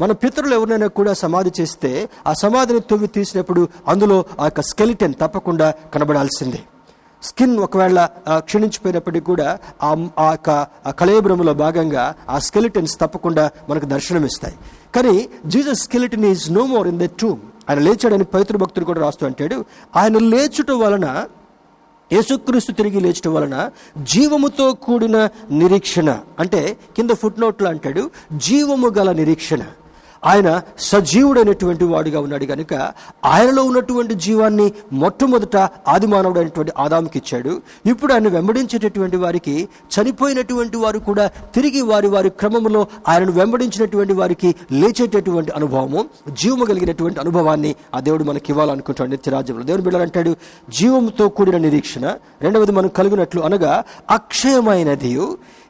మన 0.00 0.12
పితరులు 0.12 0.54
ఎవరినైనా 0.54 0.86
కూడా 0.86 1.12
సమాధి 1.12 1.50
చేస్తే 1.60 2.08
ఆ 2.26 2.32
సమాధిని 2.32 2.80
తొవ్వి 2.80 3.06
తీసినప్పుడు 3.06 3.68
అందులో 3.88 4.24
ఆ 4.40 4.44
యొక్క 4.44 4.60
స్కెలిటన్ 4.60 5.14
తప్పకుండా 5.20 5.74
కనబడాల్సిందే. 5.94 6.60
స్కిన్ 7.22 7.58
ఒకవేళ 7.58 8.08
క్షీణించిపోయినప్పటికీ 8.38 9.24
కూడా 9.24 9.58
ఆ 9.82 10.06
ఆ 10.18 10.30
యొక్క 10.30 10.66
కలయబ్రములో 10.90 11.54
భాగంగా 11.54 12.14
ఆ 12.28 12.38
స్కెలిటన్స్ 12.38 12.94
తప్పకుండా 13.00 13.50
మనకు 13.68 13.84
దర్శనమిస్తాయి. 13.84 14.56
కానీ 14.94 15.28
Jesus 15.46 15.82
skeleton 15.82 16.24
is 16.24 16.52
no 16.52 16.66
more 16.66 16.88
in 16.88 16.98
the 16.98 17.08
tomb 17.20 17.40
ఆయన 17.68 17.78
లేచాడని 17.78 18.24
పవిత్ర 18.24 18.56
భక్తుడు 18.56 18.84
కూడా 18.84 19.00
రాస్తూ 19.00 19.26
అంటాడు 19.26 19.64
ఆయన 19.96 20.18
లేచుట 20.18 20.70
వలన 20.70 21.06
యేసుక్రీస్తు 22.12 22.72
తిరిగి 22.72 23.00
లేచడం 23.00 23.34
వలన 23.34 23.70
జీవముతో 24.02 24.72
కూడిన 24.72 25.28
నిరీక్షణ. 25.50 26.20
అంటే 26.38 26.76
కింద 26.96 27.10
ఫుట్నోట్లో 27.10 27.68
అంటాడు 27.68 28.10
జీవము 28.36 28.88
గల 28.88 29.12
నిరీక్షణ. 29.12 29.62
ఆయన 30.24 30.62
సజీవుడైనటువంటి 30.78 31.84
వాడుగా 31.84 32.20
ఉన్నాడు 32.20 32.44
కనుక 32.44 32.74
ఆయనలో 33.24 33.62
ఉన్నటువంటి 33.64 34.14
జీవాన్ని 34.14 34.72
మొట్టమొదట 34.92 35.56
ఆదిమానవుడైనటువంటి 35.88 36.72
ఆదాముకి 36.78 37.18
ఇచ్చాడు. 37.18 37.62
ఇప్పుడు 37.86 38.12
ఆయన 38.12 38.28
వెంబడించేటటువంటి 38.28 39.16
వారికి 39.16 39.68
చనిపోయినటువంటి 39.94 40.76
వారు 40.76 40.98
కూడా 40.98 41.26
తిరిగి 41.26 41.80
వారి 41.80 42.06
వారి 42.06 42.30
క్రమంలో 42.30 42.86
ఆయనను 43.08 43.32
వెంబడించినటువంటి 43.32 44.12
వారికి 44.12 44.54
లేచేటటువంటి 44.72 45.50
అనుభవము 45.50 46.06
జీవము 46.32 46.64
కలిగినటువంటి 46.64 47.20
అనుభవాన్ని 47.20 47.74
ఆ 47.94 48.00
దేవుడు 48.00 48.24
మనకి 48.24 48.52
ఇవ్వాలనుకుంటాడు. 48.52 49.10
నిత్యరాజ్యంలో 49.10 49.62
దేవుడు 49.62 49.82
బిడ్డలు 49.82 50.36
జీవంతో 50.70 51.28
కూడిన 51.28 51.56
నిరీక్షణ. 51.56 52.14
రెండవది 52.42 52.72
మనం 52.72 52.88
కలిగినట్లు 52.88 53.40
అనగా 53.40 53.84
అక్షయమైనది 54.10 55.18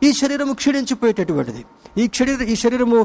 ఈ 0.02 0.12
శరీరము 0.12 0.52
క్షీణించిపోయేటటువంటిది. 0.52 1.64
ఈ 2.02 2.04
శరీర 2.18 2.42
ఈ 2.52 2.56
శరీరము 2.62 2.98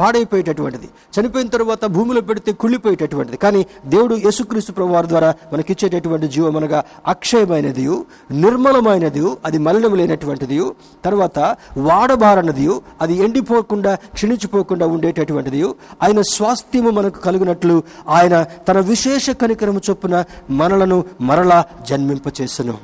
పాడైపోయేటటువంటిది. 0.00 0.88
చనిపోయిన 1.14 1.48
తర్వాత 1.54 1.84
భూమిలో 1.96 2.20
పెడితే 2.28 2.50
కుళ్ళిపోయేటటువంటిది. 2.62 3.36
కానీ 3.44 3.60
దేవుడు 3.94 4.14
యేసుక్రీస్తు 4.26 4.72
ప్రభువారి 4.78 5.08
ద్వారా 5.12 5.30
మనకిచ్చేటటువంటి 5.52 6.28
జీవం 6.34 6.56
అనగా 6.60 6.80
అక్షయమైనది 7.14 7.86
నిర్మలమైనది 8.44 9.24
అది 9.48 9.58
మలినం 9.66 9.94
లేనటువంటిది 10.00 10.58
తర్వాత 11.06 11.38
వాడబారనది 11.88 12.68
అది 13.04 13.14
ఎండిపోకుండా 13.26 13.94
క్షీణించిపోకుండా 14.16 14.86
ఉండేటటువంటిది 14.94 15.62
ఆయన 16.04 16.20
స్వాస్థ్యము 16.34 16.90
మనకు 16.98 17.18
కలుగునట్లు 17.26 17.76
ఆయన 18.18 18.34
తన 18.68 18.78
విశేష 18.92 19.30
కనికరము 19.42 19.80
చొప్పున 19.88 20.14
మనలను 20.60 20.98
మరలా 21.28 21.58
జన్మింపచేసను. 21.88 22.74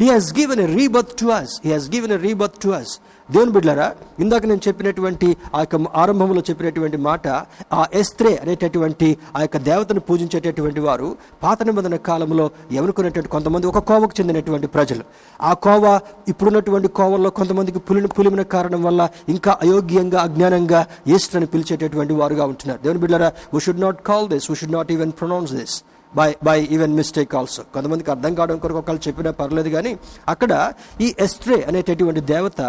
He 0.00 0.06
has 0.10 0.28
given 0.38 0.60
a 0.64 0.66
rebirth 0.78 1.14
to 1.20 1.26
us 1.36 1.54
he 1.64 1.70
has 1.72 1.88
given 1.94 2.12
a 2.16 2.18
rebirth 2.26 2.58
to 2.64 2.68
us 2.78 2.92
దేవుని 3.30 3.52
బిడ్డారా 3.52 3.94
ఇందాక 4.20 4.46
నేను 4.46 4.60
చెప్పినటువంటి 4.68 5.36
ఆ 5.54 5.58
యొక్క 5.58 5.76
ఆరంభంలో 5.94 6.42
చెప్పినటువంటి 6.50 6.96
మాట 6.96 7.28
ఆ 7.72 7.86
ఎస్త్రే 7.94 8.36
అనేటటువంటి 8.36 9.18
ఆ 9.36 9.40
యొక్క 9.40 9.56
దేవతను 9.56 10.00
పూజించేటటువంటి 10.00 10.80
వారు 10.80 11.16
పాత 11.42 11.62
నిబంధన 11.62 11.96
కాలంలో 11.96 12.50
ఎవరుకున్నటువంటి 12.72 13.28
కొంతమంది 13.28 13.66
ఒక 13.66 13.78
కోవకు 13.78 14.14
చెందినటువంటి 14.20 14.66
ప్రజలు. 14.66 15.04
ఆ 15.42 15.52
కోవ 15.52 16.00
ఇప్పుడున్నటువంటి 16.28 16.88
కోవల్లో 16.88 17.30
కొంతమందికి 17.30 17.78
పులిని 17.78 18.08
పులిమిన 18.08 18.42
కారణం 18.42 18.82
వల్ల 18.82 19.08
ఇంకా 19.28 19.58
అయోగ్యంగా 19.62 20.20
అజ్ఞానంగా 20.20 20.86
ఈస్ట్ 21.06 21.36
అని 21.36 21.46
పిలిచేటటువంటి 21.46 22.14
వారుగా 22.14 22.46
ఉంటున్నారు. 22.46 22.82
దేవుని 22.82 23.00
బిడ్డారా 23.00 23.32
we 23.54 23.60
should 23.60 23.80
not 23.80 24.02
call 24.02 24.28
this 24.28 24.50
we 24.50 24.56
should 24.56 24.72
not 24.72 24.92
even 24.92 25.12
pronounce 25.12 25.52
this 25.52 25.76
by 26.16 26.34
by 26.44 26.64
even 26.64 26.94
mistake 26.94 27.34
also 27.34 27.62
కొంతమందికి 27.74 28.10
అర్థం 28.10 28.34
కావడం 28.34 28.58
కొరకు 28.58 28.78
ఒకళ్ళు 28.78 29.08
చెప్పినా 29.08 29.30
పర్లేదు 29.30 29.68
కానీ 29.68 29.98
అక్కడ 30.28 30.72
ఈ 31.00 31.14
ఎస్ట్రే 31.20 31.62
అనేటటువంటి 31.62 32.20
దేవత 32.20 32.60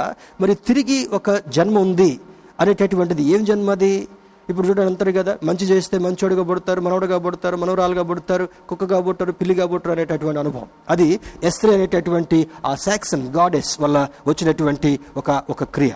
మరి 0.42 0.56
తిరిగి 0.56 1.10
ఒక 1.14 1.30
జన్మ 1.48 1.80
ఉంది 1.80 2.20
అనేటటువంటిది. 2.60 3.24
ఏం 3.24 3.46
జన్మ 3.46 3.72
అది? 3.72 4.08
ఇప్పుడు 4.50 4.68
చూడండి 4.68 4.92
అంటారు 4.92 5.12
కదా 5.12 5.38
మంచి 5.44 5.66
చేస్తే 5.66 5.98
మంచోడుగా 5.98 6.44
పుడతారు 6.44 6.82
మనవడుగా 6.82 7.18
పుడతారు 7.18 7.58
మనవరాలుగా 7.58 8.04
పుడతారు 8.04 8.50
కుక్కగా 8.70 9.02
పుట్టారు 9.02 9.32
పిల్లిగా 9.32 9.66
పుట్టారు 9.66 9.92
అనేటటువంటి 9.92 10.40
అనుభవం. 10.40 10.68
అది 10.90 11.20
ఎస్త్రే 11.44 11.74
అనేటటువంటి 11.74 12.48
ఆ 12.66 12.76
సాక్సన్ 12.76 13.28
గాడెస్ 13.28 13.82
వల్ల 13.82 14.08
వచ్చినటువంటి 14.28 15.00
ఒక 15.18 15.44
ఒక 15.50 15.64
క్రియ. 15.64 15.92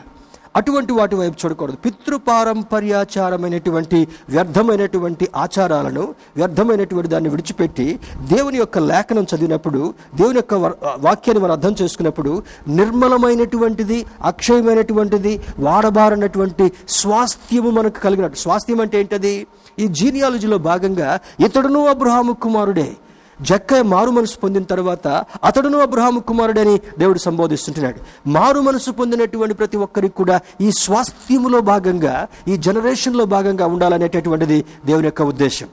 అటువంటి 0.55 0.93
వాటి 0.93 1.15
వైపు 1.15 1.45
చూడకూడదు. 1.45 1.75
పితృపారంపర్యాచారమైనటువంటి 1.75 4.07
వ్యర్థమైనటువంటి 4.29 5.27
ఆచారాలను 5.35 6.15
వ్యర్థమైనటువంటి 6.37 7.09
దాన్ని 7.09 7.29
విడిచిపెట్టి 7.29 7.99
దేవుని 8.27 8.57
యొక్క 8.57 8.79
లేఖనం 8.79 9.23
చదివినప్పుడు 9.23 9.93
దేవుని 10.15 10.35
యొక్క 10.35 10.53
వర్- 10.53 10.75
వాక్యాన్ని 10.97 11.43
మనం 11.43 11.51
అర్థం 11.51 11.75
చేసుకున్నప్పుడు 11.81 12.43
నిర్మలమైనటువంటిది 12.67 14.05
అక్షయమైనటువంటిది 14.21 15.39
వాడబారనటువంటి 15.59 16.71
స్వాస్థ్యము 16.89 17.69
మనకు 17.69 17.99
కలిగినట్టు. 17.99 18.39
స్వాస్థ్యం 18.39 18.81
అంటే 18.81 18.99
ఏంటది? 18.99 19.47
ఈ 19.79 19.87
జీనియాలజీలో 19.87 20.57
భాగంగా 20.57 21.19
ఇతడును 21.39 21.87
అబ్రహాము 21.87 22.33
కుమారుడే. 22.33 22.95
జక్క 23.41 23.73
మారు 23.73 24.09
మనసు 24.09 24.37
పొందిన 24.37 24.63
తర్వాత 24.63 25.07
అతడును 25.43 25.79
అబ్రహాము 25.79 26.19
కుమారుడని 26.19 26.81
దేవుడు 26.99 27.19
సంబోధిస్తుంటున్నాడు. 27.19 28.29
మారు 28.29 28.59
మనసు 28.59 28.91
పొందినటువంటి 28.91 29.53
ప్రతి 29.53 29.77
ఒక్కరికి 29.77 30.13
కూడా 30.13 30.39
ఈ 30.61 30.71
స్వాస్థ్యములో 30.71 31.61
భాగంగా 31.61 32.27
ఈ 32.47 32.57
జనరేషన్లో 32.57 33.25
భాగంగా 33.25 33.65
ఉండాలనేటటువంటిది 33.65 34.65
దేవుని 34.85 35.05
యొక్క 35.05 35.21
ఉద్దేశం. 35.21 35.67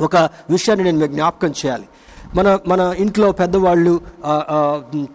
ఒక 0.00 0.16
విషయాన్ని 0.50 0.92
నేను 0.92 1.06
జ్ఞాపకం 1.06 1.48
చేయాలి. 1.48 1.88
మన 2.36 2.48
మన 2.70 2.80
ఇంట్లో 3.02 3.26
పెద్దవాళ్ళు 3.40 3.92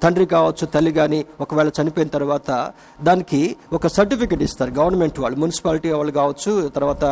తండ్రి 0.03 0.25
కావచ్చు 0.33 0.65
తల్లి 0.73 0.91
కానీ 0.99 1.19
ఒకవేళ 1.43 1.69
చనిపోయిన 1.77 2.09
తర్వాత 2.15 2.49
దానికి 3.07 3.41
ఒక 3.77 3.87
సర్టిఫికెట్ 3.97 4.43
ఇస్తారు. 4.47 4.71
గవర్నమెంట్ 4.79 5.19
వాళ్ళు 5.23 5.39
మున్సిపాలిటీ 5.43 5.89
వాళ్ళు 5.99 6.13
కావచ్చు 6.19 6.53
తర్వాత 6.77 7.05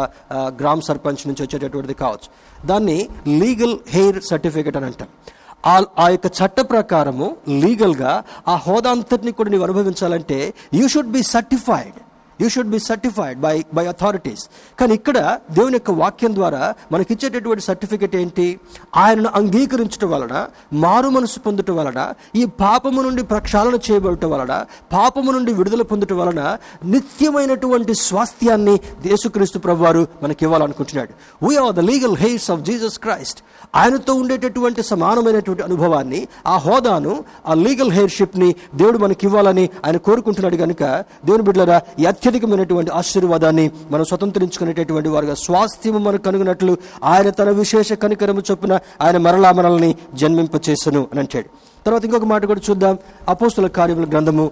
గ్రామ 0.62 0.80
సర్పంచ్ 0.90 1.26
నుంచి 1.30 1.44
వచ్చేటటువంటిది 1.46 1.98
కావచ్చు. 2.04 2.30
దాన్ని 2.72 2.98
లీగల్ 3.42 3.76
హెయిర్ 3.96 4.20
సర్టిఫికెట్ 4.32 4.80
అని 4.82 4.90
అంటాం 4.92 5.12
ఆ 5.74 5.76
ఆ 6.04 6.08
యొక్క 6.14 6.28
చట్ట 6.40 6.60
ప్రకారము 6.74 7.28
లీగల్గా 7.64 8.12
ఆ 8.52 8.56
హోదా 8.66 8.90
అంతటిని 8.96 9.32
కూడా 9.38 9.50
నీవు 9.54 9.66
అనుభవించాలంటే 9.68 10.38
you 10.80 10.86
should 10.94 11.14
be 11.16 11.22
certified. 11.36 11.98
You 12.40 12.48
should 12.50 12.70
be 12.70 12.80
certified 12.88 13.38
by 13.40 13.56
by 13.74 13.86
authorities 13.88 14.44
కానీ 14.78 14.94
ఇక్కడ 14.98 15.18
దేవుని 15.52 15.78
యొక్క 15.78 15.92
వాక్యం 16.00 16.34
ద్వారా 16.36 16.62
మనకిచ్చేటటువంటి 16.94 17.64
సర్టిఫికెట్ 17.68 18.16
ఏంటి? 18.16 18.48
ఆయనను 18.98 19.30
అంగీకరించడం 19.40 20.10
వలన 20.12 20.34
మారు 20.82 21.10
మనసు 21.10 21.40
పొందటం 21.40 21.76
వలన 21.78 22.00
ఈ 22.36 22.46
పాపము 22.62 23.02
నుండి 23.06 23.24
ప్రక్షాళన 23.32 23.76
చేయబడటం 23.86 24.32
వలన 24.34 24.54
పాపము 24.92 25.32
నుండి 25.36 25.52
విడుదల 25.60 25.84
పొందటం 25.92 26.18
వలన 26.22 26.42
నిత్యమైనటువంటి 26.94 27.94
స్వాస్థ్యాన్ని 28.02 28.76
యేసుక్రీస్తు 29.08 29.60
ప్రభువారు 29.60 30.02
మనకి 30.24 30.44
ఇవ్వాలనుకుంటున్నాడు 30.46 31.12
we are 31.42 31.76
the 31.76 31.86
legal 31.90 32.16
heights 32.20 32.50
of 32.54 32.64
Jesus 32.68 32.98
Christ 33.04 33.40
ఆయనతో 33.74 34.12
ఉండేటటువంటి 34.20 34.82
సమానమైనటువంటి 34.90 35.64
అనుభవాన్ని 35.66 36.22
ఆ 36.48 36.58
హోదాను 36.66 37.14
ఆ 37.46 37.56
లీగల్ 37.62 37.92
హెయిర్షిప్ని 37.94 38.50
దేవుడు 38.76 39.00
మనకి 39.00 39.26
ఇవ్వాలని 39.28 39.66
ఆయన 39.84 39.98
కోరుకుంటున్నాడు 40.08 40.58
కనుక 40.64 40.84
దేవుని 41.26 41.46
బిడ్డలరా 41.48 41.78
ఈ 42.00 42.06
అత్యధికమైనటువంటి 42.28 42.92
ఆశీర్వాదాన్ని 42.92 43.66
మనం 43.92 44.06
స్వతంత్రించుకునేటటువంటి 44.06 45.10
వారుగా 45.10 45.36
స్వాస్థ్యము 45.44 46.00
మనకు 46.06 46.24
కనుగొన్నట్లు 46.24 46.74
ఆయన 47.12 47.30
తన 47.30 47.50
విశేష 47.60 47.94
కనికరము 48.04 48.42
చొప్పున 48.52 48.74
ఆయన 49.02 49.18
మరలా 49.26 49.52
మనల్ని 49.52 49.90
జన్మింపచేసను 50.14 51.02
అని 51.12 51.20
అంటాడు. 51.20 51.50
తర్వాత 51.86 52.04
ఇంకొక 52.06 52.28
మాట 52.32 52.46
కూడా 52.46 52.62
చూద్దాం. 52.70 52.96
అపోస్తుల 53.30 53.68
కార్యముల 53.78 54.08
గ్రంథము 54.14 54.46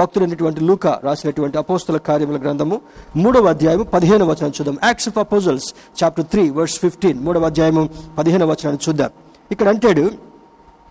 భక్తులైనటువంటి 0.00 0.60
లూక 0.68 0.86
రాసినటువంటి 1.06 1.56
అపోస్తుల 1.62 1.96
కార్యముల 2.08 2.38
గ్రంథము 2.44 2.78
మూడవ 3.16 3.48
అధ్యాయము 3.54 3.84
పదిహేను 3.94 4.24
వచనం 4.32 4.52
చూద్దాం. 4.58 4.78
Acts 4.84 5.08
of 5.08 5.18
Apostles 5.24 5.68
chapter 6.02 6.28
three 6.32 6.44
verse 6.58 6.78
fifteen 6.84 7.18
మూడవ 7.26 7.46
అధ్యాయము 7.52 7.88
పదిహేను 8.18 8.46
వచనాన్ని 8.52 8.82
చూద్దాం. 8.88 9.10
ఇక్కడ 9.52 9.68
అంటాడు 9.68 10.06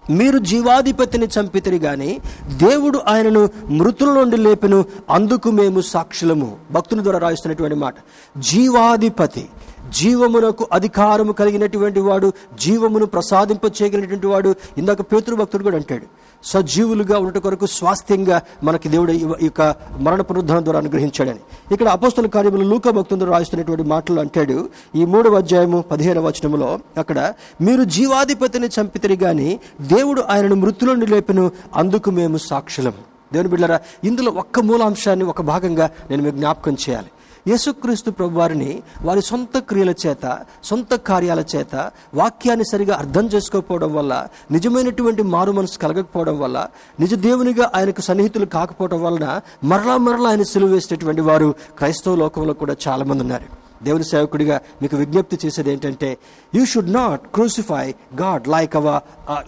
మీరు 0.09 0.37
జీవాధిపతిని 0.37 1.25
చంపితిరి 1.25 1.79
గాని 1.79 2.19
దేవుడు 2.57 3.01
ఆయనను 3.07 3.49
మృతుల 3.69 4.13
నుండి 4.13 4.37
లేపెను 4.37 4.85
అందుకు 5.09 5.49
మేము 5.49 5.81
సాక్షులము. 5.81 6.57
భక్తుని 6.71 7.03
ద్వారా 7.03 7.19
రాయిస్తున్నటువంటి 7.19 7.75
మాట. 7.75 7.95
జీవాధిపతి 8.37 9.49
జీవమునకు 9.89 10.67
అధికారము 10.73 11.31
కలిగినటువంటి 11.31 11.99
వాడు 11.99 12.33
జీవమును 12.59 13.05
ప్రసాదింపచేయగలిగినటువంటి 13.05 14.27
వాడు. 14.27 14.55
ఇందాక 14.77 15.01
పేతురు 15.01 15.35
భక్తుడు 15.35 15.63
కూడా 15.63 15.75
అంటాడు 15.75 16.05
సజీవులుగా 16.45 17.19
ఉండట 17.19 17.37
కొరకు 17.37 17.65
స్వాస్థ్యంగా 17.65 18.41
మనకి 18.63 18.89
దేవుడు 18.89 19.11
ఈ- 19.11 19.25
యొక్క 19.41 19.75
మరణ 19.99 20.21
పునరుద్ధరణ 20.21 20.59
ద్వారా 20.59 20.79
అనుగ్రహించాడని. 20.79 21.39
ఇక్కడ 21.71 21.87
అపోస్తుల 21.87 22.27
కార్యములు 22.27 22.63
లూక 22.63 22.89
భక్తులు 22.89 23.25
రాస్తున్నటువంటి 23.25 23.83
మాటలు 23.83 24.19
అంటాడు. 24.19 24.69
ఈ 24.95 25.05
మూడవ 25.05 25.37
అధ్యాయము 25.37 25.81
పదిహేను 25.81 26.21
వచనములో 26.21 26.79
అక్కడ 26.97 27.33
మీరు 27.61 27.83
జీవాధిపతిని 27.83 28.67
చంపితిరి 28.67 29.15
గాని 29.15 29.59
దేవుడు 29.81 30.21
ఆయనను 30.21 30.55
మృతులను 30.55 30.93
నుండి 30.93 31.05
లేపెను 31.05 31.51
అందుకు 31.75 32.11
మేము 32.11 32.37
సాక్షులం. 32.37 32.93
దేవుని 33.33 33.49
బిడ్డరా 33.49 33.79
ఇందులో 34.03 34.31
ఒక్క 34.31 34.59
మూలాంశాన్ని 34.59 35.25
ఒక 35.25 35.41
భాగంగా 35.41 35.89
నేను 36.09 36.23
మీకు 36.23 36.35
జ్ఞాపకం 36.35 36.73
చేయాలి. 36.73 37.07
యేసుక్రీస్తు 37.45 38.11
ప్రభు 38.11 38.39
వారిని 38.39 38.69
వారి 39.01 39.21
సొంత 39.21 39.57
క్రియల 39.69 39.93
చేత 40.03 40.25
సొంత 40.63 40.95
కార్యాల 41.07 41.39
చేత 41.53 41.73
వాక్యాన్ని 42.13 42.65
సరిగా 42.65 42.95
అర్థం 42.95 43.25
చేసుకోకపోవడం 43.25 43.93
వల్ల 43.93 44.13
నిజమైనటువంటి 44.51 45.23
మారు 45.33 45.51
మనసు 45.51 45.79
కలగకపోవడం 45.79 46.39
వల్ల 46.39 46.57
నిజ 46.99 47.13
దేవునిగా 47.25 47.71
ఆయనకు 47.75 48.01
సన్నిహితులు 48.01 48.45
కాకపోవడం 48.55 49.01
వలన 49.01 49.27
మరలా 49.63 49.97
మరలా 49.97 50.29
ఆయన 50.29 50.43
సిలువ 50.43 50.69
వేసేటటువంటి 50.69 51.21
వారు 51.21 51.49
క్రైస్తవ 51.77 52.15
లోకంలో 52.15 52.53
కూడా 52.53 52.75
చాలామంది 52.87 53.23
ఉన్నారు. 53.23 53.47
దేవుని 53.83 54.03
సేవకుడిగా 54.03 54.57
మీకు 54.81 54.95
విజ్ఞప్తి 54.95 55.37
చేసేది 55.45 55.71
ఏంటంటే 55.71 56.09
you 56.53 56.65
should 56.65 56.93
not 56.93 57.23
crucify 57.33 57.85
God 58.21 58.45
like 58.47 58.75
our 58.75 59.01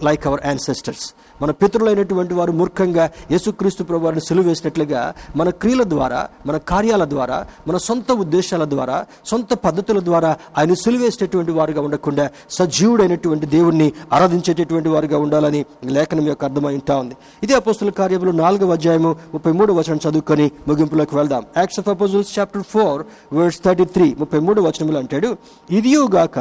like 0.04 0.26
our 0.26 0.42
ancestors 0.46 1.06
మన 1.42 1.50
పితృలైనటువంటి 1.50 2.34
వారు 2.34 2.52
మూర్ఖంగా 2.52 3.10
యేసుక్రీస్తు 3.30 3.82
ప్రభువారిని 3.84 4.22
వారిని 4.28 4.48
వేసినట్లుగా 4.48 5.14
మన 5.36 5.50
క్రియల 5.50 5.82
ద్వారా 5.82 6.28
మన 6.46 6.56
కార్యాల 6.56 7.04
ద్వారా 7.04 7.46
మన 7.68 7.76
సొంత 7.76 8.12
ఉద్దేశాల 8.12 8.64
ద్వారా 8.64 9.06
సొంత 9.26 9.54
పద్ధతుల 9.54 10.00
ద్వారా 10.00 10.36
ఆయన 10.58 10.74
సులువేసేటటువంటి 10.74 11.52
వారుగా 11.52 11.80
ఉండకుండా 11.80 12.30
సజీవుడైనటువంటి 12.50 13.46
దేవుణ్ణి 13.46 13.92
ఆరాధించేటటువంటి 14.12 14.88
వారుగా 14.88 15.18
ఉండాలని 15.18 15.64
లేఖనం 15.84 16.26
యొక్క 16.26 16.44
అర్థమై 16.44 16.74
ఉంటా 16.74 16.96
ఉంది. 16.96 17.16
ఇదే 17.42 17.54
అపోస్తుల 17.54 17.90
కార్యములు 17.90 18.30
నాలుగవ 18.30 18.72
అధ్యాయము 18.72 19.16
ముప్పై 19.34 19.52
మూడు 19.52 19.72
వచనం 19.72 20.00
చదువుకొని 20.08 20.50
ముగింపులోకి 20.68 21.16
వెళ్దాం. 21.16 21.44
Acts 21.56 21.78
of 21.78 21.88
Apostles 21.88 22.38
chapter 22.38 22.62
four 22.62 23.02
verses 23.32 23.60
thirty 23.64 23.84
three 23.84 24.16
ముప్పై 24.18 24.38
మూడు 24.38 24.60
వచనములు 24.60 24.98
అంటాడు 24.98 25.36
ఇదియుగాక 25.70 26.38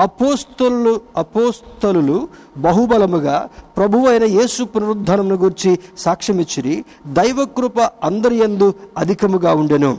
అపోస్తలు 0.00 1.00
అపోస్తలు 1.16 2.28
బహుబలముగా 2.58 3.36
ప్రభువైన 3.76 4.24
యేసు 4.36 4.62
పునరుద్ధానమును 4.72 5.36
గురించి 5.44 5.70
సాక్ష్యమిచ్చిరి 6.04 6.74
దైవకృప 7.18 7.78
అందరి 8.08 8.36
యందు 8.42 8.68
అధికముగా 8.98 9.52
ఉండెను. 9.62 9.92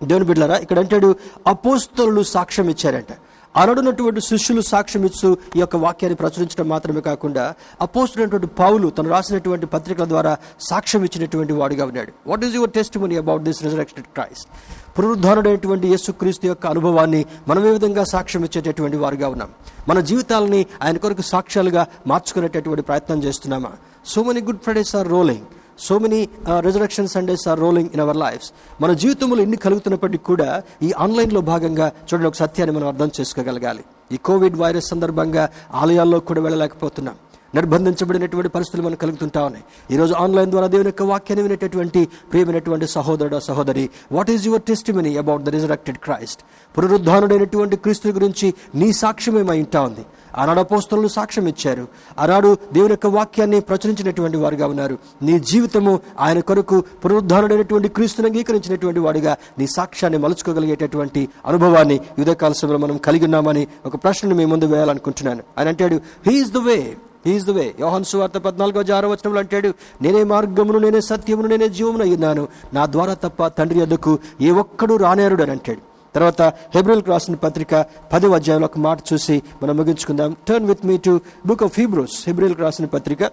దేవుని 0.00 0.26
బిడ్డలారా 0.28 0.56
ఇక్కడ 0.64 0.78
అంటాడు 0.84 1.08
అపోస్తలు 1.52 2.22
సాక్ష్యం 2.34 2.68
ఇచ్చారంట 2.74 3.12
అనడున్నటువంటి 3.54 4.20
శిష్యులు 4.28 4.62
సాక్ష్యం 4.70 5.02
ఇస్తూ 5.08 5.28
ఈ 5.56 5.60
యొక్క 5.60 5.76
వాక్యాన్ని 5.84 6.16
ప్రచురించడం 6.20 6.66
మాత్రమే 6.72 7.00
కాకుండా 7.08 7.44
అపోస్తున్నటువంటి 7.86 8.48
పావులు 8.60 8.88
తను 8.96 9.08
రాసినటువంటి 9.14 9.66
పత్రికల 9.74 10.06
ద్వారా 10.12 10.32
సాక్ష్యం 10.70 11.02
ఇచ్చినటువంటి 11.08 11.52
వాడుగా 11.60 11.84
ఉన్నాడు. 11.90 12.12
What 12.30 12.44
is 12.46 12.54
your 12.58 12.72
testimony 13.04 13.16
about 13.22 13.42
this 13.48 13.60
resurrected 13.66 14.08
Christ 14.16 14.48
పునరుద్ధారుడైనటువంటి 14.96 15.86
యేసుక్రీస్తు 15.88 16.46
యొక్క 16.46 16.66
అనుభవాన్ని 16.66 17.22
మనం 17.48 17.62
ఏ 17.68 17.70
విధంగా 17.76 18.04
సాక్ష్యం 18.12 18.44
ఇచ్చేటటువంటి 18.44 18.96
వారుగా 18.96 19.28
ఉన్నాం? 19.34 19.50
మన 19.88 20.00
జీవితాలని 20.10 20.60
ఆయన 20.82 20.96
కొరకు 21.04 21.24
సాక్ష్యాలుగా 21.32 21.86
మార్చుకునేటటువంటి 22.06 22.82
ప్రయత్నం 22.82 23.22
చేస్తున్నామా? 23.24 23.72
So 24.12 24.22
many 24.22 24.40
Good 24.40 24.62
Fridays 24.66 24.96
are 24.96 25.08
rolling 25.08 25.46
so 25.86 25.98
many 25.98 26.20
resurrection 26.66 27.08
Sundays 27.08 27.44
are 27.48 27.60
rolling 27.60 27.90
in 27.94 28.02
our 28.04 28.16
lives 28.16 28.48
మన 28.80 28.92
జీవితంలో 29.02 29.40
ఎన్ని 29.46 29.56
కలుగుతున్నప్పటికీ 29.56 30.24
కూడా 30.24 30.62
ఈ 30.82 30.92
ఆన్లైన్లో 31.04 31.40
భాగంగా 31.52 31.86
చూడండి 32.08 32.28
ఒక 32.28 32.34
సత్యాన్ని 32.34 32.74
మనం 32.76 32.88
అర్థం 32.92 33.10
చేసుకోగలగాలి. 33.20 33.84
ఈ 34.12 34.16
కోవిడ్ 34.16 34.56
వైరస్ 34.62 34.88
సందర్భంగా 34.92 35.44
ఆలయాల్లో 35.74 36.20
కూడా 36.20 36.40
వెళ్ళలేకపోతున్నాం. 36.40 37.16
నిర్బంధించబడినటువంటి 37.54 38.48
పరిస్థితులు 38.48 38.86
మనకు 38.86 39.00
కలుగుతుంటా 39.00 39.44
ఉన్నాయి. 39.44 39.64
ఈరోజు 39.94 40.14
ఆన్లైన్ 40.14 40.50
ద్వారా 40.50 40.66
దేవుని 40.66 40.88
యొక్క 40.88 41.02
వాక్యాన్ని 41.02 41.42
వినేటటువంటి 41.42 42.08
ప్రియమైనటువంటి 42.32 42.86
సహోదరుడు 42.86 43.40
సహోదరి 43.40 43.90
what 44.12 44.30
is 44.30 44.46
your 44.46 44.62
testimony 44.62 45.16
about 45.16 45.42
the 45.42 45.48
resurrected 45.48 45.96
Christ 45.96 46.40
పునరుద్ధానుడైనటువంటి 46.78 47.76
క్రీస్తు 47.76 48.08
గురించి 48.08 48.54
నీ 48.74 48.92
సాక్ష్యమేమై 48.92 49.58
ఉంటా 49.58 49.80
ఉంది? 49.80 50.00
ఆనాడు 50.38 50.60
అపోస్తలు 50.60 51.08
సాక్ష్యం 51.08 51.48
ఇచ్చారు. 51.48 51.88
ఆనాడు 52.18 52.56
దేవుని 52.72 52.92
యొక్క 52.92 53.06
వాక్యాన్ని 53.06 53.60
ప్రచురించినటువంటి 53.60 54.36
వారుగా 54.36 54.66
ఉన్నారు. 54.66 54.98
నీ 55.22 55.38
జీవితము 55.38 56.00
ఆయన 56.18 56.40
కొరకు 56.40 56.84
పునరుద్ధానుడైనటువంటి 57.04 57.88
క్రీస్తుని 57.88 58.28
అంగీకరించినటువంటి 58.28 59.00
వాడిగా 59.00 59.36
నీ 59.58 59.66
సాక్ష్యాన్ని 59.66 60.20
మలుచుకోగలిగేటటువంటి 60.20 61.28
అనుభవాన్ని 61.46 62.00
యుధకాల 62.18 62.52
సమయంలో 62.52 62.78
మనం 62.78 62.96
కలిగి 62.96 63.24
ఉన్నామని 63.24 63.66
ఒక 63.86 63.96
ప్రశ్నను 63.96 64.34
మీ 64.34 64.44
ముందు 64.44 64.64
వేయాలనుకుంటున్నాను. 64.64 65.42
ఆయన 65.58 65.68
అంటాడు 65.68 66.00
he is 66.26 66.50
the 66.50 66.56
way 66.56 66.96
is 67.26 67.46
the 67.46 67.50
way 67.50 67.74
యోహన్ 67.80 68.04
సువార్త 68.04 68.38
పద్నాలుగో 68.38 68.94
ఆరో 68.94 69.08
వచనంలో 69.08 69.40
అంటాడు 69.40 69.74
నేనే 70.02 70.24
మార్గమును 70.24 70.78
నేనే 70.78 71.00
సత్యమును 71.00 71.48
నేనే 71.48 71.68
జీవమును 71.68 72.02
అయ్యినాను 72.02 72.48
నా 72.74 72.86
ద్వారా 72.86 73.14
తప్ప 73.14 73.46
తండ్రి 73.46 73.80
ఎందుకు 73.80 74.18
ఏ 74.40 74.50
ఒక్కడు 74.50 74.94
రానేరుడు 74.96 75.42
అని 75.42 75.50
అంటాడు. 75.50 75.80
తర్వాత 76.14 76.42
హెబ్రిల్ 76.42 77.02
రాసిన 77.08 77.34
పత్రిక 77.34 77.86
పదవ 78.12 78.34
అధ్యాయంలో 78.34 78.64
ఒక 78.66 78.78
మాట 78.78 78.98
చూసి 79.12 79.42
మనం 79.62 79.76
ముగించుకుందాం. 79.76 80.36
Turn 80.48 80.66
with 80.66 80.86
me 80.86 80.96
to 80.96 81.20
book 81.46 81.62
of 81.62 81.80
Hebrews 81.80 82.24
హెబ్రిల్ 82.26 82.56
రాసిన 82.56 82.86
పత్రిక 82.86 83.30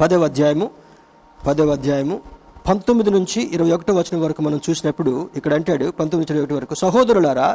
పదవ 0.00 0.24
అధ్యాయము 0.24 0.70
పదవ 1.46 1.70
అధ్యాయము 1.72 2.20
పంతొమ్మిది 2.66 3.10
నుంచి 3.10 3.40
ఇరవై 3.54 3.70
ఒకటో 3.76 3.92
వచనం 3.98 4.20
వరకు 4.24 4.40
మనం 4.46 4.58
చూసినప్పుడు 4.66 5.12
ఇక్కడ 5.38 5.52
అంటాడు 5.58 5.86
పంతొమ్మిది 5.98 6.20
నుంచి 6.22 6.32
ఇరవై 6.34 6.44
ఒకటి 6.44 6.56
వరకు 6.58 6.74
సహోదరులారా 6.82 7.48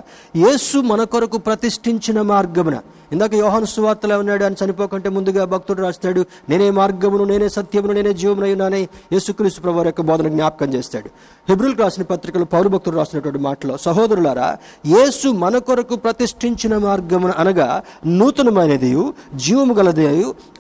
యేసు 0.44 0.78
మన 0.92 1.04
కొరకు 1.14 1.38
ప్రతిష్ఠించిన 1.48 2.22
మార్గమున 2.32 2.78
ఇందాక 3.14 3.34
యోహాను 3.42 3.68
సువార్తలో 3.74 4.16
ఉన్నాడు 4.20 4.44
అని 4.46 4.58
చనిపోకంటే 4.62 5.10
ముందుగా 5.18 5.44
భక్తుడు 5.54 5.82
రాస్తాడు 5.82 6.22
నేనే 6.50 6.70
మార్గమును 6.80 7.26
నేనే 7.26 7.48
సత్యమును 7.50 7.94
నేనే 7.94 8.14
జీవమునయ్యున్నానే 8.22 8.82
యేసుక్రీస్తు 9.14 9.62
ప్రభు 9.62 9.86
యొక్క 9.90 10.04
బోధన 10.10 10.28
జ్ఞాపకం 10.28 10.70
చేస్తాడు. 10.74 11.10
హెబ్రిల్ 11.48 11.76
రాసిన 11.80 12.04
పత్రికలు 12.04 12.46
పౌరుభక్తులు 12.52 12.96
రాసినటువంటి 12.98 13.40
మాటలో 13.42 13.74
సహోదరులారా 13.84 14.48
యేసు 14.86 15.28
మన 15.38 15.58
కొరకు 15.68 15.96
ప్రతిష్ఠించిన 15.98 16.74
మార్గమున 16.84 17.34
అనగా 17.42 17.68
నూతనమైనది 18.14 18.90
జీవము 19.38 19.74
గలది 19.74 20.06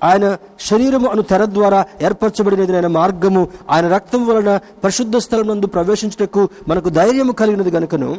ఆయన 0.03 0.25
శరీరము 0.67 1.07
అను 1.09 1.23
తెర 1.23 1.45
ద్వారా 1.51 1.79
ఏర్పరచబడినది 2.01 2.73
అయిన 2.73 2.89
మార్గము 2.93 3.41
ఆయన 3.71 3.87
రక్తం 3.87 4.21
వలన 4.27 4.51
పరిశుద్ధ 4.83 5.17
స్థలం 5.17 5.47
నందు 5.47 5.67
ప్రవేశించుటకు 5.67 6.41
మనకు 6.67 6.89
ధైర్యము 6.97 7.35
కలిగినది 7.39 7.73
గనుకను 7.75 8.09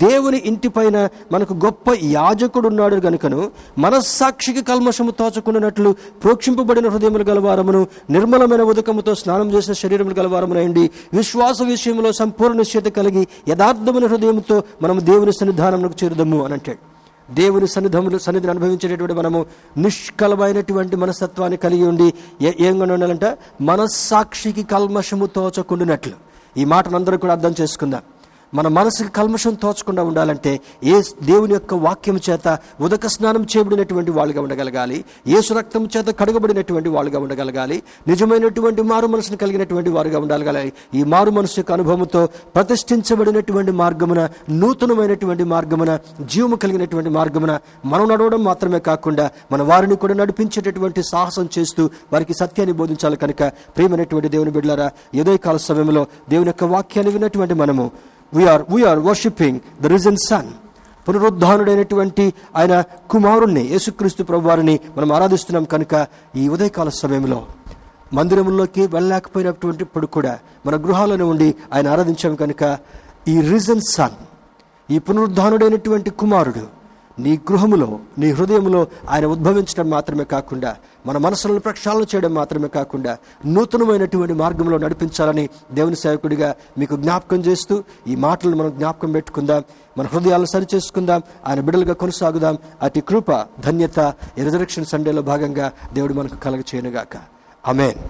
దేవుని 0.00 0.40
ఇంటిపైన 0.50 0.96
మనకు 1.32 1.56
గొప్ప 1.64 1.86
యాజకుడు 2.10 2.68
ఉన్నాడు 2.68 3.00
గనుకను 3.04 3.40
మనస్సాక్షికి 3.82 4.64
కల్మషము 4.64 5.14
తోచకుండానట్లు 5.18 5.92
ప్రోక్షింపబడిన 6.22 6.88
హృదయములు 6.88 7.26
గలవారమును 7.28 7.82
నిర్మలమైన 8.10 8.62
ఉదకముతో 8.68 9.14
స్నానం 9.20 9.50
చేసిన 9.52 9.74
శరీరములు 9.82 10.16
గలవారమునండి 10.16 10.86
విశ్వాస 11.14 11.58
విషయంలో 11.70 12.12
సంపూర్ణ 12.18 12.58
నిశ్చయత 12.58 12.84
కలిగి 12.84 13.28
యథార్థమైన 13.48 14.06
హృదయంతో 14.06 14.62
మనం 14.82 15.06
దేవుని 15.06 15.32
సన్నిధానంలోకి 15.32 16.04
చేరుదము 16.04 16.44
అని 16.44 16.52
అంటాడు. 16.52 16.98
దేవుని 17.32 17.68
సన్నిధములు 17.68 18.18
సన్నిధిని 18.18 18.50
అనుభవించేటటువంటి 18.50 19.14
మనము 19.14 19.46
నిష్కలమైనటువంటి 19.76 20.96
మనస్తత్వాన్ని 20.96 21.56
కలిగి 21.56 21.82
ఉండి 21.82 22.14
ఏ- 22.42 22.52
ఏం 22.60 22.78
ఉండాలంటే 22.78 23.38
మనస్సాక్షికి 23.60 24.62
కల్మషము 24.62 25.26
తోచకుండినట్లు. 25.26 26.12
ఈ 26.56 26.64
మాటను 26.64 26.96
అందరూ 26.96 27.18
కూడా 27.18 27.32
అర్థం 27.32 27.54
చేసుకుందాం. 27.60 28.02
మన 28.54 28.68
మనసుకి 28.68 29.08
కల్మషం 29.08 29.54
తోచకుండా 29.54 30.02
ఉండాలంటే 30.02 30.60
ఏ 30.84 31.00
దేవుని 31.22 31.52
యొక్క 31.52 31.74
వాక్యం 31.74 32.20
చేత 32.30 32.48
ఉదక 32.80 33.06
స్నానం 33.06 33.42
చేయబడినటువంటి 33.42 34.10
వాళ్ళుగా 34.10 34.42
ఉండగలగాలి 34.42 35.04
ఏసు 35.28 35.54
రక్తం 35.54 35.88
చేత 35.96 36.04
కడగబడినటువంటి 36.18 36.88
వాళ్ళుగా 36.88 37.18
ఉండగలగాలి 37.18 37.82
నిజమైనటువంటి 38.08 38.82
మారు 38.82 39.06
మనసును 39.06 39.36
కలిగినటువంటి 39.36 39.90
వారుగా 39.90 40.18
ఉండగలగాలి 40.18 40.72
ఈ 40.94 41.02
మారు 41.04 41.30
మనసు 41.30 41.54
యొక్క 41.58 41.72
అనుభవంతో 41.72 42.22
ప్రతిష్ఠించబడినటువంటి 42.54 43.72
మార్గమున 43.72 44.28
నూతనమైనటువంటి 44.50 45.44
మార్గమున 45.44 45.98
జీవము 46.24 46.56
కలిగినటువంటి 46.56 47.10
మార్గమున 47.10 47.58
మనం 47.84 48.08
నడవడం 48.08 48.44
మాత్రమే 48.44 48.78
కాకుండా 48.78 49.30
మన 49.52 49.62
వారిని 49.62 49.96
కూడా 49.96 50.14
నడిపించేటటువంటి 50.14 51.02
సాహసం 51.02 51.48
చేస్తూ 51.58 51.90
వారికి 52.12 52.34
సత్యాన్ని 52.34 52.72
బోధించాలి 52.72 53.16
కనుక. 53.16 53.42
ప్రియమైనటువంటి 53.76 54.28
దేవుని 54.28 54.50
బిడ్డలారా 54.50 54.90
ఏదో 55.14 55.36
కాల 55.36 55.56
సమయంలో 55.56 56.06
దేవుని 56.28 56.48
యొక్క 56.48 56.64
వాక్యాన్ని 56.64 57.12
విన్నటువంటి 57.12 57.54
మనము 57.54 57.84
we are 58.32 58.62
we are 58.70 59.00
worshipping 59.00 59.60
the 59.80 59.86
risen 59.86 60.20
son 60.28 60.50
పునరుద్ధానుడైనటువంటి 61.06 62.24
ఆయన 62.56 62.74
కుమారుణ్ణి 63.10 63.62
యేసుక్రీస్తు 63.70 64.22
ప్రభువారిని 64.24 64.74
మనం 64.96 65.12
ఆరాధిస్తున్నాం 65.12 65.64
కనుక 65.64 65.94
ఈ 66.36 66.48
ఉదయకాల 66.48 66.88
సమయంలో 66.98 67.38
మందిరంలోకి 68.12 68.82
వెళ్ళలేకపోయినటువంటిప్పుడు 68.86 70.06
కూడా 70.06 70.34
మన 70.66 70.74
గృహాలను 70.76 71.24
ఉండి 71.24 71.48
ఆయన 71.72 71.88
ఆరాధించాం 71.88 72.34
కనుక 72.36 72.62
ఈ 73.28 73.36
రిజన్ 73.50 73.82
సన్ 73.94 74.18
ఈ 74.88 74.98
పునరుద్ధానుడైనటువంటి 74.98 76.10
కుమారుడు 76.10 76.64
నీ 77.18 77.36
గృహములో 77.36 77.98
నీ 78.18 78.30
హృదయంలో 78.30 78.86
ఆయన 79.08 79.26
ఉద్భవించడం 79.26 79.90
మాత్రమే 79.90 80.24
కాకుండా 80.24 80.76
మన 81.06 81.18
మనసులను 81.18 81.60
ప్రక్షాళన 81.60 82.02
చేయడం 82.02 82.34
మాత్రమే 82.34 82.68
కాకుండా 82.68 83.16
నూతనమైనటువంటి 83.46 84.32
మార్గంలో 84.32 84.78
నడిపించాలని 84.78 85.48
దేవుని 85.72 85.96
సేవకుడిగా 85.96 86.54
మీకు 86.78 86.96
జ్ఞాపకం 86.96 87.36
చేస్తూ 87.36 87.84
ఈ 88.06 88.14
మాటలను 88.16 88.56
మనం 88.56 88.70
జ్ఞాపకం 88.70 89.12
పెట్టుకుందాం 89.12 89.62
మన 89.98 90.06
హృదయాలను 90.06 90.46
సరిచేసుకుందాం 90.46 91.22
ఆయన 91.46 91.60
బిడలుగా 91.60 91.94
కొనసాగుదాం. 91.94 92.58
అతి 92.82 93.00
కృప 93.00 93.30
ధన్యత 93.60 94.14
ఈ 94.38 94.42
రిజరక్షన్ 94.42 94.84
సండేలో 94.84 95.22
భాగంగా 95.22 95.72
దేవుడు 95.92 96.14
మనకు 96.14 96.36
కలగ 96.36 96.60
చేయనుగాక 96.60 97.14
అమేన్ 97.66 98.00